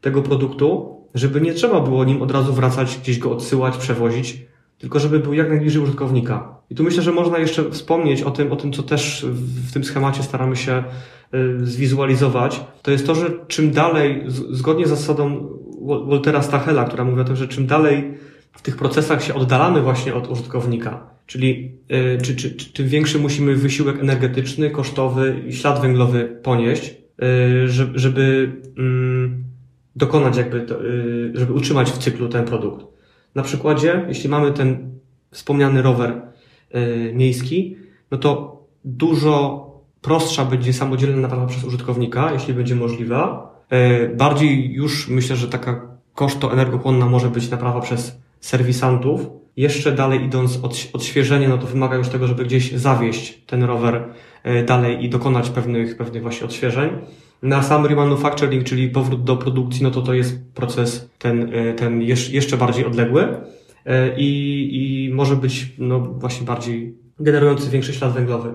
tego 0.00 0.22
produktu, 0.22 0.96
żeby 1.14 1.40
nie 1.40 1.54
trzeba 1.54 1.80
było 1.80 2.04
nim 2.04 2.22
od 2.22 2.30
razu 2.30 2.52
wracać, 2.52 2.98
gdzieś 3.02 3.18
go 3.18 3.32
odsyłać, 3.32 3.76
przewozić, 3.76 4.46
tylko 4.78 5.00
żeby 5.00 5.18
był 5.18 5.34
jak 5.34 5.48
najbliżej 5.48 5.82
użytkownika. 5.82 6.56
I 6.70 6.74
tu 6.74 6.82
myślę, 6.82 7.02
że 7.02 7.12
można 7.12 7.38
jeszcze 7.38 7.70
wspomnieć 7.70 8.22
o 8.22 8.30
tym, 8.30 8.52
o 8.52 8.56
tym, 8.56 8.72
co 8.72 8.82
też 8.82 9.26
w 9.68 9.72
tym 9.72 9.84
schemacie 9.84 10.22
staramy 10.22 10.56
się 10.56 10.84
y, 11.34 11.66
zwizualizować. 11.66 12.64
To 12.82 12.90
jest 12.90 13.06
to, 13.06 13.14
że 13.14 13.30
czym 13.48 13.70
dalej, 13.70 14.24
zgodnie 14.50 14.86
z 14.86 14.90
zasadą 14.90 15.48
Waltera 16.06 16.42
Stachela, 16.42 16.84
która 16.84 17.04
mówi 17.04 17.20
o 17.20 17.24
tym, 17.24 17.36
że 17.36 17.48
czym 17.48 17.66
dalej 17.66 18.14
w 18.56 18.62
tych 18.62 18.76
procesach 18.76 19.24
się 19.24 19.34
oddalamy 19.34 19.82
właśnie 19.82 20.14
od 20.14 20.28
użytkownika, 20.28 21.10
czyli 21.26 21.78
yy, 21.88 22.18
czy, 22.22 22.36
czy, 22.36 22.56
czy, 22.56 22.84
większy 22.84 23.18
musimy 23.18 23.54
wysiłek 23.54 24.00
energetyczny, 24.00 24.70
kosztowy 24.70 25.42
i 25.48 25.52
ślad 25.52 25.80
węglowy 25.80 26.38
ponieść, 26.42 26.94
yy, 27.18 27.68
żeby, 27.68 27.98
żeby 27.98 28.52
yy, 28.76 29.30
dokonać 29.96 30.36
jakby, 30.36 30.60
to, 30.60 30.82
yy, 30.82 31.32
żeby 31.34 31.52
utrzymać 31.52 31.90
w 31.90 31.98
cyklu 31.98 32.28
ten 32.28 32.44
produkt. 32.44 32.86
Na 33.34 33.42
przykładzie, 33.42 34.04
jeśli 34.08 34.28
mamy 34.28 34.52
ten 34.52 34.90
wspomniany 35.30 35.82
rower 35.82 36.22
miejski, 37.12 37.76
no 38.10 38.18
to 38.18 38.62
dużo 38.84 39.66
prostsza 40.00 40.44
będzie 40.44 40.72
samodzielna 40.72 41.16
naprawa 41.16 41.46
przez 41.46 41.64
użytkownika, 41.64 42.32
jeśli 42.32 42.54
będzie 42.54 42.74
możliwa. 42.74 43.54
Bardziej 44.16 44.72
już 44.72 45.08
myślę, 45.08 45.36
że 45.36 45.48
taka 45.48 45.88
koszto 46.14 46.52
energochłonna 46.52 47.06
może 47.06 47.30
być 47.30 47.50
naprawa 47.50 47.80
przez 47.80 48.20
serwisantów. 48.40 49.20
Jeszcze 49.56 49.92
dalej 49.92 50.24
idąc 50.24 50.58
od, 50.62 50.88
odświeżenie, 50.92 51.48
no 51.48 51.58
to 51.58 51.66
wymaga 51.66 51.96
już 51.96 52.08
tego, 52.08 52.26
żeby 52.26 52.44
gdzieś 52.44 52.72
zawieść 52.72 53.44
ten 53.46 53.62
rower 53.62 54.04
e, 54.42 54.64
dalej 54.64 55.04
i 55.04 55.08
dokonać 55.08 55.50
pewnych, 55.50 55.96
pewnych 55.96 56.22
właśnie 56.22 56.46
odświeżeń. 56.46 56.90
Na 57.42 57.62
sam 57.62 57.86
remanufacturing, 57.86 58.64
czyli 58.64 58.88
powrót 58.88 59.24
do 59.24 59.36
produkcji, 59.36 59.82
no 59.82 59.90
to 59.90 60.02
to 60.02 60.14
jest 60.14 60.52
proces 60.54 61.10
ten, 61.18 61.54
e, 61.54 61.74
ten 61.74 62.02
jeszcze 62.02 62.56
bardziej 62.56 62.86
odległy 62.86 63.28
i, 64.16 65.08
i 65.08 65.14
może 65.14 65.36
być 65.36 65.72
no 65.78 66.00
właśnie 66.00 66.46
bardziej 66.46 66.94
generujący 67.20 67.70
większy 67.70 67.92
ślad 67.92 68.12
węglowy. 68.12 68.54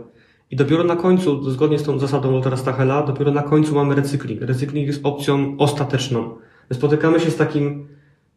I 0.51 0.55
dopiero 0.55 0.83
na 0.83 0.95
końcu, 0.95 1.49
zgodnie 1.49 1.79
z 1.79 1.83
tą 1.83 1.99
zasadą 1.99 2.31
Waltera 2.31 2.57
Stachela, 2.57 3.03
dopiero 3.03 3.31
na 3.31 3.41
końcu 3.41 3.75
mamy 3.75 3.95
recykling. 3.95 4.41
Recykling 4.41 4.87
jest 4.87 4.99
opcją 5.03 5.55
ostateczną. 5.57 6.35
Spotykamy 6.73 7.19
się 7.19 7.31
z 7.31 7.35
takim, 7.35 7.87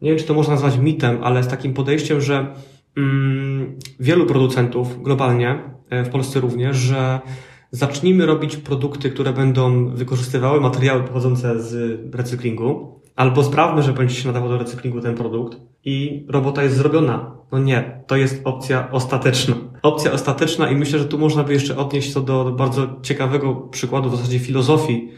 nie 0.03 0.11
wiem 0.11 0.18
czy 0.18 0.24
to 0.24 0.34
można 0.34 0.53
nazwać 0.53 0.78
mitem, 0.78 1.18
ale 1.22 1.42
z 1.42 1.49
takim 1.49 1.74
podejściem, 1.74 2.20
że 2.20 2.55
mm, 2.97 3.78
wielu 4.01 4.26
producentów 4.26 5.03
globalnie, 5.03 5.59
e, 5.90 6.05
w 6.05 6.09
Polsce 6.09 6.40
również, 6.40 6.76
że 6.76 7.20
zacznijmy 7.70 8.26
robić 8.26 8.57
produkty, 8.57 9.11
które 9.11 9.32
będą 9.32 9.88
wykorzystywały 9.88 10.61
materiały 10.61 11.03
pochodzące 11.03 11.62
z 11.62 12.01
recyklingu, 12.14 13.01
albo 13.16 13.45
sprawmy, 13.45 13.82
że 13.82 13.92
będzie 13.92 14.14
się 14.14 14.26
nadawał 14.26 14.49
do 14.49 14.59
recyklingu 14.59 15.01
ten 15.01 15.14
produkt 15.14 15.61
i 15.84 16.26
robota 16.28 16.62
jest 16.62 16.76
zrobiona. 16.76 17.36
No 17.53 17.59
nie, 17.59 18.03
to 18.07 18.16
jest 18.16 18.40
opcja 18.45 18.90
ostateczna. 18.90 19.55
Opcja 19.82 20.12
ostateczna 20.12 20.70
i 20.70 20.76
myślę, 20.76 20.99
że 20.99 21.05
tu 21.05 21.18
można 21.18 21.45
by 21.45 21.53
jeszcze 21.53 21.76
odnieść 21.76 22.12
to 22.12 22.20
do 22.20 22.53
bardzo 22.53 23.01
ciekawego 23.03 23.55
przykładu 23.55 24.11
w 24.11 24.16
zasadzie 24.16 24.38
filozofii 24.38 25.09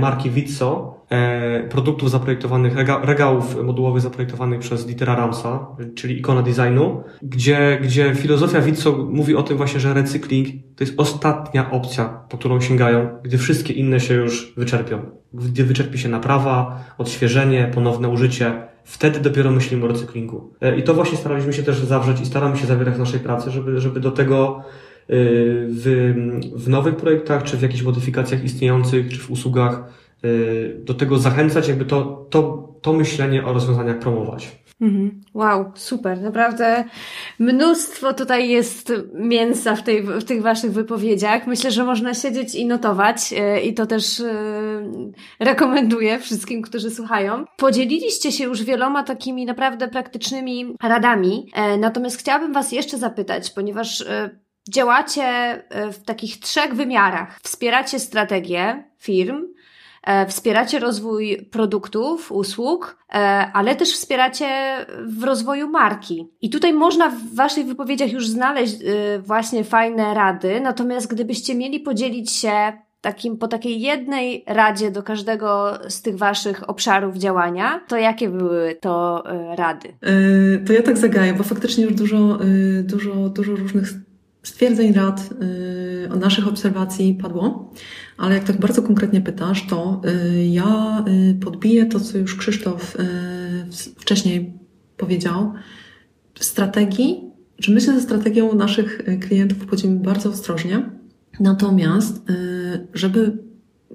marki 0.00 0.30
Witso, 0.30 0.94
e, 1.10 1.68
produktów 1.68 2.10
zaprojektowanych, 2.10 2.74
regałów 3.02 3.64
modułowych 3.64 4.02
zaprojektowanych 4.02 4.60
przez 4.60 4.86
Dietera 4.86 5.16
Ramsa, 5.16 5.66
czyli 5.94 6.18
ikona 6.18 6.42
designu, 6.42 7.02
gdzie, 7.22 7.78
gdzie 7.82 8.14
filozofia 8.14 8.60
Witso 8.60 8.92
mówi 9.10 9.36
o 9.36 9.42
tym 9.42 9.56
właśnie, 9.56 9.80
że 9.80 9.94
recykling 9.94 10.48
to 10.76 10.84
jest 10.84 11.00
ostatnia 11.00 11.70
opcja, 11.70 12.04
po 12.28 12.38
którą 12.38 12.60
sięgają, 12.60 13.08
gdy 13.22 13.38
wszystkie 13.38 13.72
inne 13.72 14.00
się 14.00 14.14
już 14.14 14.54
wyczerpią. 14.56 14.98
Gdy 15.34 15.64
wyczerpi 15.64 15.98
się 15.98 16.08
naprawa, 16.08 16.84
odświeżenie, 16.98 17.70
ponowne 17.74 18.08
użycie, 18.08 18.52
wtedy 18.84 19.20
dopiero 19.20 19.50
myślimy 19.50 19.84
o 19.84 19.88
recyklingu. 19.88 20.52
E, 20.60 20.76
I 20.76 20.82
to 20.82 20.94
właśnie 20.94 21.18
staraliśmy 21.18 21.52
się 21.52 21.62
też 21.62 21.78
zawrzeć 21.78 22.20
i 22.20 22.26
staramy 22.26 22.56
się 22.56 22.66
zawierać 22.66 22.94
w 22.94 22.98
naszej 22.98 23.20
pracy, 23.20 23.50
żeby, 23.50 23.80
żeby 23.80 24.00
do 24.00 24.10
tego 24.10 24.60
e, 24.60 24.93
w, 25.08 26.12
w 26.56 26.68
nowych 26.68 26.96
projektach, 26.96 27.42
czy 27.42 27.56
w 27.56 27.62
jakichś 27.62 27.82
modyfikacjach 27.82 28.44
istniejących, 28.44 29.08
czy 29.08 29.18
w 29.18 29.30
usługach, 29.30 29.82
e, 30.24 30.28
do 30.78 30.94
tego 30.94 31.18
zachęcać, 31.18 31.68
jakby 31.68 31.84
to, 31.84 32.26
to, 32.30 32.68
to 32.82 32.92
myślenie 32.92 33.46
o 33.46 33.52
rozwiązaniach 33.52 33.98
promować. 33.98 34.64
Mhm. 34.80 35.20
Wow, 35.34 35.72
super. 35.74 36.20
Naprawdę 36.20 36.84
mnóstwo 37.38 38.14
tutaj 38.14 38.48
jest 38.48 38.92
mięsa 39.14 39.76
w, 39.76 39.82
tej, 39.82 40.02
w 40.02 40.24
tych 40.24 40.42
Waszych 40.42 40.72
wypowiedziach. 40.72 41.46
Myślę, 41.46 41.70
że 41.70 41.84
można 41.84 42.14
siedzieć 42.14 42.54
i 42.54 42.66
notować 42.66 43.34
e, 43.36 43.60
i 43.60 43.74
to 43.74 43.86
też 43.86 44.22
rekomenduję 45.40 46.18
wszystkim, 46.18 46.62
którzy 46.62 46.90
słuchają. 46.90 47.44
Podzieliliście 47.56 48.32
się 48.32 48.44
już 48.44 48.62
wieloma 48.62 49.02
takimi 49.02 49.46
naprawdę 49.46 49.88
praktycznymi 49.88 50.74
radami, 50.82 51.46
e, 51.54 51.76
natomiast 51.78 52.18
chciałabym 52.18 52.52
Was 52.52 52.72
jeszcze 52.72 52.98
zapytać, 52.98 53.50
ponieważ 53.50 54.04
działacie 54.70 55.62
w 55.92 56.04
takich 56.04 56.40
trzech 56.40 56.74
wymiarach. 56.74 57.38
Wspieracie 57.42 57.98
strategię 57.98 58.84
firm, 58.98 59.54
E, 60.04 60.26
wspieracie 60.26 60.78
rozwój 60.78 61.48
produktów, 61.50 62.32
usług, 62.32 62.96
e, 63.08 63.16
ale 63.52 63.76
też 63.76 63.92
wspieracie 63.92 64.46
w 65.06 65.22
rozwoju 65.22 65.70
marki. 65.70 66.28
I 66.42 66.50
tutaj 66.50 66.72
można 66.72 67.10
w 67.10 67.34
Waszych 67.34 67.66
wypowiedziach 67.66 68.12
już 68.12 68.28
znaleźć 68.28 68.74
e, 68.74 69.18
właśnie 69.18 69.64
fajne 69.64 70.14
rady, 70.14 70.60
natomiast 70.60 71.06
gdybyście 71.14 71.54
mieli 71.54 71.80
podzielić 71.80 72.32
się 72.32 72.72
takim, 73.00 73.36
po 73.36 73.48
takiej 73.48 73.80
jednej 73.80 74.44
radzie 74.46 74.90
do 74.90 75.02
każdego 75.02 75.78
z 75.88 76.02
tych 76.02 76.16
Waszych 76.16 76.68
obszarów 76.70 77.16
działania, 77.16 77.80
to 77.88 77.96
jakie 77.96 78.28
były 78.28 78.76
to 78.80 79.24
rady? 79.56 79.88
To 80.66 80.72
ja 80.72 80.82
tak 80.82 80.98
zagaję, 80.98 81.34
bo 81.34 81.44
faktycznie 81.44 81.84
już 81.84 81.94
dużo, 81.94 82.38
dużo, 82.82 83.14
dużo 83.28 83.56
różnych 83.56 83.88
stwierdzeń, 84.44 84.92
rad 84.92 85.30
o 86.10 86.16
naszych 86.16 86.48
obserwacji 86.48 87.14
padło. 87.22 87.72
Ale 88.16 88.34
jak 88.34 88.44
tak 88.44 88.60
bardzo 88.60 88.82
konkretnie 88.82 89.20
pytasz, 89.20 89.66
to 89.66 90.02
y, 90.04 90.44
ja 90.46 91.04
y, 91.30 91.34
podbiję 91.34 91.86
to, 91.86 92.00
co 92.00 92.18
już 92.18 92.36
Krzysztof 92.36 92.96
y, 92.96 93.04
wcześniej 93.98 94.52
powiedział. 94.96 95.52
Strategii, 96.40 97.20
że 97.58 97.72
my 97.72 97.80
się 97.80 97.92
ze 97.92 98.00
strategią 98.00 98.54
naszych 98.54 99.02
klientów 99.20 99.58
wchodzimy 99.58 100.00
bardzo 100.00 100.30
ostrożnie. 100.30 100.90
Natomiast, 101.40 102.22
żeby 102.94 103.38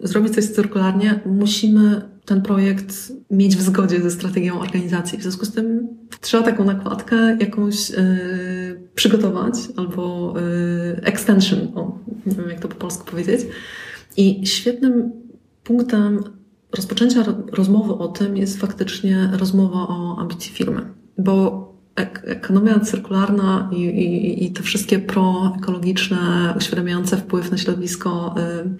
zrobić 0.04 0.36
coś 0.36 0.45
cyrkularnie, 0.45 1.20
musimy 1.26 2.02
ten 2.26 2.41
projekt 2.41 3.12
mieć 3.32 3.56
w 3.56 3.62
zgodzie 3.62 4.02
ze 4.02 4.12
strategią 4.12 4.60
organizacji. 4.60 5.18
W 5.18 5.22
związku 5.22 5.45
z 5.45 5.52
tym 5.52 5.88
trzeba 6.22 6.44
taką 6.44 6.66
nakładkę 6.66 7.38
jakąś 7.40 7.90
yy, 7.90 7.98
przygotować 8.96 9.54
albo 9.78 10.34
yy, 10.96 11.04
extension, 11.04 11.60
o, 11.76 11.98
nie 12.26 12.36
wiem 12.36 12.50
jak 12.50 12.60
to 12.60 12.68
po 12.68 12.76
polsku 12.76 13.06
powiedzieć, 13.06 13.42
i 14.18 14.48
świetnym 14.48 15.12
punktem 15.64 16.24
rozpoczęcia 16.76 17.24
rozmowy 17.52 17.94
o 17.94 18.08
tym 18.08 18.38
jest 18.38 18.60
faktycznie 18.60 19.30
rozmowa 19.34 19.80
o 19.80 20.18
ambicji 20.20 20.52
firmy, 20.52 20.82
bo 21.18 21.69
ekonomia 22.24 22.80
cyrkularna 22.80 23.70
i, 23.72 23.82
i, 23.82 24.45
i 24.45 24.52
te 24.52 24.64
wszystkie 24.64 25.00
proekologiczne, 25.00 26.54
uświadamiające 26.58 27.18
wpływ 27.18 27.52
na 27.52 27.58
środowisko 27.58 28.36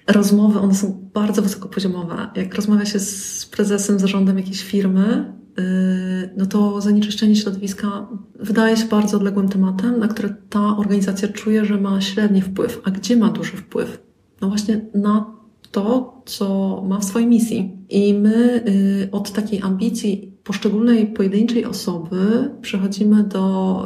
y, 0.08 0.14
rozmowy, 0.14 0.60
one 0.60 0.76
są 0.76 1.10
bardzo 1.14 1.42
wysokopoziomowe. 1.42 2.28
Jak 2.36 2.56
rozmawia 2.56 2.86
się 2.86 3.00
z 3.00 3.46
prezesem, 3.46 4.00
zarządem 4.00 4.38
jakiejś 4.38 4.64
firmy, 4.64 5.34
y, 5.60 6.30
no 6.38 6.46
to 6.46 6.82
zanieczyszczenie 6.82 7.36
środowiska 7.36 8.08
wydaje 8.40 8.78
się 8.78 8.86
bardzo 8.86 9.18
odległym 9.18 9.50
tematem, 9.50 10.00
na 10.00 10.08
które 10.08 10.30
ta 10.50 10.78
organizacja 10.78 11.28
czuje, 11.28 11.66
że 11.66 11.82
ma 11.82 12.02
średni 12.02 12.42
wpływ. 12.42 12.82
A 12.84 12.92
gdzie 12.92 13.18
ma 13.18 13.30
duży 13.30 13.58
wpływ? 13.58 14.10
no 14.42 14.48
właśnie 14.48 14.82
na 14.94 15.39
to, 15.72 16.22
co 16.26 16.84
ma 16.88 17.00
w 17.00 17.06
swojej 17.06 17.28
misji. 17.28 17.78
I 17.90 18.14
my 18.14 18.64
y, 18.68 19.10
od 19.12 19.32
takiej 19.32 19.62
ambicji 19.62 20.38
poszczególnej 20.44 21.08
pojedynczej 21.08 21.66
osoby 21.66 22.50
przechodzimy 22.62 23.24
do 23.24 23.86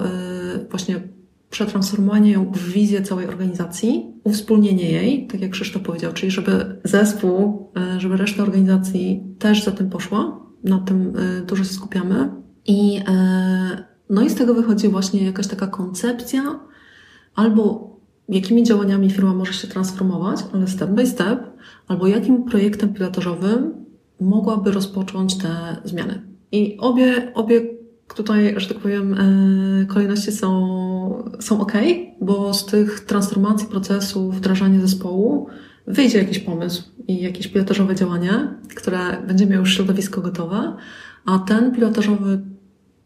y, 0.66 0.70
właśnie 0.70 1.02
przetransformowania 1.50 2.32
ją 2.32 2.52
w 2.52 2.60
wizję 2.60 3.02
całej 3.02 3.28
organizacji, 3.28 4.14
uwspólnienie 4.24 4.92
jej, 4.92 5.28
tak 5.28 5.42
jak 5.42 5.52
Krzysztof 5.52 5.82
powiedział, 5.82 6.14
czyli 6.14 6.32
żeby 6.32 6.82
zespół, 6.84 7.70
y, 7.98 8.00
żeby 8.00 8.18
reszta 8.18 8.44
organizacji 8.44 9.24
też 9.40 9.64
za 9.64 9.72
tym 9.72 9.90
poszła, 9.90 10.40
na 10.64 10.80
tym 10.80 11.14
dużo 11.48 11.64
się 11.64 11.74
skupiamy. 11.74 12.30
I, 12.66 13.00
no 14.10 14.22
i 14.22 14.30
z 14.30 14.36
tego 14.36 14.54
wychodzi 14.54 14.88
właśnie 14.88 15.26
jakaś 15.26 15.48
taka 15.48 15.68
koncepcja 15.68 16.60
albo 17.36 17.93
jakimi 18.34 18.64
działaniami 18.64 19.10
firma 19.10 19.34
może 19.34 19.54
się 19.54 19.68
transformować, 19.68 20.40
ale 20.54 20.68
step 20.68 20.90
by 20.90 21.08
step, 21.08 21.40
albo 21.88 22.08
jakim 22.08 22.44
projektem 22.44 22.94
pilotażowym 22.94 23.74
mogłaby 24.22 24.72
rozpocząć 24.72 25.38
te 25.38 25.78
zmiany. 25.84 26.22
I 26.52 26.78
obie, 26.80 27.32
obie 27.34 27.62
tutaj, 28.16 28.54
że 28.58 28.68
tak 28.68 28.78
powiem, 28.78 29.14
e, 29.14 29.86
kolejności 29.86 30.32
są, 30.32 31.24
są 31.40 31.62
ok, 31.62 31.74
bo 32.22 32.54
z 32.54 32.66
tych 32.66 33.00
transformacji 33.00 33.68
procesu, 33.68 34.32
wdrażania 34.32 34.82
zespołu 34.82 35.48
wyjdzie 35.88 36.18
jakiś 36.18 36.40
pomysł 36.40 36.84
i 37.08 37.22
jakieś 37.22 37.48
pilotażowe 37.48 37.96
działanie, 37.96 38.48
które 38.76 39.00
będzie 39.28 39.46
miało 39.46 39.60
już 39.60 39.76
środowisko 39.76 40.22
gotowe, 40.22 40.76
a 41.26 41.40
ten 41.40 41.72
pilotażowy 41.72 42.42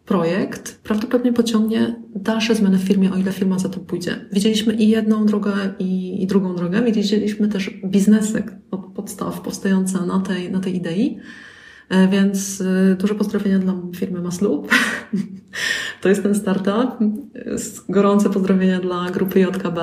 projekt 0.08 0.80
prawdopodobnie 0.84 1.34
pociągnie 1.34 1.96
dalsze 2.16 2.56
zmiany 2.56 2.78
w 2.78 2.82
firmie, 2.82 3.12
o 3.14 3.18
ile 3.18 3.32
firma 3.32 3.60
za 3.60 3.70
to 3.70 3.80
pójdzie. 3.80 4.26
Widzieliśmy 4.32 4.74
i 4.74 4.90
jedną 4.90 5.26
drogę, 5.26 5.54
i, 5.80 6.24
i 6.24 6.28
drugą 6.28 6.56
drogę. 6.56 6.82
Widzieliśmy 6.82 7.48
też 7.48 7.72
biznesy 7.86 8.44
od 8.72 8.86
podstaw 8.86 9.42
powstające 9.42 10.06
na 10.06 10.20
tej, 10.20 10.52
na 10.52 10.60
tej 10.60 10.76
idei. 10.76 11.20
E, 11.90 12.08
więc 12.08 12.62
e, 12.62 12.96
duże 12.96 13.16
pozdrowienia 13.16 13.60
dla 13.60 13.74
firmy 13.96 14.22
Maslub. 14.22 14.68
To 16.02 16.10
jest 16.10 16.24
ten 16.24 16.36
startup. 16.36 16.98
Gorące 17.90 18.30
pozdrowienia 18.30 18.80
dla 18.80 19.12
grupy 19.12 19.40
JKB. 19.40 19.78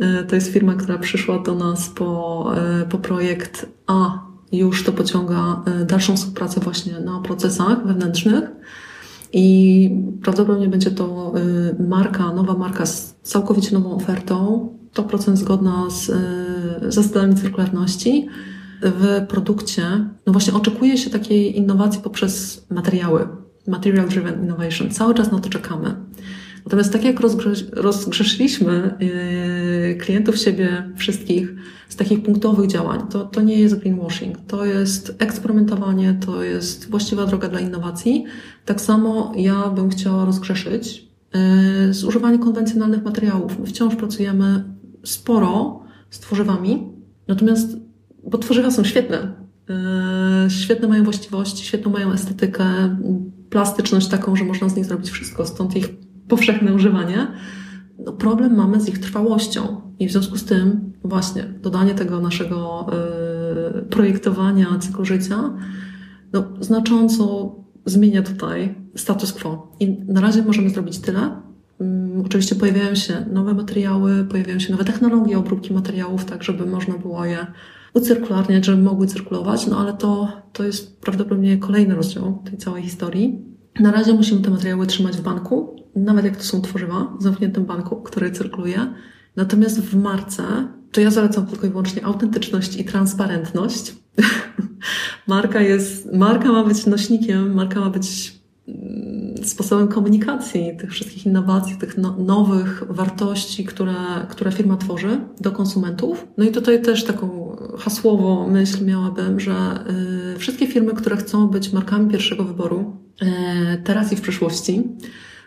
E, 0.00 0.24
to 0.24 0.34
jest 0.34 0.52
firma, 0.52 0.74
która 0.74 0.98
przyszła 0.98 1.38
do 1.38 1.54
nas 1.54 1.88
po, 1.88 2.52
po 2.90 2.98
projekt 2.98 3.66
A. 3.86 4.18
Już 4.52 4.84
to 4.84 4.92
pociąga 4.92 5.64
dalszą 5.86 6.16
współpracę 6.16 6.60
właśnie 6.60 7.00
na 7.00 7.20
procesach 7.20 7.86
wewnętrznych. 7.86 8.44
I 9.32 9.90
prawdopodobnie 10.22 10.68
będzie 10.68 10.90
to 10.90 11.34
y, 11.36 11.82
marka, 11.82 12.32
nowa 12.32 12.54
marka 12.54 12.86
z 12.86 13.16
całkowicie 13.22 13.74
nową 13.74 13.94
ofertą, 13.94 14.68
100% 14.94 15.36
zgodna 15.36 15.90
z 15.90 16.08
y, 16.08 16.92
zasadami 16.92 17.34
cyrkularności. 17.34 18.28
W 18.84 19.26
produkcie, 19.28 19.82
no 20.26 20.32
właśnie 20.32 20.52
oczekuje 20.52 20.98
się 20.98 21.10
takiej 21.10 21.58
innowacji 21.58 22.00
poprzez 22.02 22.66
materiały, 22.70 23.28
material 23.66 24.08
driven 24.08 24.42
innovation. 24.42 24.90
Cały 24.90 25.14
czas 25.14 25.32
na 25.32 25.38
to 25.38 25.48
czekamy. 25.48 25.96
Natomiast 26.64 26.92
tak 26.92 27.04
jak 27.04 27.20
rozgrzeszyliśmy 27.72 28.94
yy, 29.00 29.08
klientów 29.94 30.38
siebie 30.38 30.90
wszystkich 30.96 31.54
z 31.88 31.96
takich 31.96 32.22
punktowych 32.22 32.70
działań, 32.70 33.00
to, 33.10 33.24
to 33.24 33.42
nie 33.42 33.58
jest 33.60 33.78
greenwashing, 33.78 34.36
to 34.46 34.64
jest 34.64 35.16
eksperymentowanie, 35.18 36.18
to 36.26 36.42
jest 36.42 36.90
właściwa 36.90 37.26
droga 37.26 37.48
dla 37.48 37.60
innowacji. 37.60 38.24
Tak 38.64 38.80
samo 38.80 39.32
ja 39.36 39.68
bym 39.68 39.90
chciała 39.90 40.24
rozgrzeszyć 40.24 41.08
yy, 41.86 41.94
z 41.94 42.04
używaniem 42.04 42.40
konwencjonalnych 42.40 43.04
materiałów. 43.04 43.58
My 43.58 43.66
wciąż 43.66 43.96
pracujemy 43.96 44.64
sporo 45.04 45.82
z 46.10 46.20
tworzywami, 46.20 46.88
natomiast, 47.28 47.76
bo 48.24 48.38
tworzywa 48.38 48.70
są 48.70 48.84
świetne, 48.84 49.32
yy, 49.68 50.50
świetne 50.50 50.88
mają 50.88 51.04
właściwości, 51.04 51.64
świetną 51.64 51.90
mają 51.90 52.12
estetykę, 52.12 52.64
plastyczność 53.50 54.08
taką, 54.08 54.36
że 54.36 54.44
można 54.44 54.68
z 54.68 54.76
nich 54.76 54.84
zrobić 54.84 55.10
wszystko, 55.10 55.46
stąd 55.46 55.76
ich 55.76 55.88
powszechne 56.28 56.74
używanie, 56.74 57.26
no 58.04 58.12
problem 58.12 58.56
mamy 58.56 58.80
z 58.80 58.88
ich 58.88 58.98
trwałością. 58.98 59.80
I 59.98 60.08
w 60.08 60.12
związku 60.12 60.36
z 60.36 60.44
tym 60.44 60.92
właśnie 61.04 61.42
dodanie 61.62 61.94
tego 61.94 62.20
naszego 62.20 62.86
y, 63.78 63.82
projektowania 63.82 64.78
cyklu 64.78 65.04
życia 65.04 65.50
no, 66.32 66.44
znacząco 66.60 67.54
zmienia 67.86 68.22
tutaj 68.22 68.74
status 68.96 69.32
quo. 69.32 69.72
I 69.80 70.04
na 70.08 70.20
razie 70.20 70.42
możemy 70.42 70.70
zrobić 70.70 70.98
tyle. 70.98 71.42
Um, 71.78 72.22
oczywiście 72.26 72.54
pojawiają 72.54 72.94
się 72.94 73.26
nowe 73.32 73.54
materiały, 73.54 74.24
pojawiają 74.24 74.58
się 74.58 74.72
nowe 74.72 74.84
technologie 74.84 75.38
obróbki 75.38 75.74
materiałów, 75.74 76.24
tak 76.24 76.42
żeby 76.42 76.66
można 76.66 76.98
było 76.98 77.24
je 77.24 77.46
ucyrkularniać, 77.94 78.66
żeby 78.66 78.82
mogły 78.82 79.06
cyrkulować, 79.06 79.66
no 79.66 79.78
ale 79.78 79.92
to, 79.92 80.28
to 80.52 80.64
jest 80.64 81.00
prawdopodobnie 81.00 81.58
kolejny 81.58 81.94
rozdział 81.94 82.42
tej 82.44 82.58
całej 82.58 82.82
historii. 82.82 83.44
Na 83.80 83.92
razie 83.92 84.12
musimy 84.12 84.40
te 84.40 84.50
materiały 84.50 84.86
trzymać 84.86 85.16
w 85.16 85.22
banku, 85.22 85.81
nawet 85.96 86.24
jak 86.24 86.36
to 86.36 86.42
są 86.42 86.62
tworzywa 86.62 87.16
w 87.20 87.22
zamkniętym 87.22 87.64
banku, 87.64 87.96
który 87.96 88.30
cyrkuluje. 88.30 88.94
Natomiast 89.36 89.80
w 89.80 89.96
marce 89.96 90.42
to 90.92 91.00
ja 91.00 91.10
zalecam 91.10 91.46
tylko 91.46 91.66
i 91.66 91.70
wyłącznie 91.70 92.04
autentyczność 92.04 92.76
i 92.76 92.84
transparentność. 92.84 93.94
marka 95.26 95.60
jest, 95.60 96.12
marka 96.12 96.52
ma 96.52 96.64
być 96.64 96.86
nośnikiem, 96.86 97.54
marka 97.54 97.80
ma 97.80 97.90
być 97.90 98.40
mm, 98.68 99.44
sposobem 99.44 99.88
komunikacji 99.88 100.76
tych 100.78 100.90
wszystkich 100.90 101.26
innowacji, 101.26 101.76
tych 101.76 101.98
no, 101.98 102.16
nowych 102.18 102.82
wartości, 102.88 103.64
które, 103.64 103.94
które 104.28 104.52
firma 104.52 104.76
tworzy 104.76 105.20
do 105.40 105.52
konsumentów. 105.52 106.26
No 106.38 106.44
i 106.44 106.52
tutaj 106.52 106.82
też 106.82 107.04
taką 107.04 107.56
hasłowo 107.78 108.48
myśl 108.48 108.84
miałabym, 108.84 109.40
że 109.40 109.84
y, 110.34 110.38
wszystkie 110.38 110.66
firmy, 110.66 110.92
które 110.92 111.16
chcą 111.16 111.48
być 111.48 111.72
markami 111.72 112.10
pierwszego 112.10 112.44
wyboru, 112.44 112.96
y, 113.22 113.26
teraz 113.84 114.12
i 114.12 114.16
w 114.16 114.20
przyszłości, 114.20 114.82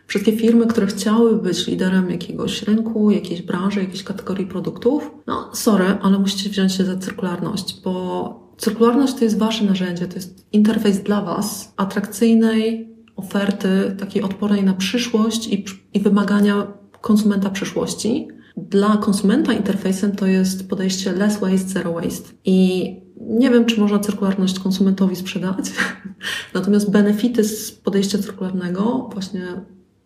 Wszystkie 0.08 0.38
firmy, 0.38 0.68
które 0.68 0.88
chciały 0.88 1.42
być 1.42 1.68
liderem 1.68 2.10
jakiegoś 2.10 2.64
rynku, 2.64 3.12
jakiejś 3.12 3.42
branży, 3.42 3.80
jakiejś 3.80 4.04
kategorii 4.04 4.46
produktów, 4.46 5.12
no 5.28 5.50
sorry, 5.54 5.86
ale 6.02 6.20
musicie 6.20 6.50
wziąć 6.50 6.74
się 6.74 6.86
za 6.86 6.98
cyrkularność, 6.98 7.82
bo 7.84 8.46
cyrkularność 8.58 9.14
to 9.14 9.24
jest 9.24 9.38
wasze 9.38 9.66
narzędzie, 9.66 10.08
to 10.08 10.16
jest 10.16 10.46
interfejs 10.52 11.04
dla 11.04 11.22
was, 11.22 11.74
atrakcyjnej 11.78 12.96
oferty, 13.16 13.96
takiej 14.00 14.22
odpornej 14.24 14.64
na 14.64 14.74
przyszłość 14.74 15.48
i, 15.48 15.66
i 15.94 16.00
wymagania 16.00 16.68
konsumenta 17.02 17.50
przyszłości. 17.50 18.28
Dla 18.58 18.98
konsumenta 18.98 19.54
interfejsem 19.54 20.16
to 20.16 20.26
jest 20.26 20.70
podejście 20.70 21.12
less 21.12 21.40
waste, 21.40 21.70
zero 21.70 21.94
waste. 21.94 22.30
I 22.46 22.90
nie 23.22 23.50
wiem, 23.50 23.66
czy 23.66 23.80
można 23.80 24.00
cyrkularność 24.00 24.60
konsumentowi 24.60 25.16
sprzedać, 25.16 25.66
natomiast 26.54 26.92
benefity 26.92 27.44
z 27.44 27.72
podejścia 27.72 28.18
cyrkularnego 28.18 29.10
właśnie 29.14 29.42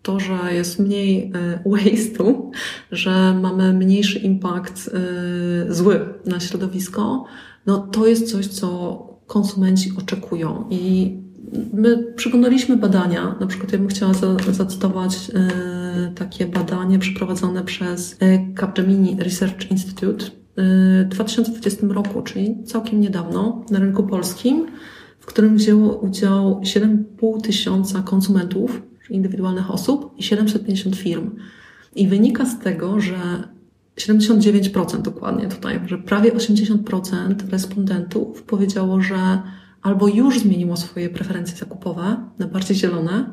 to, 0.01 0.19
że 0.19 0.53
jest 0.53 0.79
mniej 0.79 1.31
e, 1.35 1.69
waste'u, 1.69 2.49
że 2.91 3.39
mamy 3.41 3.73
mniejszy 3.73 4.19
impact 4.19 4.89
e, 5.69 5.73
zły 5.73 5.99
na 6.25 6.39
środowisko, 6.39 7.25
no 7.65 7.77
to 7.77 8.07
jest 8.07 8.31
coś, 8.31 8.47
co 8.47 8.97
konsumenci 9.27 9.91
oczekują. 9.97 10.65
I 10.69 11.17
my 11.73 12.13
przyglądaliśmy 12.15 12.77
badania, 12.77 13.35
na 13.39 13.47
przykład 13.47 13.71
ja 13.71 13.77
bym 13.77 13.87
chciała 13.87 14.13
zacytować 14.51 15.31
e, 15.33 16.11
takie 16.15 16.45
badanie 16.45 16.99
przeprowadzone 16.99 17.63
przez 17.63 18.17
Capgemini 18.59 19.17
Research 19.19 19.71
Institute 19.71 20.25
w 20.57 21.09
2020 21.09 21.87
roku, 21.89 22.21
czyli 22.21 22.63
całkiem 22.63 23.01
niedawno, 23.01 23.65
na 23.71 23.79
rynku 23.79 24.03
polskim, 24.03 24.65
w 25.19 25.25
którym 25.25 25.57
wzięło 25.57 25.97
udział 25.97 26.61
7,5 26.61 27.41
tysiąca 27.41 28.01
konsumentów 28.01 28.81
indywidualnych 29.11 29.71
osób 29.71 30.13
i 30.17 30.23
750 30.23 30.95
firm. 30.95 31.35
I 31.95 32.07
wynika 32.07 32.45
z 32.45 32.59
tego, 32.59 33.01
że 33.01 33.17
79% 33.97 35.01
dokładnie 35.01 35.47
tutaj, 35.47 35.79
że 35.85 35.97
prawie 35.97 36.31
80% 36.31 37.49
respondentów 37.49 38.43
powiedziało, 38.43 39.01
że 39.01 39.41
albo 39.81 40.07
już 40.07 40.39
zmieniło 40.39 40.77
swoje 40.77 41.09
preferencje 41.09 41.57
zakupowe 41.57 42.17
na 42.39 42.47
bardziej 42.47 42.77
zielone, 42.77 43.29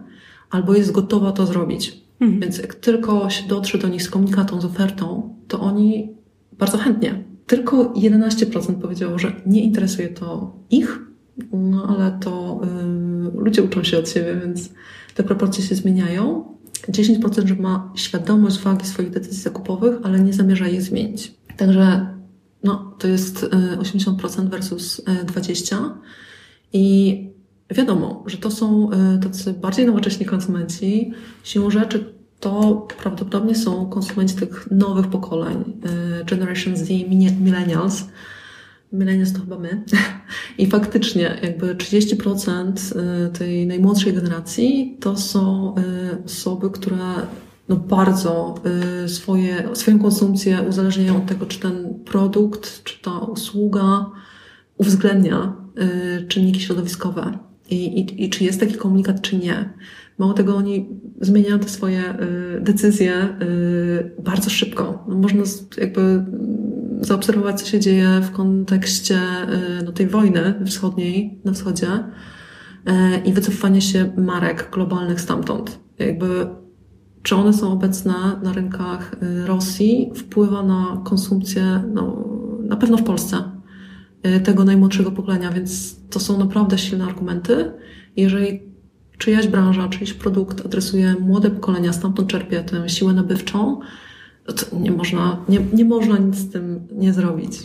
albo 0.51 0.75
jest 0.75 0.93
gotowa 0.93 1.33
to 1.33 1.47
zrobić. 1.47 2.03
Mhm. 2.21 2.41
Więc 2.41 2.59
jak 2.59 2.75
tylko 2.75 3.31
się 3.31 3.49
dotrze 3.49 3.79
do 3.79 3.89
nich 3.89 4.03
z 4.03 4.11
komunikatą, 4.11 4.61
z 4.61 4.65
ofertą, 4.65 5.35
to 5.49 5.61
oni 5.61 6.17
bardzo 6.53 6.79
chętnie. 6.79 7.25
Tylko 7.47 7.85
11% 7.85 8.81
powiedziało, 8.81 9.19
że 9.19 9.33
nie 9.47 9.63
interesuje 9.63 10.09
to 10.09 10.57
ich, 10.71 10.99
no 11.53 11.87
ale 11.97 12.19
to 12.21 12.61
yy, 13.35 13.41
ludzie 13.43 13.63
uczą 13.63 13.85
się 13.85 13.99
od 13.99 14.09
siebie, 14.09 14.41
więc 14.45 14.71
te 15.17 15.25
proporcje 15.25 15.65
się 15.65 15.75
zmieniają. 15.75 16.45
10% 16.89 17.47
że 17.47 17.55
ma 17.55 17.93
świadomość 17.95 18.59
wagi 18.59 18.87
swoich 18.87 19.11
decyzji 19.11 19.43
zakupowych, 19.43 19.99
ale 20.03 20.21
nie 20.21 20.33
zamierza 20.33 20.69
ich 20.69 20.83
zmienić. 20.83 21.35
Także 21.57 22.07
no, 22.65 22.95
to 22.99 23.09
jest 23.09 23.47
80% 23.79 24.47
y, 24.47 24.49
versus 24.49 25.03
20%. 25.27 25.75
Y, 25.75 25.89
I 26.73 27.29
wiadomo, 27.71 28.25
że 28.27 28.37
to 28.37 28.51
są 28.51 28.91
y, 28.91 29.19
tacy 29.23 29.53
bardziej 29.53 29.87
nowocześni 29.87 30.27
konsumenci. 30.27 31.13
Siłą 31.45 31.71
rzeczy 31.71 32.15
to 32.41 32.87
prawdopodobnie 33.03 33.55
są 33.55 33.87
konsumenci 33.87 34.35
tych 34.35 34.71
nowych 34.71 35.07
pokoleń, 35.07 35.81
Generation 36.27 36.77
Z, 36.77 36.89
Millennials, 37.41 38.05
Millennials 38.93 39.33
to 39.33 39.41
chyba 39.41 39.59
my. 39.59 39.83
I 40.59 40.67
faktycznie 40.67 41.39
jakby 41.43 41.75
30% 41.75 42.73
y, 43.27 43.33
tej 43.33 43.67
najmłodszej 43.67 44.13
generacji 44.13 44.97
to 45.01 45.17
są 45.17 45.75
y, 45.79 46.25
osoby, 46.25 46.71
które 46.71 46.99
no 47.69 47.77
bardzo 47.77 48.55
y, 49.05 49.09
swoje, 49.09 49.69
swoją 49.75 49.99
konsumpcję 49.99 50.63
uzależniają 50.69 51.17
od 51.17 51.27
tego, 51.27 51.47
czy 51.47 51.61
ten 51.61 51.95
produkt, 52.05 52.85
czy 52.85 53.03
ta 53.03 53.19
usługa 53.19 54.11
uwzględnia 54.79 55.57
czynniki 56.29 56.61
środowiskowe 56.61 57.39
i, 57.71 58.01
i, 58.01 58.25
i 58.25 58.31
czy 58.31 58.45
jest 58.45 58.61
taki 58.61 58.75
komunikat, 58.75 59.23
czy 59.23 59.37
nie. 59.37 59.71
Mało 60.19 60.33
tego, 60.33 60.57
oni 60.57 60.89
zmieniają 61.21 61.59
te 61.59 61.69
swoje 61.69 62.03
decyzje 62.61 63.39
bardzo 64.25 64.51
szybko. 64.51 65.05
No 65.09 65.15
można 65.15 65.43
jakby 65.79 66.25
zaobserwować, 67.01 67.61
co 67.61 67.67
się 67.67 67.81
dzieje 67.81 68.21
w 68.23 68.31
kontekście 68.31 69.19
y, 69.81 69.85
no, 69.85 69.93
tej 69.93 70.07
wojny 70.07 70.55
wschodniej, 70.67 71.41
na 71.45 71.53
wschodzie 71.53 71.89
y, 71.89 72.93
i 73.25 73.33
wycofanie 73.33 73.81
się 73.81 74.13
marek 74.17 74.69
globalnych 74.73 75.21
stamtąd. 75.21 75.79
Jakby, 75.99 76.47
czy 77.23 77.37
one 77.37 77.53
są 77.53 77.73
obecne 77.73 78.15
na 78.43 78.53
rynkach 78.53 79.17
y, 79.23 79.47
Rosji, 79.47 80.13
wpływa 80.15 80.63
na 80.63 81.03
konsumpcję, 81.05 81.83
no, 81.95 82.29
na 82.63 82.77
pewno 82.77 82.97
w 82.97 83.03
Polsce, 83.03 83.57
tego 84.45 84.65
najmłodszego 84.65 85.11
pokolenia, 85.11 85.51
więc 85.51 86.01
to 86.11 86.21
są 86.21 86.39
naprawdę 86.39 86.79
silne 86.79 87.05
argumenty. 87.05 87.73
Jeżeli 88.17 88.63
czyjaś 89.19 89.49
branża, 89.49 89.89
czyjś 89.89 90.13
produkt 90.13 90.67
adresuje 90.67 91.15
młode 91.21 91.51
pokolenia, 91.51 91.93
stamtąd 91.93 92.29
czerpie 92.29 92.61
tę 92.61 92.89
siłę 92.89 93.13
nabywczą, 93.13 93.81
nie 94.73 94.93
można, 94.93 95.45
nie, 95.49 95.61
nie 95.73 95.85
można 95.85 96.19
nic 96.19 96.37
z 96.37 96.53
tym 96.53 96.89
nie 96.93 97.13
zrobić. 97.13 97.59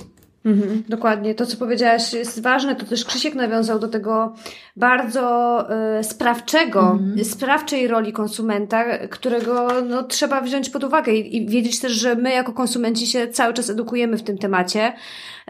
Mhm, 0.45 0.83
dokładnie. 0.89 1.35
To, 1.35 1.45
co 1.45 1.57
powiedziałaś, 1.57 2.13
jest 2.13 2.41
ważne. 2.41 2.75
To 2.75 2.85
też 2.85 3.05
Krzysiek 3.05 3.35
nawiązał 3.35 3.79
do 3.79 3.87
tego 3.87 4.33
bardzo 4.75 5.65
y, 5.99 6.03
sprawczego, 6.03 6.81
mhm. 6.91 7.25
sprawczej 7.25 7.87
roli 7.87 8.13
konsumenta, 8.13 8.97
którego 9.07 9.67
no, 9.89 10.03
trzeba 10.03 10.41
wziąć 10.41 10.69
pod 10.69 10.83
uwagę 10.83 11.13
i, 11.13 11.37
i 11.37 11.47
wiedzieć 11.47 11.79
też, 11.79 11.91
że 11.91 12.15
my 12.15 12.31
jako 12.31 12.53
konsumenci 12.53 13.07
się 13.07 13.27
cały 13.27 13.53
czas 13.53 13.69
edukujemy 13.69 14.17
w 14.17 14.23
tym 14.23 14.37
temacie. 14.37 14.93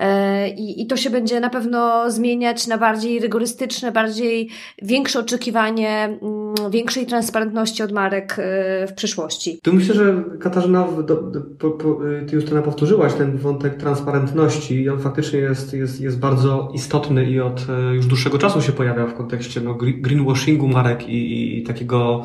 E, 0.01 0.49
I, 0.49 0.81
I 0.81 0.87
to 0.87 0.97
się 0.97 1.09
będzie 1.09 1.39
na 1.39 1.49
pewno 1.49 2.11
zmieniać 2.11 2.67
na 2.67 2.77
bardziej 2.77 3.19
rygorystyczne, 3.19 3.91
bardziej 3.91 4.49
większe 4.81 5.19
oczekiwanie, 5.19 6.17
mm, 6.21 6.71
większej 6.71 7.05
transparentności 7.05 7.83
od 7.83 7.91
marek 7.91 8.35
e, 8.39 8.87
w 8.87 8.93
przyszłości. 8.93 9.59
Tu 9.63 9.73
myślę, 9.73 9.95
że 9.95 10.23
Katarzyna, 10.39 10.87
do, 11.07 11.17
po, 11.59 11.71
po, 11.71 11.99
ty 12.27 12.35
już 12.35 12.45
to 12.45 12.61
powtórzyłaś, 12.61 13.13
ten 13.13 13.37
wątek 13.37 13.77
transparentności 13.77 14.81
i 14.81 14.89
on 14.89 14.99
faktycznie 14.99 15.39
jest, 15.39 15.73
jest, 15.73 16.01
jest 16.01 16.19
bardzo 16.19 16.71
istotny 16.73 17.25
i 17.25 17.39
od 17.39 17.65
e, 17.69 17.95
już 17.95 18.05
dłuższego 18.05 18.37
czasu 18.37 18.61
się 18.61 18.71
pojawia 18.71 19.07
w 19.07 19.13
kontekście 19.13 19.61
no, 19.61 19.75
greenwashingu 19.75 20.67
marek 20.67 21.09
i, 21.09 21.57
i 21.57 21.63
takiego 21.63 22.23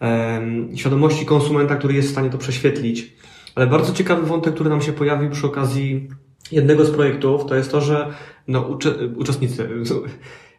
um, 0.00 0.76
świadomości 0.76 1.26
konsumenta, 1.26 1.76
który 1.76 1.94
jest 1.94 2.08
w 2.08 2.12
stanie 2.12 2.30
to 2.30 2.38
prześwietlić. 2.38 3.12
Ale 3.54 3.66
bardzo 3.66 3.92
ciekawy 3.92 4.26
wątek, 4.26 4.54
który 4.54 4.70
nam 4.70 4.82
się 4.82 4.92
pojawił 4.92 5.30
przy 5.30 5.46
okazji 5.46 6.08
jednego 6.52 6.84
z 6.84 6.90
projektów, 6.90 7.46
to 7.46 7.54
jest 7.54 7.70
to, 7.70 7.80
że 7.80 8.12
no, 8.48 8.78
uczestnicy, 9.16 9.68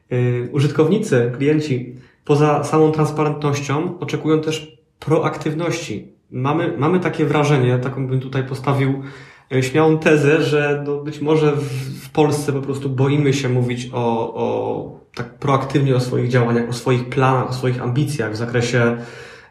yy, 0.09 0.49
użytkownicy, 0.51 1.31
klienci 1.37 1.95
poza 2.25 2.63
samą 2.63 2.91
transparentnością 2.91 3.99
oczekują 3.99 4.41
też 4.41 4.77
proaktywności. 4.99 6.07
Mamy, 6.31 6.77
mamy 6.77 6.99
takie 6.99 7.25
wrażenie, 7.25 7.77
taką 7.77 8.07
bym 8.07 8.19
tutaj 8.19 8.43
postawił 8.43 9.01
yy, 9.51 9.63
śmiałą 9.63 9.97
tezę, 9.97 10.43
że 10.43 10.83
no 10.87 10.97
być 10.97 11.21
może 11.21 11.51
w, 11.51 11.63
w 11.99 12.09
Polsce 12.09 12.53
po 12.53 12.61
prostu 12.61 12.89
boimy 12.89 13.33
się 13.33 13.49
mówić 13.49 13.89
o, 13.93 14.33
o 14.35 14.99
tak 15.15 15.33
proaktywnie 15.33 15.95
o 15.95 15.99
swoich 15.99 16.29
działaniach, 16.29 16.69
o 16.69 16.73
swoich 16.73 17.09
planach, 17.09 17.49
o 17.49 17.53
swoich 17.53 17.81
ambicjach 17.81 18.31
w 18.31 18.35
zakresie 18.35 18.97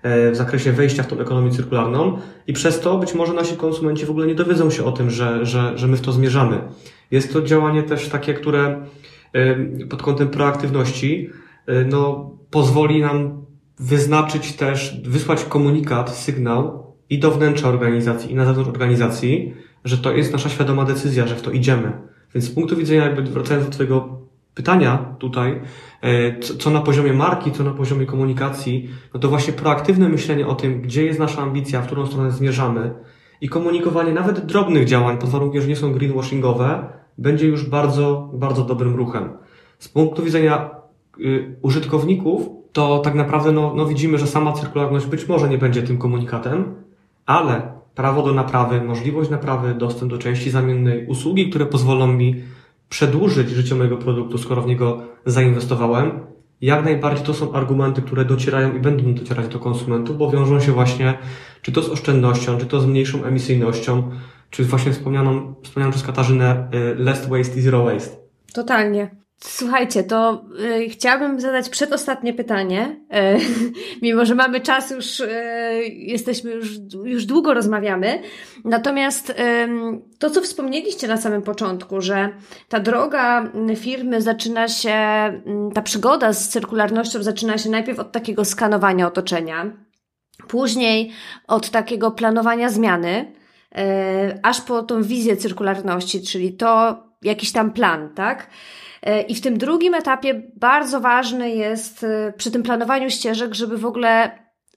w 0.03 0.33
zakresie 0.33 0.73
wejścia 0.73 1.03
w 1.03 1.07
tą 1.07 1.19
ekonomię 1.21 1.51
cyrkularną 1.51 2.19
i 2.47 2.53
przez 2.53 2.81
to 2.81 2.99
być 2.99 3.15
może 3.15 3.33
nasi 3.33 3.57
konsumenci 3.57 4.07
w 4.07 4.11
ogóle 4.11 4.27
nie 4.27 4.35
dowiedzą 4.35 4.71
się 4.71 4.85
o 4.85 4.93
tym, 4.93 5.11
że, 5.11 5.47
że, 5.47 5.79
że 5.79 5.89
my 5.89 5.97
w 5.97 6.01
to 6.01 6.13
zmierzamy. 6.13 6.61
Jest 7.11 7.33
to 7.33 7.43
działanie 7.43 7.83
też 7.83 8.09
takie, 8.09 8.35
które 8.35 8.87
e, 9.33 9.57
pod 9.87 10.03
kątem 10.03 10.29
proaktywności 10.29 11.31
e, 11.67 11.85
no, 11.85 12.31
pozwoli 12.51 13.01
nam 13.01 13.45
wyznaczyć 13.79 14.53
też, 14.53 15.01
wysłać 15.05 15.45
komunikat, 15.45 16.17
sygnał 16.17 16.95
i 17.11 17.19
do 17.19 17.31
wnętrza 17.31 17.69
organizacji, 17.69 18.33
i 18.33 18.35
na 18.35 18.45
zewnątrz 18.45 18.71
organizacji, 18.71 19.55
że 19.85 19.99
to 19.99 20.13
jest 20.13 20.33
nasza 20.33 20.49
świadoma 20.49 20.85
decyzja, 20.85 21.27
że 21.27 21.37
w 21.37 21.43
to 21.43 21.51
idziemy. 21.51 21.93
Więc 22.35 22.45
z 22.45 22.51
punktu 22.51 22.77
widzenia, 22.77 23.05
jakby 23.05 23.23
wracając 23.23 23.67
do 23.67 23.73
Twojego 23.73 24.18
pytania 24.59 25.15
tutaj, 25.19 25.61
e, 26.03 26.39
co 26.41 26.71
na 26.71 26.81
poziomie 26.81 27.13
marki, 27.13 27.53
co 27.53 27.65
na 27.65 27.71
poziomie 27.71 28.07
komunikacji, 28.07 28.91
no 29.15 29.21
to 29.21 29.29
właśnie 29.29 29.53
proaktywne 29.53 30.09
myślenie 30.09 30.47
o 30.47 30.55
tym, 30.55 30.83
gdzie 30.83 31.05
jest 31.05 31.19
nasza 31.19 31.43
ambicja, 31.43 31.83
w 31.83 31.87
którą 31.87 32.07
stronę 32.07 32.33
zmierzamy 32.33 32.95
i 33.41 33.49
komunikowanie 33.49 34.13
nawet 34.13 34.47
drobnych 34.47 34.85
działań, 34.85 35.19
pod 35.19 35.31
warunkiem, 35.31 35.63
że 35.63 35.69
nie 35.69 35.77
są 35.77 35.93
greenwashingowe, 35.93 36.87
będzie 37.19 37.47
już 37.47 37.69
bardzo, 37.69 38.31
bardzo 38.33 38.65
dobrym 38.65 38.97
ruchem. 38.97 39.29
Z 39.79 39.89
punktu 39.89 40.23
widzenia 40.23 40.71
y, 41.21 41.57
użytkowników, 41.63 42.49
to 42.73 42.99
tak 42.99 43.15
naprawdę 43.15 43.53
no, 43.53 43.73
no 43.77 43.87
widzimy, 43.87 44.19
że 44.19 44.27
sama 44.27 44.53
cyrkularność 44.53 45.07
być 45.07 45.29
może 45.29 45.49
nie 45.49 45.59
będzie 45.59 45.83
tym 45.83 45.99
komunikatem, 45.99 46.75
ale 47.27 47.73
prawo 47.95 48.23
do 48.23 48.33
naprawy, 48.33 48.81
możliwość 48.81 49.31
naprawy, 49.31 49.75
dostęp 49.75 50.11
do 50.11 50.19
części 50.19 50.51
zamiennej, 50.51 51.07
usługi, 51.07 51.51
które 51.51 51.67
pozwolą 51.67 52.07
mi 52.07 52.43
przedłużyć 52.89 53.51
życie 53.51 53.75
mojego 53.75 53.97
produktu, 53.97 54.39
skoro 54.39 54.63
w 54.63 54.67
niego 54.67 55.03
zainwestowałem, 55.27 56.21
jak 56.61 56.85
najbardziej 56.85 57.27
to 57.27 57.35
są 57.35 57.53
argumenty, 57.53 58.03
które 58.03 58.25
docierają 58.25 58.77
i 58.77 58.81
będą 58.81 59.15
docierać 59.15 59.49
do 59.49 59.59
konsumentów, 59.59 60.19
bo 60.19 60.31
wiążą 60.31 60.61
się 60.61 60.73
właśnie 60.73 61.19
czy 61.63 61.73
to 61.73 61.83
z 61.83 61.89
oszczędnością, 61.89 62.59
czy 62.59 62.67
to 62.67 62.81
z 62.81 62.87
mniejszą 62.87 63.25
emisyjnością, 63.25 64.11
czy 64.51 64.65
właśnie 64.65 64.93
wspomnianą, 64.93 65.55
wspomnianą 65.63 65.93
przez 65.93 66.07
Katarzynę 66.07 66.71
y, 66.75 66.95
less 66.95 67.29
waste 67.29 67.59
i 67.59 67.61
zero 67.61 67.85
waste. 67.85 68.17
Totalnie. 68.53 69.17
Słuchajcie, 69.41 70.05
to 70.05 70.45
y, 70.61 70.89
chciałabym 70.89 71.41
zadać 71.41 71.69
przedostatnie 71.69 72.33
pytanie, 72.33 73.01
y, 73.37 73.41
mimo 74.03 74.25
że 74.25 74.35
mamy 74.35 74.61
czas 74.61 74.91
już, 74.91 75.21
y, 75.21 75.29
jesteśmy 75.89 76.51
już, 76.51 76.69
już 77.05 77.27
długo 77.27 77.55
rozmawiamy. 77.55 78.23
Natomiast 78.65 79.35
to, 80.19 80.31
co 80.31 80.43
wspomnieliście 80.43 81.09
na 81.09 81.17
samym 81.17 81.43
początku, 81.43 82.01
że 82.01 82.29
ta 82.69 82.81
droga 82.81 83.53
firmy 83.77 84.23
zaczyna 84.23 84.69
się, 84.69 84.95
ta 85.75 85.83
przygoda 85.83 86.33
z 86.33 86.49
cyrkularnością 86.49 87.23
zaczyna 87.23 87.59
się 87.59 87.71
najpierw 87.71 87.99
od 87.99 88.13
takiego 88.13 88.45
skanowania 88.45 89.07
otoczenia, 89.07 89.71
później 90.49 91.13
od 91.47 91.71
takiego 91.71 92.11
planowania 92.11 92.69
zmiany, 92.69 93.33
y, 93.79 94.41
aż 94.43 94.61
po 94.61 94.83
tą 94.83 95.03
wizję 95.03 95.37
cyrkularności, 95.37 96.23
czyli 96.23 96.53
to 96.53 97.03
jakiś 97.23 97.53
tam 97.53 97.73
plan, 97.73 98.15
tak? 98.15 98.51
E, 99.03 99.23
I 99.23 99.35
w 99.35 99.41
tym 99.41 99.59
drugim 99.59 99.95
etapie 99.95 100.43
bardzo 100.57 101.01
ważne 101.01 101.51
jest 101.51 102.05
e, 102.05 102.33
przy 102.37 102.51
tym 102.51 102.63
planowaniu 102.63 103.11
ścieżek, 103.11 103.55
żeby 103.55 103.79
w 103.79 103.87
ogóle 103.87 104.31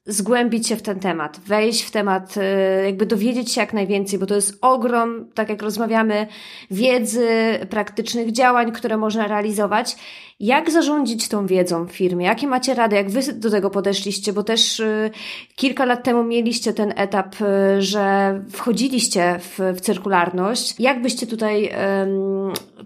zgłębić 0.06 0.68
się 0.68 0.76
w 0.76 0.82
ten 0.82 1.00
temat, 1.00 1.40
wejść 1.40 1.84
w 1.84 1.92
temat, 1.92 2.38
e, 2.38 2.86
jakby 2.86 3.06
dowiedzieć 3.06 3.52
się 3.52 3.62
jak 3.62 3.74
najwięcej, 3.74 4.20
bo 4.20 4.26
to 4.26 4.36
jest 4.36 4.58
ogrom, 4.62 5.30
tak 5.34 5.50
jak 5.50 5.62
rozmawiamy, 5.62 6.28
wiedzy, 6.72 7.28
praktycznych 7.70 8.32
działań, 8.32 8.72
które 8.72 8.98
można 8.98 9.28
realizować 9.28 9.96
jak 10.42 10.72
zarządzić 10.72 11.28
tą 11.28 11.46
wiedzą 11.46 11.86
w 11.88 11.92
firmie? 11.92 12.26
Jakie 12.26 12.48
macie 12.48 12.74
rady? 12.74 12.96
Jak 12.96 13.10
wy 13.10 13.34
do 13.34 13.50
tego 13.50 13.70
podeszliście? 13.70 14.34
Bo 14.34 14.44
też 14.44 14.80
y, 14.80 15.12
kilka 15.56 15.86
lat 15.86 16.04
temu 16.04 16.24
mieliście 16.24 16.74
ten 16.74 16.94
etap, 16.96 17.36
y, 17.42 17.82
że 17.82 18.36
wchodziliście 18.50 19.40
w, 19.40 19.60
w 19.76 19.82
cyrkularność. 19.82 20.76
Jak 20.80 21.02
byście 21.02 21.28
tutaj 21.28 21.66
y, 21.66 21.72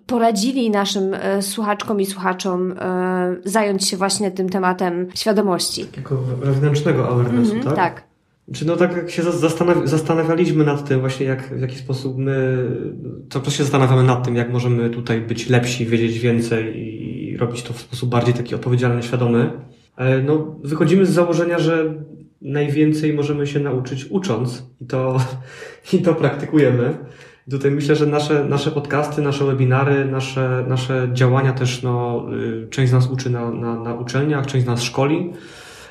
poradzili 0.05 0.69
naszym 0.69 1.13
y, 1.13 1.41
słuchaczkom 1.41 2.01
i 2.01 2.05
słuchaczom 2.05 2.71
y, 2.71 2.75
zająć 3.45 3.87
się 3.87 3.97
właśnie 3.97 4.31
tym 4.31 4.49
tematem 4.49 5.07
świadomości? 5.15 5.85
Takiego 5.85 6.17
wewnętrznego 6.17 7.07
awarenessu, 7.07 7.53
mm 7.53 7.63
-hmm, 7.63 7.67
tak? 7.67 7.75
Tak. 7.75 8.15
Czy 8.53 8.65
no 8.65 8.75
tak 8.75 8.95
jak 8.95 9.09
się 9.09 9.23
zastanawialiśmy 9.83 10.63
nad 10.65 10.87
tym 10.87 10.99
właśnie, 10.99 11.25
jak, 11.25 11.57
w 11.57 11.61
jaki 11.61 11.75
sposób 11.75 12.17
my, 12.17 12.65
co 13.29 13.41
czas 13.41 13.53
się 13.53 13.63
zastanawiamy 13.63 14.03
nad 14.03 14.25
tym, 14.25 14.35
jak 14.35 14.51
możemy 14.51 14.89
tutaj 14.89 15.21
być 15.21 15.49
lepsi, 15.49 15.85
wiedzieć 15.85 16.19
więcej 16.19 16.77
i 16.77 17.14
robić 17.37 17.63
to 17.63 17.73
w 17.73 17.79
sposób 17.79 18.09
bardziej 18.09 18.33
taki 18.33 18.55
odpowiedzialny, 18.55 19.03
świadomy. 19.03 19.51
E, 19.97 20.21
no, 20.21 20.55
wychodzimy 20.63 21.05
z 21.05 21.09
założenia, 21.09 21.59
że 21.59 21.93
najwięcej 22.41 23.13
możemy 23.13 23.47
się 23.47 23.59
nauczyć 23.59 24.05
ucząc 24.05 24.63
i 24.81 24.85
to, 24.85 25.17
i 25.93 26.01
to 26.01 26.15
praktykujemy. 26.15 26.97
Tutaj 27.51 27.71
myślę, 27.71 27.95
że 27.95 28.05
nasze, 28.05 28.45
nasze 28.45 28.71
podcasty, 28.71 29.21
nasze 29.21 29.45
webinary, 29.45 30.05
nasze, 30.05 30.65
nasze 30.67 31.09
działania 31.13 31.53
też, 31.53 31.83
no, 31.83 32.25
y, 32.33 32.67
część 32.69 32.89
z 32.89 32.93
nas 32.93 33.07
uczy 33.11 33.29
na, 33.29 33.51
na, 33.51 33.79
na 33.79 33.93
uczelniach, 33.93 34.45
część 34.45 34.63
z 34.63 34.67
nas 34.67 34.83
szkoli. 34.83 35.33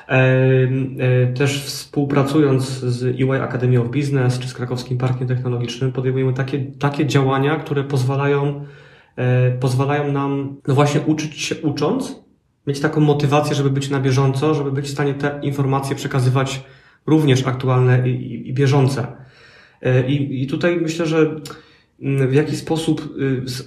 E, 0.07 1.27
też 1.27 1.63
współpracując 1.63 2.69
z 2.69 3.03
EY 3.03 3.41
Academy 3.41 3.81
of 3.81 3.87
Business 3.87 4.39
czy 4.39 4.47
z 4.47 4.53
Krakowskim 4.53 4.97
Parkiem 4.97 5.27
Technologicznym 5.27 5.91
podejmujemy 5.91 6.33
takie, 6.33 6.59
takie 6.59 7.05
działania, 7.05 7.55
które 7.55 7.83
pozwalają, 7.83 8.47
e, 8.47 8.65
pozwalają 9.59 10.11
nam 10.11 10.55
no 10.67 10.75
właśnie 10.75 11.01
uczyć 11.01 11.41
się 11.41 11.55
ucząc, 11.55 12.23
mieć 12.67 12.79
taką 12.79 13.01
motywację, 13.01 13.55
żeby 13.55 13.69
być 13.69 13.89
na 13.89 13.99
bieżąco, 13.99 14.53
żeby 14.53 14.71
być 14.71 14.85
w 14.85 14.91
stanie 14.91 15.13
te 15.13 15.39
informacje 15.43 15.95
przekazywać 15.95 16.63
również 17.05 17.47
aktualne 17.47 18.09
i, 18.09 18.11
i, 18.11 18.49
i 18.49 18.53
bieżące. 18.53 19.07
E, 19.81 20.07
I, 20.07 20.43
I 20.43 20.47
tutaj 20.47 20.77
myślę, 20.81 21.05
że 21.05 21.35
mm, 22.01 22.27
w 22.27 22.33
jaki 22.33 22.55
sposób 22.55 23.15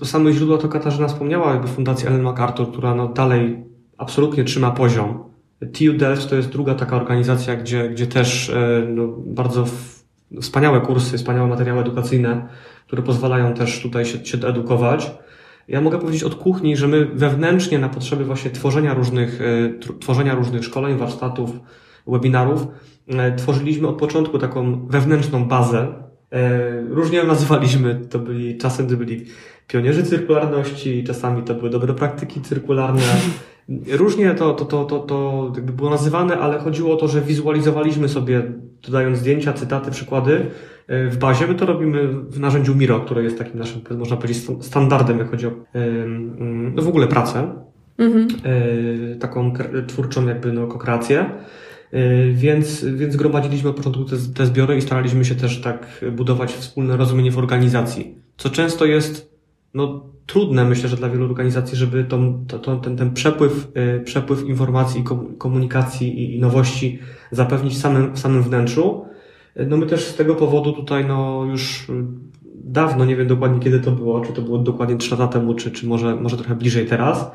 y, 0.03 0.07
same 0.07 0.33
źródła 0.33 0.59
to 0.59 0.69
Katarzyna 0.69 1.09
wspomniała, 1.09 1.53
jakby 1.53 1.69
Fundacja 1.69 2.09
Ellen 2.09 2.23
MacArthur, 2.23 2.73
która 2.73 2.95
no 2.95 3.09
dalej 3.09 3.65
absolutnie 3.99 4.45
trzyma 4.45 4.71
poziom 4.71 5.29
TU 5.61 5.93
Delft 5.97 6.31
to 6.31 6.37
jest 6.37 6.49
druga 6.49 6.75
taka 6.75 6.97
organizacja, 6.97 7.57
gdzie, 7.57 7.89
gdzie 7.89 8.07
też 8.07 8.51
e, 8.51 8.87
no, 8.89 9.09
bardzo 9.27 9.65
wspaniałe 10.41 10.81
kursy, 10.81 11.19
wspaniałe 11.19 11.49
materiały 11.49 11.81
edukacyjne, 11.81 12.49
które 12.87 13.03
pozwalają 13.03 13.55
też 13.55 13.83
tutaj 13.83 14.05
się, 14.05 14.27
się 14.27 14.39
edukować. 14.39 15.11
Ja 15.69 15.81
mogę 15.81 15.99
powiedzieć 15.99 16.23
od 16.23 16.35
kuchni, 16.35 16.77
że 16.77 16.89
my 16.89 17.07
wewnętrznie 17.07 17.79
na 17.79 17.89
potrzeby 17.89 18.25
właśnie 18.25 18.51
tworzenia 18.51 18.95
różnych, 18.95 19.41
e, 19.41 19.99
tworzenia 20.01 20.35
różnych 20.35 20.65
szkoleń, 20.65 20.97
warsztatów, 20.97 21.51
webinarów, 22.07 22.67
e, 23.09 23.37
tworzyliśmy 23.37 23.89
od 23.89 23.99
początku 23.99 24.39
taką 24.39 24.87
wewnętrzną 24.87 25.45
bazę. 25.45 26.09
Różnie 26.89 27.19
ją 27.19 27.27
nazywaliśmy, 27.27 28.01
to 28.11 28.19
byli, 28.19 28.59
czasem 28.59 28.89
to 28.89 28.97
byli 28.97 29.25
pionierzy 29.67 30.03
cyrkularności, 30.03 31.05
czasami 31.05 31.43
to 31.43 31.55
były 31.55 31.71
dobre 31.71 31.95
praktyki 31.95 32.41
cyrkularne, 32.41 33.03
Różnie 33.93 34.35
to, 34.35 34.55
to, 34.55 34.65
to, 34.65 34.85
to, 34.85 34.99
to 34.99 35.53
jakby 35.55 35.73
było 35.73 35.91
nazywane, 35.91 36.39
ale 36.39 36.59
chodziło 36.59 36.95
o 36.95 36.97
to, 36.97 37.09
że 37.09 37.21
wizualizowaliśmy 37.21 38.09
sobie 38.09 38.53
dodając 38.83 39.19
zdjęcia, 39.19 39.53
cytaty, 39.53 39.91
przykłady 39.91 40.47
w 40.89 41.17
bazie. 41.21 41.47
My 41.47 41.55
to 41.55 41.67
robimy 41.67 42.09
w 42.09 42.41
narzędziu 42.41 42.75
Miro, 42.75 43.01
które 43.01 43.23
jest 43.23 43.39
takim 43.39 43.59
naszym, 43.59 43.81
można 43.99 44.17
powiedzieć, 44.17 44.47
standardem, 44.61 45.19
jak 45.19 45.31
chodzi 45.31 45.47
o 45.47 45.51
no 46.75 46.83
w 46.83 46.89
ogóle 46.89 47.07
pracę. 47.07 47.53
Mhm. 47.99 48.29
Taką 49.19 49.53
twórczą 49.87 50.27
jakby 50.27 50.53
no, 50.53 50.67
kokreację. 50.67 51.31
Więc, 52.33 52.85
więc 52.85 53.17
gromadziliśmy 53.17 53.71
od 53.71 53.77
początku 53.77 54.05
te, 54.05 54.17
te 54.35 54.47
zbiory 54.47 54.77
i 54.77 54.83
staraliśmy 54.83 55.25
się 55.25 55.35
też 55.35 55.61
tak 55.61 56.05
budować 56.13 56.53
wspólne 56.53 56.97
rozumienie 56.97 57.31
w 57.31 57.39
organizacji. 57.39 58.15
Co 58.37 58.51
często 58.51 58.85
jest 58.85 59.35
no, 59.75 60.07
trudne, 60.27 60.65
myślę, 60.65 60.89
że 60.89 60.97
dla 60.97 61.11
wielu 61.11 61.25
organizacji, 61.25 61.77
żeby 61.77 62.05
tą, 62.05 62.45
to, 62.47 62.77
ten, 62.77 62.97
ten 62.97 63.13
przepływ, 63.13 63.69
y, 63.99 64.01
przepływ 64.05 64.49
informacji, 64.49 65.05
komunikacji 65.39 66.37
i 66.37 66.41
nowości 66.41 66.99
zapewnić 67.31 67.75
w 67.75 67.79
samym, 67.79 68.15
w 68.15 68.19
samym 68.19 68.43
wnętrzu. 68.43 69.05
No 69.57 69.77
my 69.77 69.87
też 69.87 70.05
z 70.05 70.17
tego 70.17 70.35
powodu 70.35 70.73
tutaj 70.73 71.05
no 71.05 71.45
już 71.51 71.87
dawno, 72.65 73.05
nie 73.05 73.17
wiem 73.17 73.27
dokładnie 73.27 73.61
kiedy 73.61 73.81
to 73.81 73.91
było, 73.91 74.21
czy 74.21 74.33
to 74.33 74.43
było 74.43 74.59
dokładnie 74.59 74.97
3 74.97 75.11
lata 75.11 75.29
temu, 75.29 75.55
czy, 75.55 75.71
czy 75.71 75.87
może, 75.87 76.17
może 76.17 76.37
trochę 76.37 76.55
bliżej 76.55 76.87
teraz, 76.87 77.31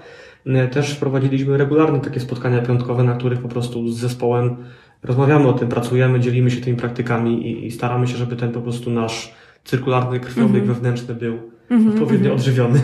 y, 0.47 0.67
też 0.67 0.93
wprowadziliśmy 0.93 1.57
regularne 1.57 1.99
takie 1.99 2.19
spotkania 2.19 2.61
piątkowe, 2.61 3.03
na 3.03 3.15
których 3.15 3.41
po 3.41 3.47
prostu 3.47 3.89
z 3.89 3.97
zespołem 3.97 4.55
rozmawiamy 5.03 5.47
o 5.47 5.53
tym, 5.53 5.69
pracujemy, 5.69 6.19
dzielimy 6.19 6.51
się 6.51 6.61
tymi 6.61 6.77
praktykami 6.77 7.47
i, 7.47 7.65
i 7.65 7.71
staramy 7.71 8.07
się, 8.07 8.17
żeby 8.17 8.35
ten 8.35 8.51
po 8.51 8.61
prostu 8.61 8.89
nasz 8.89 9.33
cyrkularny 9.63 10.19
krwiobieg 10.19 10.55
mm 10.55 10.65
-hmm. 10.65 10.67
wewnętrzny 10.67 11.15
był 11.15 11.39
mm 11.69 11.85
-hmm, 11.85 11.93
odpowiednio 11.93 12.25
mm 12.25 12.37
-hmm. 12.37 12.41
odżywiony. 12.41 12.81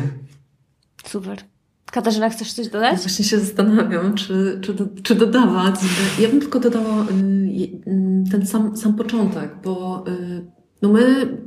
Super. 1.06 1.38
Katarzyna, 1.92 2.30
chcesz 2.30 2.54
coś 2.54 2.68
dodać? 2.68 2.94
Ja 2.94 3.00
właśnie 3.00 3.26
się 3.26 3.40
zastanawiam, 3.40 4.14
czy, 4.14 4.60
czy, 4.62 4.74
do, 4.74 4.86
czy 5.04 5.16
dodawać. 5.16 5.76
Ja 6.20 6.30
bym 6.30 6.40
tylko 6.40 6.60
dodała 6.60 7.04
y, 7.04 7.14
y, 7.88 8.32
ten 8.32 8.46
sam, 8.46 8.78
sam 8.78 8.94
początek, 8.94 9.52
bo 9.64 10.06
y, 10.08 10.46
no 10.82 10.90
my 10.90 11.38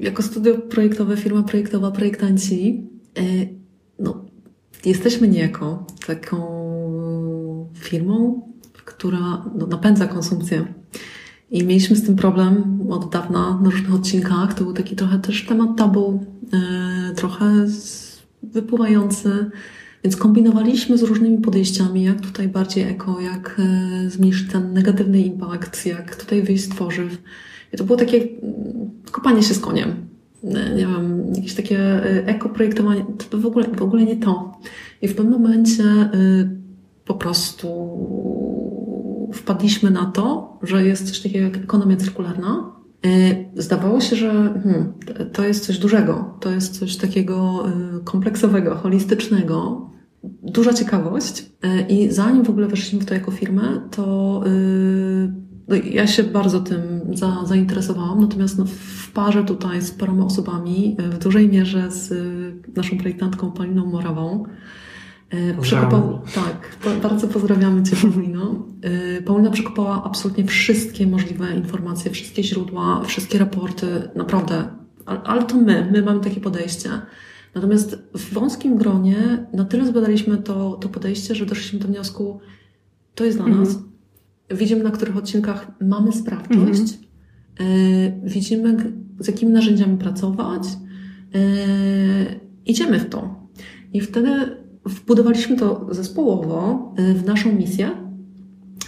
jako 0.00 0.22
studio 0.22 0.58
projektowe, 0.58 1.16
firma 1.16 1.42
projektowa, 1.42 1.90
projektanci, 1.90 2.88
no, 3.98 4.24
jesteśmy 4.84 5.28
niejako 5.28 5.86
taką 6.06 6.38
firmą, 7.74 8.42
która 8.84 9.44
no, 9.58 9.66
napędza 9.66 10.06
konsumpcję. 10.06 10.74
I 11.50 11.64
mieliśmy 11.64 11.96
z 11.96 12.06
tym 12.06 12.16
problem 12.16 12.78
od 12.90 13.12
dawna 13.12 13.60
na 13.62 13.70
różnych 13.70 13.94
odcinkach. 13.94 14.54
To 14.54 14.64
był 14.64 14.72
taki 14.72 14.96
trochę 14.96 15.18
też 15.18 15.46
temat 15.46 15.76
tabu, 15.76 16.24
trochę 17.16 17.66
wypływający. 18.52 19.50
Więc 20.04 20.16
kombinowaliśmy 20.16 20.98
z 20.98 21.02
różnymi 21.02 21.38
podejściami, 21.38 22.02
jak 22.02 22.20
tutaj 22.20 22.48
bardziej 22.48 22.84
eko, 22.84 23.20
jak 23.20 23.60
e, 23.60 24.10
zmniejszyć 24.10 24.52
ten 24.52 24.72
negatywny 24.72 25.20
impact, 25.20 25.86
jak 25.86 26.16
tutaj 26.16 26.42
wyjść 26.42 26.64
z 26.64 26.68
tworzyw. 26.68 27.18
I 27.72 27.76
to 27.76 27.84
było 27.84 27.98
takie 27.98 28.16
mm, 28.16 28.90
kopanie 29.10 29.42
się 29.42 29.54
z 29.54 29.60
koniem. 29.60 29.94
E, 30.44 30.74
nie 30.74 30.86
wiem, 30.86 31.32
jakieś 31.34 31.54
takie 31.54 31.78
eko-projektowanie, 32.26 33.04
to 33.30 33.38
w 33.38 33.46
ogóle, 33.46 33.68
w 33.68 33.82
ogóle 33.82 34.04
nie 34.04 34.16
to. 34.16 34.58
I 35.02 35.08
w 35.08 35.14
pewnym 35.14 35.32
momencie 35.32 35.84
po 37.04 37.14
prostu 37.14 37.68
wpadliśmy 39.32 39.90
na 39.90 40.06
to, 40.06 40.58
że 40.62 40.84
jest 40.84 41.08
coś 41.08 41.20
takiego 41.20 41.44
jak 41.44 41.56
ekonomia 41.56 41.96
cyrkularna. 41.96 42.77
Y, 43.08 43.62
zdawało 43.62 44.00
się, 44.00 44.16
że 44.16 44.30
hmm, 44.62 44.92
to 45.32 45.44
jest 45.44 45.66
coś 45.66 45.78
dużego, 45.78 46.34
to 46.40 46.50
jest 46.50 46.78
coś 46.78 46.96
takiego 46.96 47.64
y, 47.68 48.04
kompleksowego, 48.04 48.74
holistycznego, 48.74 49.90
duża 50.42 50.72
ciekawość. 50.72 51.40
Y, 51.40 51.86
I 51.88 52.12
zanim 52.12 52.44
w 52.44 52.50
ogóle 52.50 52.66
weszliśmy 52.66 53.00
w 53.00 53.04
to 53.04 53.14
jako 53.14 53.30
firmę, 53.30 53.80
to 53.90 54.42
no, 55.68 55.76
ja 55.76 56.06
się 56.06 56.22
bardzo 56.22 56.60
tym 56.60 56.80
za, 57.14 57.44
zainteresowałam, 57.44 58.20
natomiast 58.20 58.58
no, 58.58 58.64
w 58.64 59.12
parze 59.12 59.44
tutaj 59.44 59.82
z 59.82 59.90
paroma 59.90 60.24
osobami, 60.24 60.96
w 60.98 61.18
dużej 61.18 61.48
mierze 61.48 61.90
z 61.90 62.12
naszą 62.76 62.98
projektantką 62.98 63.52
Pauliną 63.52 63.86
Morawą, 63.86 64.44
przekopał, 65.60 66.20
tak, 66.34 66.76
bardzo 67.02 67.28
pozdrawiamy 67.28 67.82
Cię, 67.82 67.96
Paulino. 67.96 68.66
E, 68.82 69.22
Paulina 69.22 69.50
przekopała 69.50 70.04
absolutnie 70.04 70.44
wszystkie 70.44 71.06
możliwe 71.06 71.54
informacje, 71.54 72.10
wszystkie 72.10 72.42
źródła, 72.42 73.02
wszystkie 73.04 73.38
raporty, 73.38 73.86
naprawdę. 74.14 74.68
Ale 75.06 75.44
to 75.44 75.56
my, 75.56 75.88
my 75.92 76.02
mamy 76.02 76.20
takie 76.20 76.40
podejście. 76.40 76.90
Natomiast 77.54 77.98
w 78.14 78.32
wąskim 78.32 78.76
gronie 78.76 79.46
na 79.52 79.64
tyle 79.64 79.86
zbadaliśmy 79.86 80.38
to, 80.38 80.72
to 80.72 80.88
podejście, 80.88 81.34
że 81.34 81.46
doszliśmy 81.46 81.78
do 81.78 81.88
wniosku, 81.88 82.40
to 83.14 83.24
jest 83.24 83.38
dla 83.38 83.46
mhm. 83.46 83.64
nas. 83.64 83.78
Widzimy, 84.50 84.84
na 84.84 84.90
których 84.90 85.16
odcinkach 85.16 85.70
mamy 85.80 86.12
sprawczość, 86.12 86.98
mhm. 87.58 88.20
widzimy, 88.24 88.92
z 89.18 89.26
jakimi 89.26 89.52
narzędziami 89.52 89.98
pracować, 89.98 90.62
idziemy 92.66 92.98
w 92.98 93.08
to. 93.08 93.48
I 93.92 94.00
wtedy 94.00 94.56
Wbudowaliśmy 94.88 95.56
to 95.56 95.86
zespołowo 95.90 96.92
y, 96.98 97.14
w 97.14 97.26
naszą 97.26 97.52
misję. 97.52 97.90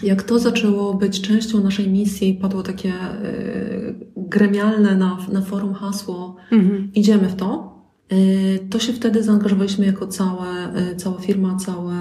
Jak 0.03 0.23
to 0.23 0.39
zaczęło 0.39 0.95
być 0.95 1.21
częścią 1.21 1.61
naszej 1.61 1.89
misji, 1.89 2.35
padło 2.35 2.63
takie 2.63 2.93
y, 3.25 3.95
gremialne 4.17 4.97
na, 4.97 5.19
na 5.33 5.41
forum 5.41 5.75
hasło 5.75 6.37
mhm. 6.53 6.91
idziemy 6.95 7.29
w 7.29 7.35
to, 7.35 7.79
y, 8.13 8.59
to 8.71 8.79
się 8.79 8.93
wtedy 8.93 9.23
zaangażowaliśmy 9.23 9.87
jako 9.87 10.07
całe, 10.07 10.73
cała 10.97 11.19
firma, 11.19 11.57
całe, 11.57 11.95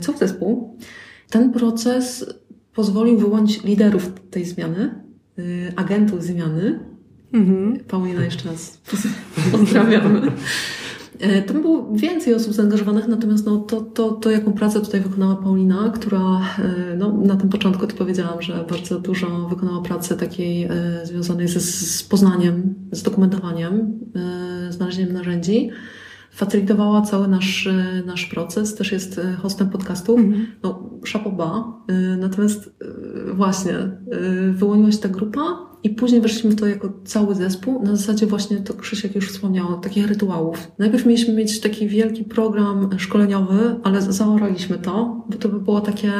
cały 0.00 0.18
zespół. 0.18 0.78
Ten 1.30 1.52
proces 1.52 2.34
pozwolił 2.74 3.18
wyłonić 3.18 3.64
liderów 3.64 4.12
tej 4.30 4.44
zmiany, 4.44 4.94
agentów 5.76 6.22
zmiany. 6.22 6.80
Mhm. 7.32 7.78
Paulina 7.88 8.24
jeszcze 8.24 8.48
raz 8.48 8.80
pozdrawiamy. 9.52 10.32
E, 11.20 11.42
tam 11.42 11.62
było 11.62 11.88
więcej 11.92 12.34
osób 12.34 12.52
zaangażowanych, 12.52 13.08
natomiast 13.08 13.46
no, 13.46 13.56
to, 13.56 13.80
to, 13.80 14.10
to, 14.10 14.30
jaką 14.30 14.52
pracę 14.52 14.80
tutaj 14.80 15.00
wykonała 15.00 15.36
Paulina, 15.36 15.92
która 15.94 16.40
e, 16.58 16.96
no, 16.96 17.12
na 17.12 17.36
tym 17.36 17.48
początku 17.48 17.86
to 17.86 17.96
powiedziałam, 17.96 18.42
że 18.42 18.64
bardzo 18.70 19.00
dużo 19.00 19.48
wykonała 19.48 19.82
pracy 19.82 20.16
takiej 20.16 20.64
e, 20.64 20.70
związanej 21.04 21.48
ze, 21.48 21.60
z 21.60 22.02
poznaniem, 22.02 22.74
z 22.92 23.02
dokumentowaniem, 23.02 24.00
znalezieniem 24.70 25.12
narzędzi. 25.12 25.70
Facylitowała 26.36 27.02
cały 27.02 27.28
nasz, 27.28 27.68
nasz 28.06 28.26
proces, 28.26 28.74
też 28.74 28.92
jest 28.92 29.20
hostem 29.42 29.68
podcastów. 29.70 30.20
Mm. 30.20 30.46
No, 30.62 30.90
szapoba. 31.04 31.64
Natomiast 32.18 32.76
właśnie, 33.34 33.74
wyłoniła 34.52 34.92
się 34.92 34.98
ta 34.98 35.08
grupa 35.08 35.40
i 35.82 35.90
później 35.90 36.20
weszliśmy 36.20 36.50
w 36.50 36.56
to 36.56 36.66
jako 36.66 36.92
cały 37.04 37.34
zespół, 37.34 37.82
na 37.82 37.96
zasadzie 37.96 38.26
właśnie, 38.26 38.56
to 38.56 38.74
Krzysiek 38.74 39.14
już 39.14 39.28
wspomniał, 39.28 39.80
takich 39.80 40.08
rytuałów. 40.08 40.72
Najpierw 40.78 41.06
mieliśmy 41.06 41.34
mieć 41.34 41.60
taki 41.60 41.88
wielki 41.88 42.24
program 42.24 42.90
szkoleniowy, 42.98 43.76
ale 43.82 44.02
zaoraliśmy 44.02 44.78
to, 44.78 45.24
bo 45.30 45.36
to 45.36 45.48
by 45.48 45.60
było 45.60 45.80
takie... 45.80 46.12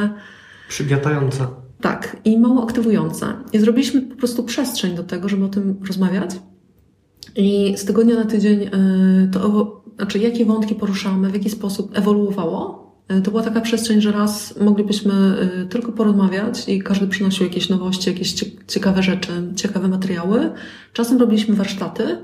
Przygniatające. 0.69 1.47
Tak, 1.81 2.17
i 2.25 2.39
mało 2.39 2.63
aktywujące. 2.63 3.27
I 3.53 3.59
zrobiliśmy 3.59 4.01
po 4.01 4.15
prostu 4.15 4.43
przestrzeń 4.43 4.95
do 4.95 5.03
tego, 5.03 5.29
żeby 5.29 5.45
o 5.45 5.49
tym 5.49 5.75
rozmawiać. 5.87 6.39
I 7.35 7.73
z 7.77 7.85
tygodnia 7.85 8.15
na 8.15 8.25
tydzień 8.25 8.69
to, 9.31 9.76
znaczy 9.97 10.19
jakie 10.19 10.45
wątki 10.45 10.75
poruszamy, 10.75 11.29
w 11.29 11.33
jaki 11.33 11.49
sposób 11.49 11.97
ewoluowało, 11.97 12.87
E, 13.07 13.21
to 13.21 13.31
była 13.31 13.43
taka 13.43 13.61
przestrzeń, 13.61 14.01
że 14.01 14.11
raz 14.11 14.59
moglibyśmy 14.59 15.13
e, 15.13 15.65
tylko 15.65 15.91
porozmawiać 15.91 16.69
i 16.69 16.79
każdy 16.81 17.07
przynosił 17.07 17.45
jakieś 17.45 17.69
nowości, 17.69 18.09
jakieś 18.09 18.33
ciekawe 18.67 19.03
rzeczy, 19.03 19.53
ciekawe 19.55 19.87
materiały. 19.87 20.51
Czasem 20.93 21.17
robiliśmy 21.17 21.55
warsztaty, 21.55 22.17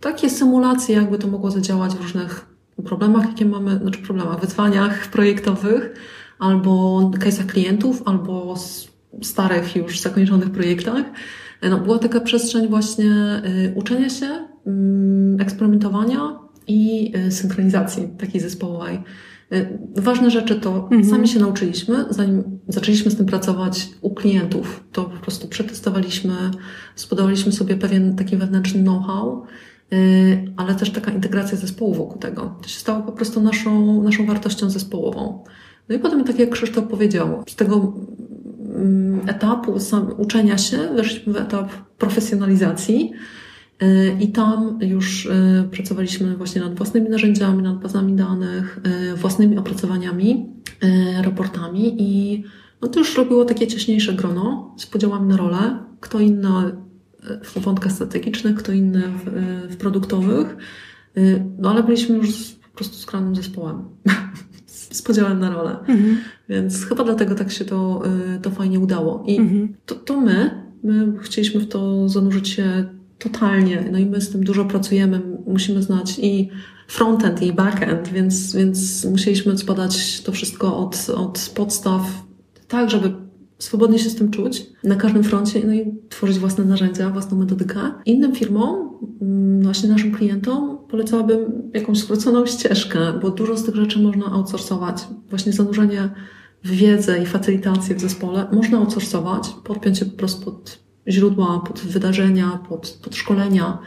takie 0.00 0.30
symulacje, 0.30 0.96
jakby 0.96 1.18
to 1.18 1.28
mogło 1.28 1.50
zadziałać 1.50 1.92
w 1.92 2.00
różnych 2.00 2.46
problemach, 2.84 3.28
jakie 3.28 3.44
mamy, 3.44 3.78
znaczy 3.78 4.02
problemach, 4.02 4.40
wyzwaniach 4.40 5.10
projektowych, 5.10 5.94
albo 6.38 7.00
case'ach 7.14 7.46
klientów, 7.46 8.02
albo 8.04 8.54
starych 9.22 9.76
już 9.76 10.00
zakończonych 10.00 10.50
projektach. 10.50 11.04
E, 11.60 11.70
no, 11.70 11.78
była 11.78 11.98
taka 11.98 12.20
przestrzeń 12.20 12.68
właśnie 12.68 13.42
uczenia 13.74 14.08
się, 14.08 14.48
mm, 14.66 15.40
eksperymentowania 15.40 16.45
i 16.66 17.12
synchronizacji 17.30 18.08
takiej 18.18 18.40
zespołowej. 18.40 18.98
Y, 19.52 19.78
ważne 19.96 20.30
rzeczy 20.30 20.54
to 20.54 20.76
mhm. 20.76 21.04
sami 21.04 21.28
się 21.28 21.40
nauczyliśmy, 21.40 22.04
zanim 22.10 22.58
zaczęliśmy 22.68 23.10
z 23.10 23.16
tym 23.16 23.26
pracować 23.26 23.88
u 24.00 24.14
klientów. 24.14 24.84
To 24.92 25.04
po 25.04 25.16
prostu 25.16 25.48
przetestowaliśmy, 25.48 26.34
zbudowaliśmy 26.96 27.52
sobie 27.52 27.76
pewien 27.76 28.16
taki 28.16 28.36
wewnętrzny 28.36 28.82
know-how, 28.82 29.44
y, 29.92 30.52
ale 30.56 30.74
też 30.74 30.90
taka 30.90 31.10
integracja 31.10 31.58
zespołu 31.58 31.94
wokół 31.94 32.18
tego. 32.18 32.56
To 32.62 32.68
się 32.68 32.78
stało 32.78 33.02
po 33.02 33.12
prostu 33.12 33.40
naszą, 33.40 34.02
naszą 34.02 34.26
wartością 34.26 34.70
zespołową. 34.70 35.44
No 35.88 35.96
i 35.96 35.98
potem, 35.98 36.24
tak 36.24 36.38
jak 36.38 36.50
Krzysztof 36.50 36.84
powiedział, 36.84 37.44
z 37.48 37.56
tego 37.56 37.92
mm, 38.74 39.28
etapu 39.28 39.80
sam 39.80 40.10
uczenia 40.18 40.58
się 40.58 40.78
weszliśmy 40.96 41.32
w 41.32 41.36
etap 41.36 41.70
profesjonalizacji, 41.98 43.12
E, 43.12 43.14
I 44.20 44.28
tam 44.28 44.78
już 44.82 45.26
e, 45.26 45.68
pracowaliśmy 45.70 46.36
właśnie 46.36 46.60
nad 46.60 46.74
własnymi 46.74 47.08
narzędziami, 47.08 47.62
nad 47.62 47.80
bazami 47.80 48.12
danych, 48.12 48.80
e, 48.84 49.14
własnymi 49.14 49.58
opracowaniami, 49.58 50.46
raportami 51.22 52.02
i 52.02 52.44
no 52.82 52.88
to 52.88 52.98
już 52.98 53.16
robiło 53.16 53.44
takie 53.44 53.66
ciaśniejsze 53.66 54.14
grono 54.14 54.74
z 54.78 54.86
podziałami 54.86 55.28
na 55.28 55.36
role. 55.36 55.78
Kto 56.00 56.20
inny 56.20 56.48
w 57.44 57.58
wątkach 57.58 57.92
strategicznych, 57.92 58.56
kto 58.56 58.72
inny 58.72 59.02
w, 59.02 59.30
w 59.72 59.76
produktowych. 59.76 60.56
No 61.58 61.70
ale 61.70 61.82
byliśmy 61.82 62.16
już 62.16 62.28
po 62.72 62.76
prostu 62.76 62.96
skromnym 62.96 63.36
zespołem. 63.36 63.84
z 64.66 65.02
podziałem 65.02 65.40
na 65.40 65.50
rolę. 65.50 65.78
Mhm. 65.78 66.18
Więc 66.48 66.84
chyba 66.84 67.04
dlatego 67.04 67.34
tak 67.34 67.50
się 67.50 67.64
to, 67.64 68.02
to 68.42 68.50
fajnie 68.50 68.80
udało. 68.80 69.24
I 69.26 69.38
mhm. 69.38 69.74
to, 69.86 69.94
to 69.94 70.20
my, 70.20 70.62
my 70.82 71.18
chcieliśmy 71.18 71.60
w 71.60 71.68
to 71.68 72.08
zanurzyć 72.08 72.48
się 72.48 72.95
totalnie. 73.18 73.88
No 73.92 73.98
i 73.98 74.06
my 74.06 74.20
z 74.20 74.30
tym 74.30 74.44
dużo 74.44 74.64
pracujemy. 74.64 75.22
Musimy 75.46 75.82
znać 75.82 76.18
i 76.18 76.50
frontend 76.88 77.42
i 77.42 77.52
backend, 77.52 78.08
więc, 78.08 78.56
więc 78.56 79.04
musieliśmy 79.04 79.56
zbadać 79.56 80.22
to 80.22 80.32
wszystko 80.32 80.78
od, 80.78 81.10
od 81.16 81.52
podstaw, 81.54 82.02
tak, 82.68 82.90
żeby 82.90 83.12
swobodnie 83.58 83.98
się 83.98 84.10
z 84.10 84.14
tym 84.14 84.30
czuć 84.30 84.66
na 84.84 84.96
każdym 84.96 85.24
froncie 85.24 85.62
no 85.66 85.72
i 85.72 85.94
tworzyć 86.08 86.38
własne 86.38 86.64
narzędzia, 86.64 87.10
własną 87.10 87.38
metodykę. 87.38 87.80
Innym 88.06 88.34
firmom, 88.34 88.90
mm, 89.20 89.62
właśnie 89.62 89.88
naszym 89.88 90.12
klientom, 90.12 90.78
polecałabym 90.88 91.70
jakąś 91.74 91.98
skróconą 91.98 92.46
ścieżkę, 92.46 92.98
bo 93.22 93.30
dużo 93.30 93.56
z 93.56 93.64
tych 93.64 93.74
rzeczy 93.74 93.98
można 93.98 94.26
outsourcować. 94.26 94.96
Właśnie 95.30 95.52
zanurzenie 95.52 96.10
w 96.64 96.70
wiedzę 96.70 97.22
i 97.22 97.26
facylitację 97.26 97.94
w 97.94 98.00
zespole 98.00 98.46
można 98.52 98.78
outsourcować, 98.78 99.48
podpiąć 99.64 99.98
się 99.98 100.06
po 100.06 100.16
prostu 100.16 100.44
pod 100.44 100.85
źródła, 101.08 101.60
pod 101.60 101.80
wydarzenia, 101.80 102.58
pod, 102.68 102.98
pod 103.02 103.16
szkolenia 103.16 103.78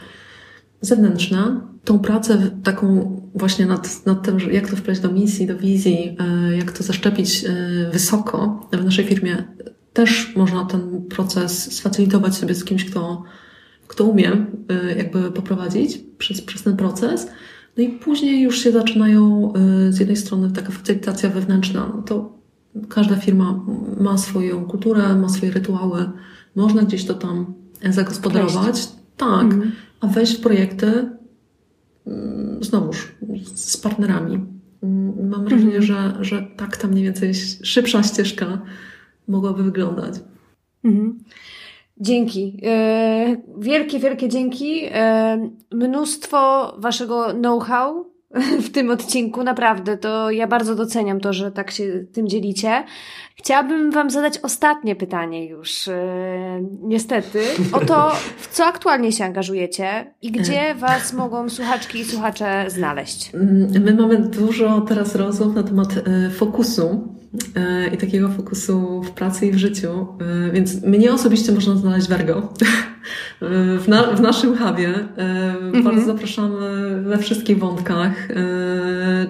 zewnętrzne. 0.80 1.60
Tą 1.84 1.98
pracę 1.98 2.50
taką 2.62 3.16
właśnie 3.34 3.66
nad, 3.66 4.06
nad 4.06 4.22
tym, 4.22 4.38
jak 4.52 4.70
to 4.70 4.76
wpleść 4.76 5.00
do 5.00 5.12
misji, 5.12 5.46
do 5.46 5.56
wizji, 5.56 6.16
e, 6.18 6.56
jak 6.56 6.72
to 6.72 6.82
zaszczepić 6.82 7.44
e, 7.44 7.90
wysoko 7.92 8.68
w 8.72 8.84
naszej 8.84 9.04
firmie, 9.04 9.44
też 9.92 10.36
można 10.36 10.64
ten 10.64 11.02
proces 11.02 11.72
sfacylitować 11.72 12.34
sobie 12.34 12.54
z 12.54 12.64
kimś, 12.64 12.84
kto, 12.84 13.22
kto 13.86 14.04
umie 14.04 14.32
e, 14.68 14.96
jakby 14.96 15.30
poprowadzić 15.30 16.00
przez, 16.18 16.42
przez 16.42 16.62
ten 16.62 16.76
proces. 16.76 17.28
No 17.76 17.82
i 17.82 17.88
później 17.88 18.42
już 18.42 18.58
się 18.58 18.72
zaczynają 18.72 19.52
z 19.90 19.98
jednej 19.98 20.16
strony 20.16 20.50
taka 20.50 20.70
facylitacja 20.70 21.30
wewnętrzna. 21.30 21.92
No 21.96 22.02
to 22.02 22.38
każda 22.88 23.16
firma 23.16 23.60
ma 24.00 24.18
swoją 24.18 24.64
kulturę, 24.64 25.14
ma 25.14 25.28
swoje 25.28 25.52
rytuały, 25.52 26.10
można 26.56 26.82
gdzieś 26.82 27.04
to 27.04 27.14
tam 27.14 27.54
zagospodarować. 27.90 28.88
Tak, 29.16 29.42
mhm. 29.42 29.72
a 30.00 30.06
wejść 30.06 30.36
w 30.36 30.40
projekty 30.40 31.10
mm, 32.06 32.64
znowuż 32.64 33.14
z 33.54 33.76
partnerami. 33.76 34.46
Mm, 34.82 35.28
mam 35.28 35.44
wrażenie, 35.44 35.76
mhm. 35.76 35.82
że, 35.82 36.24
że 36.24 36.46
tak 36.56 36.76
tam 36.76 36.90
mniej 36.90 37.04
więcej 37.04 37.34
szybsza 37.62 38.02
ścieżka 38.02 38.58
mogłaby 39.28 39.62
wyglądać. 39.62 40.14
Mhm. 40.84 41.18
Dzięki. 42.00 42.60
E, 42.62 43.36
wielkie, 43.58 43.98
wielkie 43.98 44.28
dzięki. 44.28 44.80
E, 44.90 45.50
mnóstwo 45.72 46.74
waszego 46.78 47.32
know-how 47.32 48.10
w 48.66 48.70
tym 48.70 48.90
odcinku, 48.90 49.44
naprawdę. 49.44 49.96
To 49.96 50.30
ja 50.30 50.46
bardzo 50.46 50.74
doceniam 50.74 51.20
to, 51.20 51.32
że 51.32 51.52
tak 51.52 51.70
się 51.70 52.04
tym 52.12 52.28
dzielicie. 52.28 52.84
Chciałabym 53.36 53.90
Wam 53.90 54.10
zadać 54.10 54.38
ostatnie 54.38 54.96
pytanie 54.96 55.46
już, 55.46 55.86
yy, 55.86 55.94
niestety, 56.82 57.40
o 57.72 57.80
to, 57.80 58.12
w 58.38 58.48
co 58.48 58.64
aktualnie 58.64 59.12
się 59.12 59.24
angażujecie 59.24 60.14
i 60.22 60.30
gdzie 60.30 60.74
Was 60.74 61.12
mogą 61.12 61.48
słuchaczki 61.48 61.98
i 61.98 62.04
słuchacze 62.04 62.64
znaleźć. 62.68 63.30
Mm, 63.34 63.84
my 63.84 63.94
mamy 63.94 64.18
dużo 64.18 64.80
teraz 64.80 65.14
rozmów 65.14 65.54
na 65.54 65.62
temat 65.62 65.88
e, 65.96 66.30
fokusu 66.30 67.14
e, 67.56 67.94
i 67.94 67.96
takiego 67.96 68.28
fokusu 68.28 69.02
w 69.02 69.10
pracy 69.10 69.46
i 69.46 69.50
w 69.52 69.58
życiu, 69.58 70.06
e, 70.48 70.52
więc 70.52 70.82
mnie 70.82 71.12
osobiście 71.12 71.52
można 71.52 71.76
znaleźć 71.76 72.08
w 72.08 72.12
Ergo, 72.12 72.52
w, 73.78 73.84
na, 73.88 74.02
w 74.02 74.20
naszym 74.20 74.58
hubie. 74.58 74.94
Mhm. 75.16 75.84
Bardzo 75.84 76.06
zapraszamy 76.06 76.58
we 77.02 77.18
wszystkich 77.18 77.58
wątkach, 77.58 78.28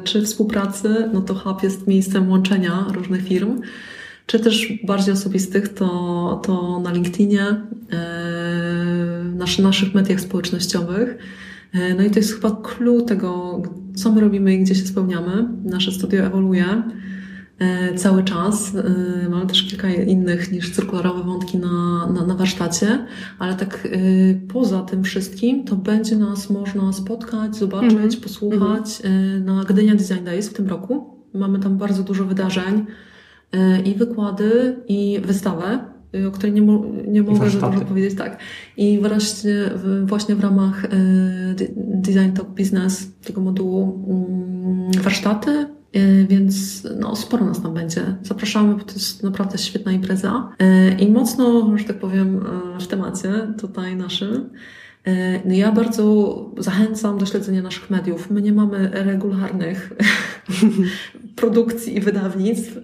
czy 0.05 0.23
współpracy, 0.23 1.11
no 1.13 1.21
to 1.21 1.35
hub 1.35 1.63
jest 1.63 1.87
miejscem 1.87 2.31
łączenia 2.31 2.87
różnych 2.95 3.23
firm, 3.23 3.61
czy 4.31 4.41
też 4.41 4.73
bardziej 4.85 5.15
osobistych, 5.15 5.69
to, 5.69 6.41
to 6.45 6.81
na 6.81 6.93
LinkedInie, 6.93 7.43
e, 7.43 7.57
w 9.59 9.63
naszych 9.63 9.95
mediach 9.95 10.21
społecznościowych. 10.21 11.19
E, 11.73 11.95
no 11.95 12.03
i 12.03 12.11
to 12.11 12.19
jest 12.19 12.35
chyba 12.35 12.51
clue 12.51 13.03
tego, 13.03 13.63
co 13.95 14.13
my 14.13 14.21
robimy 14.21 14.55
i 14.55 14.63
gdzie 14.63 14.75
się 14.75 14.87
spełniamy. 14.87 15.49
Nasze 15.65 15.93
studio 15.93 16.25
ewoluuje 16.25 16.65
e, 16.65 16.83
cały 17.97 18.25
czas. 18.25 18.73
Mamy 19.31 19.47
też 19.47 19.63
kilka 19.63 19.91
innych 19.91 20.53
niż 20.53 20.73
cyrkularowe 20.73 21.23
wątki 21.23 21.59
na, 21.59 22.07
na, 22.15 22.27
na 22.27 22.35
warsztacie, 22.35 23.07
ale 23.39 23.55
tak 23.55 23.89
poza 24.53 24.83
tym 24.83 25.05
wszystkim 25.05 25.65
to 25.65 25.77
będzie 25.77 26.17
nas 26.17 26.51
można 26.51 26.93
spotkać, 26.93 27.57
zobaczyć, 27.57 27.93
mm 27.93 28.09
-hmm. 28.09 28.23
posłuchać 28.23 29.01
mm 29.05 29.41
-hmm. 29.41 29.45
na 29.45 29.65
Gdynia 29.65 29.95
Design 29.95 30.25
Days 30.25 30.49
w 30.49 30.53
tym 30.53 30.69
roku. 30.69 31.17
Mamy 31.35 31.59
tam 31.59 31.79
bardzo 31.79 32.03
dużo 32.03 32.25
wydarzeń. 32.25 32.87
E, 33.53 33.81
i 33.81 33.95
wykłady, 33.95 34.77
i 34.89 35.21
wystawę, 35.25 35.85
o 36.29 36.31
której 36.31 36.53
nie, 36.53 36.63
mo 36.63 36.85
nie 37.09 37.23
mogę 37.23 37.51
za 37.51 37.71
dużo 37.71 37.85
powiedzieć, 37.85 38.19
tak. 38.19 38.39
I 38.77 38.99
właśnie, 38.99 39.55
właśnie 40.05 40.35
w 40.35 40.41
ramach 40.41 40.85
e, 40.85 40.89
Design 41.77 42.33
Talk 42.35 42.49
Business 42.49 43.13
tego 43.25 43.41
modułu 43.41 44.05
mm, 44.09 45.03
warsztaty, 45.03 45.51
e, 45.51 45.67
więc 46.29 46.85
no, 47.01 47.17
sporo 47.17 47.45
nas 47.45 47.63
tam 47.63 47.75
będzie. 47.75 48.17
Zapraszamy, 48.23 48.75
bo 48.75 48.85
to 48.85 48.93
jest 48.93 49.23
naprawdę 49.23 49.59
świetna 49.59 49.93
impreza 49.93 50.49
i 50.99 51.09
mocno, 51.09 51.79
że 51.79 51.85
tak 51.85 51.99
powiem, 51.99 52.45
w 52.81 52.87
temacie 52.87 53.55
tutaj 53.59 53.97
naszym. 53.97 54.51
No 55.45 55.55
ja 55.55 55.73
bardzo 55.73 56.37
zachęcam 56.59 57.19
do 57.19 57.27
śledzenia 57.27 57.63
naszych 57.63 57.91
mediów. 57.91 58.31
My 58.31 58.43
nie 58.43 58.53
mamy 58.53 58.91
regularnych 58.93 59.93
produkcji 61.37 61.97
i 61.97 62.01
wydawnictw, 62.01 62.77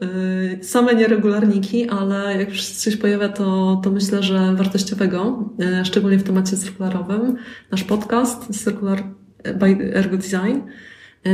same 0.62 0.94
nieregularniki, 0.94 1.88
ale 1.88 2.38
jak 2.38 2.48
już 2.48 2.66
coś 2.66 2.96
pojawia, 2.96 3.28
to, 3.28 3.80
to 3.84 3.90
myślę, 3.90 4.22
że 4.22 4.54
wartościowego, 4.54 5.50
szczególnie 5.84 6.18
w 6.18 6.22
temacie 6.22 6.56
cyrkularowym. 6.56 7.36
Nasz 7.70 7.84
podcast 7.84 8.64
Circular 8.64 9.02
by 9.58 9.94
Ergo 9.94 10.16
Design, 10.16 10.60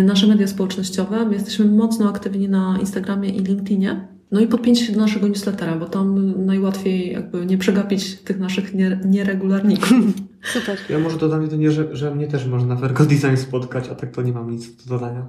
nasze 0.03 0.26
media 0.26 0.47
społecznościowe. 0.47 1.26
My 1.26 1.34
jesteśmy 1.34 1.64
mocno 1.64 2.09
aktywni 2.09 2.49
na 2.49 2.76
Instagramie 2.80 3.28
i 3.28 3.38
LinkedInie. 3.40 4.09
No 4.32 4.40
i 4.40 4.47
podpięcie 4.47 4.84
się 4.84 4.93
do 4.93 5.01
naszego 5.01 5.28
newslettera, 5.28 5.76
bo 5.76 5.86
tam 5.86 6.34
najłatwiej 6.47 7.12
jakby 7.12 7.47
nie 7.47 7.59
przegapić 7.59 8.20
tych 8.20 8.38
naszych 8.38 8.74
nieregularników. 9.05 9.93
Super. 10.55 10.78
Ja 10.90 10.99
może 10.99 11.18
dodam 11.18 11.43
jedynie, 11.43 11.70
że, 11.70 11.97
że 11.97 12.14
mnie 12.14 12.28
też 12.28 12.47
można 12.47 12.76
w 12.76 12.84
Ergo 12.84 13.05
Design 13.05 13.36
spotkać, 13.36 13.88
a 13.88 13.95
tak 13.95 14.11
to 14.11 14.22
nie 14.22 14.32
mam 14.32 14.51
nic 14.51 14.84
do 14.84 14.99
dodania. 14.99 15.28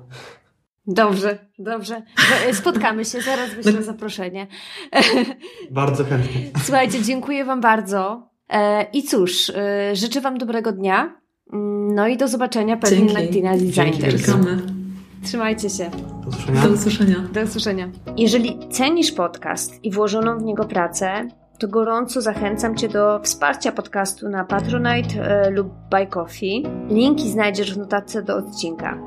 Dobrze, 0.87 1.37
dobrze. 1.59 2.01
Spotkamy 2.53 3.05
się, 3.05 3.21
zaraz 3.21 3.53
wyślę 3.53 3.71
no. 3.71 3.81
zaproszenie. 3.81 4.47
Bardzo 5.71 6.03
chętnie. 6.03 6.41
Słuchajcie, 6.63 7.01
dziękuję 7.01 7.45
Wam 7.45 7.61
bardzo. 7.61 8.29
E, 8.49 8.83
I 8.83 9.03
cóż, 9.03 9.49
e, 9.49 9.95
życzę 9.95 10.21
Wam 10.21 10.37
dobrego 10.37 10.71
dnia. 10.71 11.22
No 11.95 12.07
i 12.07 12.17
do 12.17 12.27
zobaczenia 12.27 12.77
pewnie 12.77 13.13
na 13.13 13.27
Tina 13.27 13.51
Design. 13.51 14.17
Czekamy. 14.17 14.61
Trzymajcie 15.23 15.69
się. 15.69 15.89
Do 16.23 16.29
usłyszenia. 16.29 16.61
Do 16.61 16.69
usłyszenia. 16.69 17.15
Do 17.33 17.41
usłyszenia. 17.41 17.89
Jeżeli 18.17 18.59
cenisz 18.71 19.11
podcast 19.11 19.83
i 19.83 19.91
włożoną 19.91 20.37
w 20.37 20.43
niego 20.43 20.65
pracę, 20.65 21.27
to 21.59 21.67
gorąco 21.67 22.21
zachęcam 22.21 22.77
Cię 22.77 22.89
do 22.89 23.19
wsparcia 23.23 23.71
podcastu 23.71 24.29
na 24.29 24.45
Patronite 24.45 25.21
e, 25.21 25.49
lub 25.49 25.67
Buy 25.91 26.07
Coffee. 26.07 26.63
Linki 26.89 27.29
znajdziesz 27.29 27.73
w 27.73 27.77
notatce 27.77 28.23
do 28.23 28.35
odcinka. 28.35 28.97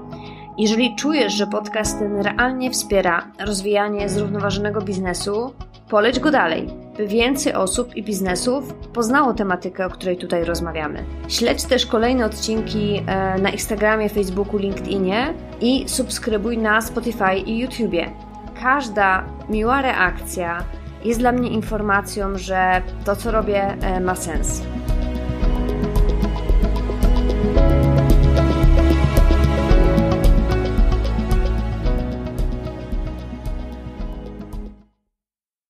Jeżeli 0.59 0.97
czujesz, 0.97 1.32
że 1.32 1.47
podcast 1.47 1.99
ten 1.99 2.20
realnie 2.20 2.70
wspiera 2.70 3.32
rozwijanie 3.47 4.09
zrównoważonego 4.09 4.80
biznesu, 4.80 5.53
poleć 5.89 6.20
go 6.20 6.30
dalej, 6.30 6.68
by 6.97 7.07
więcej 7.07 7.53
osób 7.55 7.97
i 7.97 8.03
biznesów 8.03 8.74
poznało 8.74 9.34
tematykę, 9.34 9.87
o 9.87 9.91
której 9.91 10.16
tutaj 10.16 10.45
rozmawiamy. 10.45 11.05
Śledź 11.28 11.64
też 11.64 11.87
kolejne 11.87 12.26
odcinki 12.26 13.03
e, 13.07 13.39
na 13.39 13.51
Instagramie, 13.51 14.09
Facebooku, 14.09 14.59
LinkedInie 14.59 15.34
i 15.61 15.89
subskrybuj 15.89 16.59
na 16.59 16.80
Spotify 16.80 17.37
i 17.47 17.59
YouTubie. 17.59 18.11
Każda 18.62 19.24
miła 19.49 19.82
reakcja 19.82 20.64
jest 21.05 21.20
dla 21.20 21.32
mnie 21.32 21.49
informacją, 21.49 22.39
że 22.39 22.82
to, 23.05 23.16
co 23.16 23.30
robię, 23.30 23.62
e, 23.62 24.01
ma 24.01 24.14
sens. 24.14 24.62